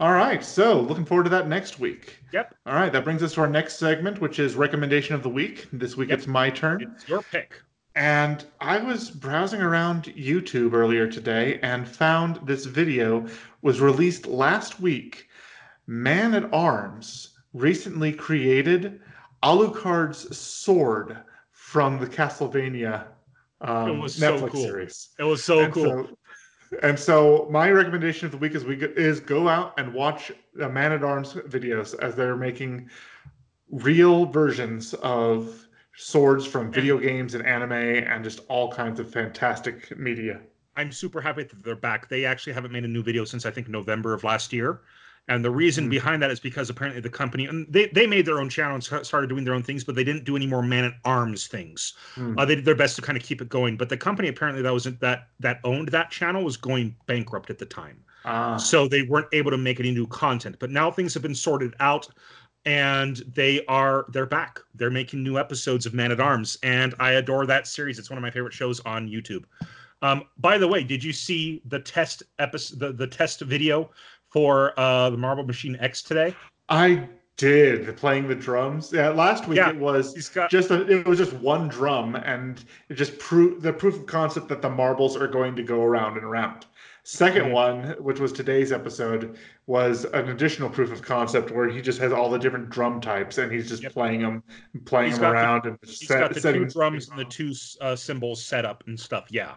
All 0.00 0.12
right, 0.12 0.42
so 0.44 0.80
looking 0.80 1.04
forward 1.04 1.24
to 1.24 1.30
that 1.30 1.48
next 1.48 1.78
week. 1.78 2.18
Yep. 2.32 2.54
All 2.66 2.74
right, 2.74 2.92
that 2.92 3.04
brings 3.04 3.22
us 3.22 3.34
to 3.34 3.42
our 3.42 3.48
next 3.48 3.78
segment, 3.78 4.20
which 4.20 4.38
is 4.38 4.54
recommendation 4.54 5.14
of 5.14 5.22
the 5.22 5.28
week. 5.28 5.68
This 5.72 5.96
week 5.96 6.08
yep. 6.08 6.18
it's 6.18 6.26
my 6.26 6.50
turn. 6.50 6.82
It's 6.94 7.08
your 7.08 7.22
pick. 7.22 7.60
And 7.94 8.44
I 8.60 8.78
was 8.78 9.10
browsing 9.10 9.62
around 9.62 10.04
YouTube 10.04 10.74
earlier 10.74 11.06
today 11.06 11.58
and 11.62 11.88
found 11.88 12.46
this 12.46 12.66
video 12.66 13.26
was 13.62 13.80
released 13.80 14.26
last 14.26 14.80
week. 14.80 15.28
Man 15.86 16.34
at 16.34 16.52
Arms 16.52 17.35
recently 17.56 18.12
created 18.12 19.00
Alucard's 19.42 20.36
sword 20.36 21.18
from 21.50 21.98
the 21.98 22.06
Castlevania 22.06 23.06
um, 23.60 23.90
it 23.90 23.98
was 23.98 24.18
Netflix 24.18 24.40
so 24.40 24.48
cool. 24.48 24.62
series. 24.62 25.08
It 25.18 25.24
was 25.24 25.44
so 25.44 25.60
and 25.60 25.72
cool. 25.72 25.84
So 25.84 26.18
and 26.82 26.98
so 26.98 27.48
my 27.50 27.70
recommendation 27.70 28.26
of 28.26 28.32
the 28.32 28.38
week 28.38 28.54
is 28.54 28.64
we 28.64 28.76
go, 28.76 28.92
is 28.96 29.20
go 29.20 29.48
out 29.48 29.74
and 29.78 29.94
watch 29.94 30.32
the 30.54 30.68
Man 30.68 30.92
at 30.92 31.02
Arms 31.02 31.34
videos 31.34 31.98
as 32.00 32.14
they're 32.14 32.36
making 32.36 32.90
real 33.70 34.26
versions 34.26 34.94
of 34.94 35.66
swords 35.96 36.44
from 36.44 36.70
video 36.70 36.98
games 36.98 37.34
and 37.34 37.46
anime 37.46 37.72
and 37.72 38.22
just 38.22 38.40
all 38.48 38.70
kinds 38.70 39.00
of 39.00 39.10
fantastic 39.10 39.96
media. 39.96 40.40
I'm 40.76 40.92
super 40.92 41.22
happy 41.22 41.44
that 41.44 41.64
they're 41.64 41.74
back. 41.74 42.08
They 42.08 42.26
actually 42.26 42.52
haven't 42.52 42.72
made 42.72 42.84
a 42.84 42.88
new 42.88 43.02
video 43.02 43.24
since 43.24 43.46
I 43.46 43.50
think 43.50 43.68
November 43.68 44.12
of 44.12 44.24
last 44.24 44.52
year. 44.52 44.82
And 45.28 45.44
the 45.44 45.50
reason 45.50 45.86
mm. 45.86 45.90
behind 45.90 46.22
that 46.22 46.30
is 46.30 46.38
because 46.38 46.70
apparently 46.70 47.00
the 47.00 47.10
company 47.10 47.46
and 47.46 47.66
they, 47.68 47.88
they 47.88 48.06
made 48.06 48.26
their 48.26 48.38
own 48.38 48.48
channel 48.48 48.74
and 48.74 48.84
started 48.84 49.28
doing 49.28 49.44
their 49.44 49.54
own 49.54 49.62
things, 49.62 49.82
but 49.82 49.94
they 49.94 50.04
didn't 50.04 50.24
do 50.24 50.36
any 50.36 50.46
more 50.46 50.62
man 50.62 50.84
at 50.84 50.94
arms 51.04 51.46
things. 51.46 51.94
Mm. 52.14 52.38
Uh, 52.38 52.44
they 52.44 52.54
did 52.54 52.64
their 52.64 52.76
best 52.76 52.96
to 52.96 53.02
kind 53.02 53.18
of 53.18 53.24
keep 53.24 53.40
it 53.40 53.48
going, 53.48 53.76
but 53.76 53.88
the 53.88 53.96
company 53.96 54.28
apparently 54.28 54.62
that 54.62 54.72
wasn't 54.72 55.00
that 55.00 55.28
that 55.40 55.60
owned 55.64 55.88
that 55.88 56.10
channel 56.10 56.44
was 56.44 56.56
going 56.56 56.94
bankrupt 57.06 57.50
at 57.50 57.58
the 57.58 57.66
time, 57.66 57.98
ah. 58.24 58.56
so 58.56 58.86
they 58.86 59.02
weren't 59.02 59.28
able 59.32 59.50
to 59.50 59.58
make 59.58 59.80
any 59.80 59.90
new 59.90 60.06
content. 60.06 60.56
But 60.60 60.70
now 60.70 60.90
things 60.90 61.12
have 61.14 61.22
been 61.22 61.34
sorted 61.34 61.74
out, 61.80 62.08
and 62.64 63.16
they 63.34 63.64
are 63.66 64.06
they're 64.10 64.26
back. 64.26 64.60
They're 64.74 64.90
making 64.90 65.24
new 65.24 65.38
episodes 65.38 65.86
of 65.86 65.94
Man 65.94 66.12
at 66.12 66.20
Arms, 66.20 66.56
and 66.62 66.94
I 67.00 67.12
adore 67.12 67.46
that 67.46 67.66
series. 67.66 67.98
It's 67.98 68.10
one 68.10 68.18
of 68.18 68.22
my 68.22 68.30
favorite 68.30 68.54
shows 68.54 68.78
on 68.80 69.08
YouTube. 69.08 69.44
Um, 70.02 70.24
by 70.38 70.58
the 70.58 70.68
way, 70.68 70.84
did 70.84 71.02
you 71.02 71.12
see 71.12 71.62
the 71.64 71.80
test 71.80 72.22
episode, 72.38 72.78
the, 72.78 72.92
the 72.92 73.06
test 73.06 73.40
video 73.40 73.90
for 74.36 74.78
uh, 74.78 75.08
the 75.08 75.16
Marble 75.16 75.46
Machine 75.46 75.78
X 75.80 76.02
today? 76.02 76.36
I 76.68 77.08
did 77.38 77.96
playing 77.96 78.28
the 78.28 78.34
drums. 78.34 78.92
Yeah, 78.92 79.08
last 79.08 79.48
week 79.48 79.56
yeah, 79.56 79.70
it 79.70 79.78
was 79.78 80.28
got... 80.28 80.50
just 80.50 80.70
a, 80.70 80.86
it 80.90 81.06
was 81.06 81.16
just 81.16 81.32
one 81.32 81.68
drum, 81.68 82.16
and 82.16 82.62
it 82.90 82.94
just 82.96 83.18
proved 83.18 83.62
the 83.62 83.72
proof 83.72 83.96
of 83.96 84.04
concept 84.04 84.48
that 84.48 84.60
the 84.60 84.68
marbles 84.68 85.16
are 85.16 85.26
going 85.26 85.56
to 85.56 85.62
go 85.62 85.82
around 85.82 86.18
and 86.18 86.24
around. 86.24 86.66
2nd 87.06 87.44
mm-hmm. 87.44 87.52
one, 87.52 87.84
which 87.98 88.20
was 88.20 88.30
today's 88.30 88.72
episode, 88.72 89.38
was 89.66 90.04
an 90.04 90.28
additional 90.28 90.68
proof 90.68 90.92
of 90.92 91.00
concept 91.00 91.50
where 91.50 91.70
he 91.70 91.80
just 91.80 91.98
has 91.98 92.12
all 92.12 92.28
the 92.28 92.38
different 92.38 92.68
drum 92.68 93.00
types 93.00 93.38
and 93.38 93.50
he's 93.50 93.70
just 93.70 93.84
yep. 93.84 93.92
playing 93.92 94.20
them, 94.20 94.42
playing 94.84 95.12
he's 95.12 95.18
them 95.18 95.32
around, 95.32 95.64
the, 95.64 95.68
and 95.70 95.78
he's 95.82 96.06
set, 96.06 96.20
got 96.20 96.34
the 96.34 96.52
two 96.52 96.66
drums 96.66 97.08
and 97.08 97.18
the 97.18 97.24
two 97.24 97.54
uh, 97.80 97.96
cymbals 97.96 98.44
set 98.44 98.66
up 98.66 98.84
and 98.86 99.00
stuff. 99.00 99.28
Yeah 99.30 99.54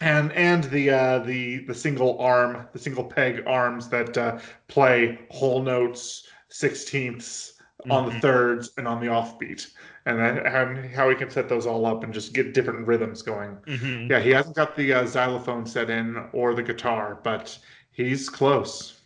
and 0.00 0.32
and 0.32 0.64
the 0.64 0.90
uh, 0.90 1.18
the 1.20 1.64
the 1.64 1.74
single 1.74 2.18
arm, 2.18 2.68
the 2.72 2.78
single 2.78 3.04
peg 3.04 3.42
arms 3.46 3.88
that 3.88 4.16
uh, 4.16 4.38
play 4.68 5.18
whole 5.30 5.62
notes, 5.62 6.26
sixteenths 6.48 7.54
mm-hmm. 7.80 7.92
on 7.92 8.04
the 8.06 8.10
mm-hmm. 8.12 8.20
thirds 8.20 8.70
and 8.76 8.86
on 8.86 9.00
the 9.00 9.06
offbeat, 9.06 9.68
and 10.06 10.18
then 10.18 10.38
and 10.38 10.94
how 10.94 11.08
he 11.08 11.16
can 11.16 11.30
set 11.30 11.48
those 11.48 11.66
all 11.66 11.86
up 11.86 12.04
and 12.04 12.12
just 12.12 12.32
get 12.32 12.54
different 12.54 12.86
rhythms 12.86 13.22
going. 13.22 13.56
Mm-hmm. 13.66 14.10
Yeah, 14.10 14.20
he 14.20 14.30
hasn't 14.30 14.56
got 14.56 14.76
the 14.76 14.92
uh, 14.92 15.06
xylophone 15.06 15.66
set 15.66 15.90
in 15.90 16.16
or 16.32 16.54
the 16.54 16.62
guitar, 16.62 17.20
but 17.22 17.58
he's 17.90 18.28
close. 18.28 19.00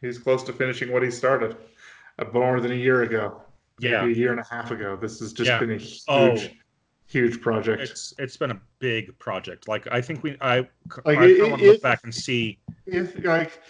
He's 0.00 0.18
close 0.18 0.42
to 0.44 0.52
finishing 0.52 0.92
what 0.92 1.02
he 1.02 1.10
started 1.10 1.56
uh, 2.18 2.24
more 2.32 2.60
than 2.60 2.72
a 2.72 2.76
year 2.76 3.02
ago. 3.02 3.42
Yeah, 3.80 4.04
a 4.04 4.08
year 4.08 4.32
and 4.32 4.40
a 4.40 4.46
half 4.50 4.72
ago. 4.72 4.96
This 5.00 5.20
has 5.20 5.32
just 5.32 5.48
yeah. 5.48 5.58
been 5.60 5.70
a 5.70 5.76
huge. 5.76 6.02
Oh 6.08 6.36
huge 7.08 7.40
project. 7.40 7.82
It's 7.82 8.14
it's 8.18 8.36
been 8.36 8.52
a 8.52 8.60
big 8.78 9.18
project. 9.18 9.66
Like 9.66 9.88
I 9.90 10.00
think 10.00 10.22
we 10.22 10.36
I 10.40 10.68
like 11.04 11.18
I 11.18 11.24
it, 11.26 11.50
want 11.50 11.60
to 11.62 11.72
look 11.72 11.82
back 11.82 12.00
and 12.04 12.14
see 12.14 12.58
if 12.86 13.24
like 13.24 13.60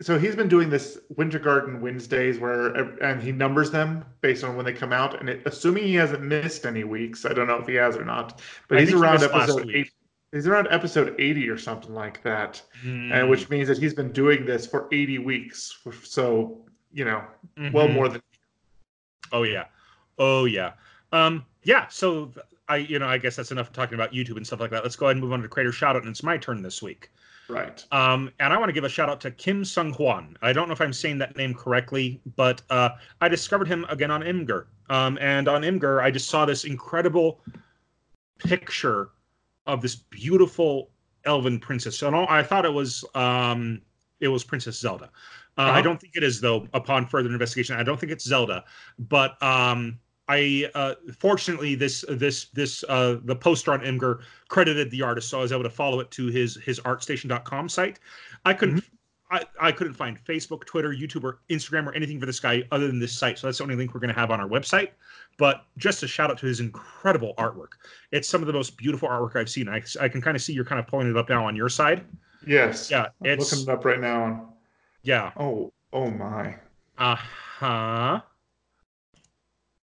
so 0.00 0.18
he's 0.18 0.34
been 0.34 0.48
doing 0.48 0.70
this 0.70 0.98
Wintergatan 1.14 1.80
Wednesdays 1.80 2.38
where 2.38 2.68
and 3.02 3.22
he 3.22 3.32
numbers 3.32 3.70
them 3.70 4.04
based 4.22 4.42
on 4.42 4.56
when 4.56 4.64
they 4.64 4.72
come 4.72 4.92
out 4.92 5.20
and 5.20 5.28
it, 5.28 5.42
assuming 5.44 5.84
he 5.84 5.94
hasn't 5.94 6.22
missed 6.22 6.64
any 6.66 6.84
weeks. 6.84 7.24
I 7.24 7.32
don't 7.32 7.46
know 7.46 7.58
if 7.58 7.66
he 7.66 7.74
has 7.74 7.96
or 7.96 8.04
not, 8.04 8.40
but 8.68 8.78
I 8.78 8.80
he's 8.82 8.94
around 8.94 9.20
he 9.20 9.26
episode 9.26 9.70
eight. 9.70 9.90
He's 10.32 10.48
around 10.48 10.66
episode 10.72 11.14
80 11.16 11.48
or 11.48 11.56
something 11.56 11.94
like 11.94 12.20
that, 12.24 12.60
mm. 12.84 13.12
and 13.12 13.30
which 13.30 13.48
means 13.50 13.68
that 13.68 13.78
he's 13.78 13.94
been 13.94 14.10
doing 14.10 14.44
this 14.44 14.66
for 14.66 14.88
80 14.90 15.18
weeks. 15.18 15.78
So 16.02 16.58
you 16.92 17.04
know, 17.04 17.22
mm-hmm. 17.56 17.70
well 17.72 17.86
more 17.86 18.08
than. 18.08 18.20
Oh 19.30 19.44
yeah, 19.44 19.66
oh 20.18 20.46
yeah, 20.46 20.72
um, 21.12 21.44
yeah. 21.62 21.86
So 21.86 22.32
I, 22.68 22.76
you 22.76 22.98
know, 22.98 23.06
I 23.06 23.18
guess 23.18 23.36
that's 23.36 23.52
enough 23.52 23.72
talking 23.72 23.94
about 23.94 24.12
YouTube 24.12 24.36
and 24.36 24.46
stuff 24.46 24.60
like 24.60 24.70
that. 24.70 24.82
Let's 24.82 24.96
go 24.96 25.06
ahead 25.06 25.16
and 25.16 25.24
move 25.24 25.32
on 25.32 25.42
to 25.42 25.48
creator 25.48 25.70
shoutout, 25.70 26.00
and 26.00 26.08
it's 26.08 26.22
my 26.22 26.38
turn 26.38 26.62
this 26.62 26.82
week. 26.82 27.10
Right. 27.48 27.84
Um, 27.92 28.30
and 28.40 28.52
I 28.52 28.58
want 28.58 28.70
to 28.70 28.72
give 28.72 28.84
a 28.84 28.88
shout 28.88 29.10
out 29.10 29.20
to 29.22 29.30
Kim 29.30 29.64
Sung 29.64 29.92
Hwan. 29.92 30.36
I 30.40 30.52
don't 30.52 30.68
know 30.68 30.72
if 30.72 30.80
I'm 30.80 30.92
saying 30.92 31.18
that 31.18 31.36
name 31.36 31.52
correctly, 31.54 32.20
but 32.36 32.62
uh, 32.70 32.90
I 33.20 33.28
discovered 33.28 33.68
him 33.68 33.84
again 33.88 34.10
on 34.10 34.22
Imgur. 34.22 34.66
Um, 34.88 35.18
and 35.20 35.46
on 35.46 35.62
Imgur, 35.62 36.02
I 36.02 36.10
just 36.10 36.30
saw 36.30 36.46
this 36.46 36.64
incredible 36.64 37.40
picture 38.38 39.10
of 39.66 39.82
this 39.82 39.96
beautiful 39.96 40.90
elven 41.24 41.58
princess. 41.58 41.98
So 41.98 42.26
I 42.28 42.42
thought 42.42 42.64
it 42.64 42.72
was 42.72 43.04
um, 43.14 43.82
it 44.20 44.28
was 44.28 44.44
Princess 44.44 44.78
Zelda. 44.78 45.10
Uh, 45.56 45.62
uh-huh. 45.62 45.72
I 45.72 45.82
don't 45.82 46.00
think 46.00 46.16
it 46.16 46.22
is 46.22 46.40
though. 46.40 46.66
Upon 46.72 47.06
further 47.06 47.30
investigation, 47.30 47.76
I 47.76 47.82
don't 47.82 47.98
think 47.98 48.12
it's 48.12 48.24
Zelda. 48.24 48.64
But 48.98 49.40
um, 49.42 49.98
I 50.28 50.70
uh, 50.74 50.94
fortunately 51.18 51.74
this 51.74 52.04
this 52.08 52.46
this 52.46 52.84
uh, 52.88 53.18
the 53.24 53.36
poster 53.36 53.72
on 53.72 53.80
Imgur 53.80 54.20
credited 54.48 54.90
the 54.90 55.02
artist, 55.02 55.28
so 55.28 55.38
I 55.38 55.42
was 55.42 55.52
able 55.52 55.64
to 55.64 55.70
follow 55.70 56.00
it 56.00 56.10
to 56.12 56.28
his 56.28 56.56
his 56.56 56.80
artstation.com 56.80 57.68
site. 57.68 57.98
I 58.44 58.54
couldn't 58.54 58.76
mm-hmm. 58.76 58.94
I, 59.30 59.42
I 59.60 59.72
couldn't 59.72 59.94
find 59.94 60.22
Facebook, 60.24 60.64
Twitter, 60.64 60.90
YouTube, 60.90 61.24
or 61.24 61.40
Instagram 61.50 61.86
or 61.86 61.94
anything 61.94 62.20
for 62.20 62.26
this 62.26 62.38
guy 62.38 62.62
other 62.70 62.86
than 62.86 63.00
this 63.00 63.12
site. 63.12 63.38
So 63.38 63.46
that's 63.46 63.58
the 63.58 63.64
only 63.64 63.74
link 63.74 63.92
we're 63.92 64.00
going 64.00 64.12
to 64.12 64.18
have 64.20 64.30
on 64.30 64.40
our 64.40 64.48
website. 64.48 64.90
But 65.38 65.64
just 65.76 66.02
a 66.02 66.06
shout 66.06 66.30
out 66.30 66.38
to 66.38 66.46
his 66.46 66.60
incredible 66.60 67.34
artwork. 67.36 67.72
It's 68.12 68.28
some 68.28 68.42
of 68.42 68.46
the 68.46 68.52
most 68.52 68.76
beautiful 68.76 69.08
artwork 69.08 69.34
I've 69.36 69.48
seen. 69.48 69.68
I, 69.68 69.82
I 70.00 70.08
can 70.08 70.20
kind 70.20 70.36
of 70.36 70.42
see 70.42 70.52
you're 70.52 70.64
kind 70.64 70.78
of 70.78 70.86
pulling 70.86 71.10
it 71.10 71.16
up 71.16 71.28
now 71.28 71.44
on 71.44 71.56
your 71.56 71.68
side. 71.68 72.04
Yes. 72.46 72.90
Yeah. 72.90 73.06
I'm 73.22 73.30
it's 73.30 73.50
looking 73.50 73.68
it 73.68 73.72
up 73.72 73.84
right 73.84 74.00
now. 74.00 74.54
Yeah. 75.02 75.32
Oh, 75.36 75.72
oh 75.92 76.10
my. 76.10 76.56
Uh 76.98 77.16
huh. 77.16 78.20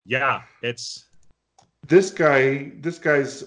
Yeah, 0.07 0.41
it's 0.63 1.05
this 1.85 2.09
guy. 2.09 2.71
This 2.79 2.97
guy's 2.97 3.43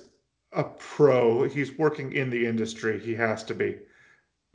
a 0.53 0.65
pro. 0.65 1.45
He's 1.49 1.77
working 1.79 2.13
in 2.13 2.31
the 2.31 2.47
industry. 2.47 3.01
He 3.01 3.15
has 3.15 3.43
to 3.45 3.55
be. 3.55 3.79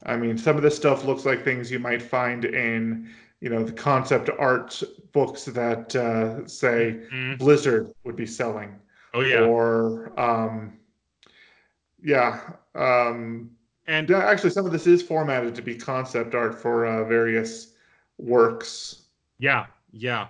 I 0.06 0.16
mean, 0.16 0.38
some 0.38 0.56
of 0.56 0.62
this 0.62 0.76
stuff 0.76 1.04
looks 1.04 1.26
like 1.26 1.44
things 1.44 1.72
you 1.72 1.80
might 1.80 2.02
find 2.02 2.46
in, 2.46 3.10
you 3.42 3.50
know, 3.50 3.64
the 3.64 3.72
concept 3.72 4.30
art 4.38 4.82
books 5.14 5.46
that 5.46 5.96
uh, 5.96 6.48
say 6.48 7.02
mm-hmm. 7.12 7.36
Blizzard 7.38 7.92
would 8.04 8.16
be 8.16 8.26
selling. 8.26 8.80
Oh 9.14 9.22
yeah. 9.22 9.42
Or, 9.42 10.18
um, 10.20 10.78
yeah. 12.04 12.42
Um, 12.76 13.52
and 13.88 14.12
actually, 14.12 14.50
some 14.50 14.66
of 14.66 14.72
this 14.72 14.86
is 14.86 15.02
formatted 15.02 15.56
to 15.56 15.62
be 15.62 15.76
concept 15.76 16.36
art 16.36 16.60
for 16.60 16.86
uh, 16.86 17.06
various 17.06 17.74
works. 18.18 19.04
Yeah, 19.40 19.68
yeah. 19.92 20.28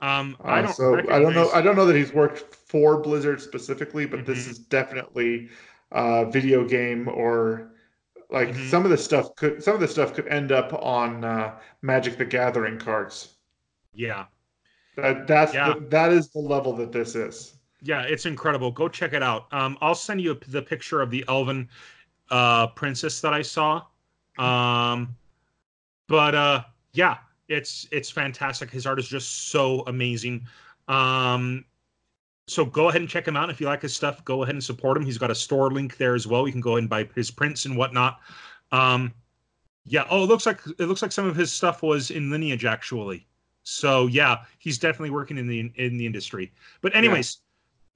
Um, 0.00 0.36
I 0.44 0.62
don't. 0.62 0.74
so 0.74 0.94
recognize... 0.94 1.16
I 1.16 1.22
don't 1.22 1.34
know. 1.34 1.50
I 1.50 1.62
don't 1.62 1.76
know 1.76 1.86
that 1.86 1.96
he's 1.96 2.12
worked 2.12 2.54
for 2.54 3.00
Blizzard 3.00 3.40
specifically, 3.40 4.06
but 4.06 4.20
mm-hmm. 4.20 4.32
this 4.32 4.46
is 4.46 4.58
definitely 4.58 5.48
a 5.92 6.28
video 6.30 6.66
game 6.66 7.08
or 7.08 7.72
like 8.30 8.48
mm-hmm. 8.48 8.68
some 8.68 8.84
of 8.84 8.90
the 8.90 8.98
stuff 8.98 9.34
could 9.36 9.62
some 9.62 9.74
of 9.74 9.80
the 9.80 9.88
stuff 9.88 10.14
could 10.14 10.26
end 10.28 10.52
up 10.52 10.72
on 10.74 11.24
uh, 11.24 11.58
Magic 11.82 12.18
the 12.18 12.24
Gathering 12.24 12.78
cards. 12.78 13.36
Yeah, 13.94 14.26
that 14.96 15.26
that's 15.26 15.54
yeah. 15.54 15.74
The, 15.74 15.80
that 15.88 16.12
is 16.12 16.28
the 16.28 16.40
level 16.40 16.74
that 16.74 16.92
this 16.92 17.14
is. 17.14 17.54
Yeah, 17.82 18.02
it's 18.02 18.26
incredible. 18.26 18.70
Go 18.70 18.88
check 18.88 19.12
it 19.12 19.22
out. 19.22 19.46
Um, 19.52 19.78
I'll 19.80 19.94
send 19.94 20.20
you 20.20 20.38
the 20.48 20.62
picture 20.62 21.00
of 21.02 21.10
the 21.10 21.24
Elven 21.28 21.68
uh, 22.30 22.68
princess 22.68 23.20
that 23.20 23.32
I 23.32 23.42
saw. 23.42 23.82
Um, 24.38 25.14
but 26.08 26.34
uh, 26.34 26.64
yeah, 26.92 27.18
it's 27.48 27.86
it's 27.92 28.10
fantastic. 28.10 28.70
His 28.70 28.86
art 28.86 28.98
is 28.98 29.08
just 29.08 29.48
so 29.48 29.82
amazing. 29.86 30.46
Um, 30.88 31.64
so 32.48 32.64
go 32.64 32.88
ahead 32.88 33.00
and 33.00 33.10
check 33.10 33.26
him 33.26 33.36
out 33.36 33.50
if 33.50 33.60
you 33.60 33.66
like 33.66 33.82
his 33.82 33.94
stuff. 33.94 34.24
Go 34.24 34.42
ahead 34.42 34.54
and 34.54 34.62
support 34.62 34.96
him. 34.96 35.04
He's 35.04 35.18
got 35.18 35.30
a 35.30 35.34
store 35.34 35.70
link 35.70 35.96
there 35.96 36.14
as 36.14 36.26
well. 36.26 36.46
You 36.46 36.52
can 36.52 36.60
go 36.60 36.72
ahead 36.72 36.82
and 36.82 36.90
buy 36.90 37.08
his 37.14 37.30
prints 37.30 37.64
and 37.64 37.76
whatnot. 37.76 38.20
Um, 38.72 39.12
yeah. 39.84 40.04
Oh, 40.10 40.24
it 40.24 40.26
looks 40.26 40.46
like 40.46 40.60
it 40.78 40.86
looks 40.86 41.02
like 41.02 41.12
some 41.12 41.26
of 41.26 41.36
his 41.36 41.52
stuff 41.52 41.82
was 41.82 42.10
in 42.10 42.30
Lineage 42.30 42.64
actually. 42.64 43.26
So 43.62 44.06
yeah, 44.06 44.44
he's 44.58 44.78
definitely 44.78 45.10
working 45.10 45.38
in 45.38 45.46
the 45.48 45.72
in 45.76 45.96
the 45.96 46.06
industry. 46.06 46.52
But 46.80 46.94
anyways, 46.94 47.38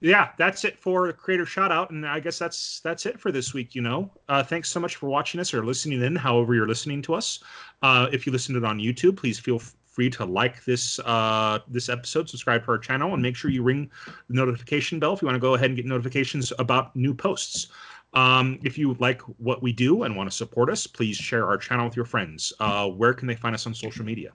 yeah, 0.00 0.30
that's 0.38 0.64
it 0.64 0.78
for 0.78 1.12
creator 1.12 1.44
shout 1.44 1.70
out, 1.70 1.90
and 1.90 2.06
I 2.06 2.20
guess 2.20 2.38
that's 2.38 2.80
that's 2.80 3.04
it 3.04 3.20
for 3.20 3.30
this 3.30 3.52
week. 3.52 3.74
You 3.74 3.82
know, 3.82 4.10
uh, 4.28 4.42
thanks 4.42 4.70
so 4.70 4.80
much 4.80 4.96
for 4.96 5.08
watching 5.08 5.40
us 5.40 5.52
or 5.52 5.64
listening 5.64 6.02
in, 6.02 6.16
however 6.16 6.54
you're 6.54 6.68
listening 6.68 7.02
to 7.02 7.14
us. 7.14 7.40
Uh, 7.82 8.08
if 8.10 8.26
you 8.26 8.32
listened 8.32 8.56
it 8.56 8.64
on 8.64 8.78
YouTube, 8.78 9.16
please 9.16 9.38
feel 9.38 9.60
free 9.86 10.08
to 10.08 10.24
like 10.24 10.64
this 10.64 10.98
uh, 11.00 11.58
this 11.68 11.90
episode, 11.90 12.30
subscribe 12.30 12.64
to 12.64 12.70
our 12.70 12.78
channel, 12.78 13.12
and 13.12 13.22
make 13.22 13.36
sure 13.36 13.50
you 13.50 13.62
ring 13.62 13.90
the 14.28 14.34
notification 14.34 14.98
bell 14.98 15.12
if 15.12 15.20
you 15.20 15.26
want 15.26 15.36
to 15.36 15.40
go 15.40 15.54
ahead 15.54 15.66
and 15.66 15.76
get 15.76 15.84
notifications 15.84 16.52
about 16.58 16.96
new 16.96 17.12
posts. 17.12 17.68
Um, 18.14 18.58
if 18.64 18.78
you 18.78 18.96
like 18.98 19.20
what 19.38 19.62
we 19.62 19.72
do 19.72 20.02
and 20.04 20.16
want 20.16 20.30
to 20.30 20.36
support 20.36 20.70
us, 20.70 20.86
please 20.86 21.16
share 21.16 21.46
our 21.46 21.58
channel 21.58 21.84
with 21.84 21.94
your 21.94 22.06
friends. 22.06 22.52
Uh, 22.58 22.88
where 22.88 23.12
can 23.12 23.28
they 23.28 23.36
find 23.36 23.54
us 23.54 23.66
on 23.66 23.74
social 23.74 24.04
media? 24.04 24.32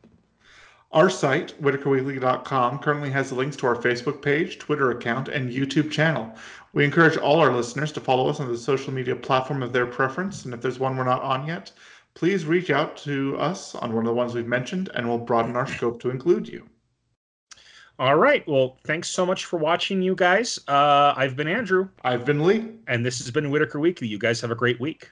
Our 0.92 1.10
site, 1.10 1.60
whitakerweekly.com, 1.62 2.80
currently 2.80 3.10
has 3.10 3.32
links 3.32 3.58
to 3.58 3.68
our 3.68 3.76
Facebook 3.76 4.22
page, 4.22 4.60
Twitter 4.60 4.92
account, 4.92 5.28
and 5.28 5.52
YouTube 5.52 5.92
channel. 5.92 6.34
We 6.74 6.86
encourage 6.86 7.18
all 7.18 7.40
our 7.40 7.54
listeners 7.54 7.92
to 7.94 8.00
follow 8.00 8.30
us 8.30 8.40
on 8.40 8.48
the 8.48 8.58
social 8.58 8.94
media 8.94 9.16
platform 9.16 9.62
of 9.62 9.74
their 9.74 9.86
preference, 9.86 10.46
and 10.46 10.54
if 10.54 10.62
there's 10.62 10.80
one 10.80 10.96
we're 10.96 11.04
not 11.04 11.22
on 11.22 11.48
yet, 11.48 11.72
please 12.14 12.46
reach 12.46 12.70
out 12.70 12.96
to 12.98 13.38
us 13.38 13.76
on 13.76 13.94
one 13.94 14.06
of 14.06 14.10
the 14.10 14.16
ones 14.16 14.34
we've 14.34 14.48
mentioned, 14.48 14.90
and 14.96 15.08
we'll 15.08 15.18
broaden 15.18 15.56
our 15.56 15.68
scope 15.68 16.02
to 16.02 16.10
include 16.10 16.48
you. 16.48 16.68
All 17.98 18.18
right. 18.18 18.46
Well, 18.48 18.78
thanks 18.84 19.10
so 19.10 19.26
much 19.26 19.46
for 19.46 19.58
watching, 19.58 20.02
you 20.02 20.16
guys. 20.16 20.60
Uh, 20.68 21.14
I've 21.16 21.36
been 21.38 21.48
Andrew. 21.48 21.88
I've 22.04 22.26
been 22.26 22.46
Lee. 22.46 22.72
And 22.88 23.06
this 23.06 23.20
has 23.20 23.32
been 23.32 23.50
Whitaker 23.52 23.80
Weekly. 23.80 24.08
You 24.08 24.20
guys 24.20 24.42
have 24.42 24.52
a 24.52 24.56
great 24.56 24.82
week. 24.82 25.10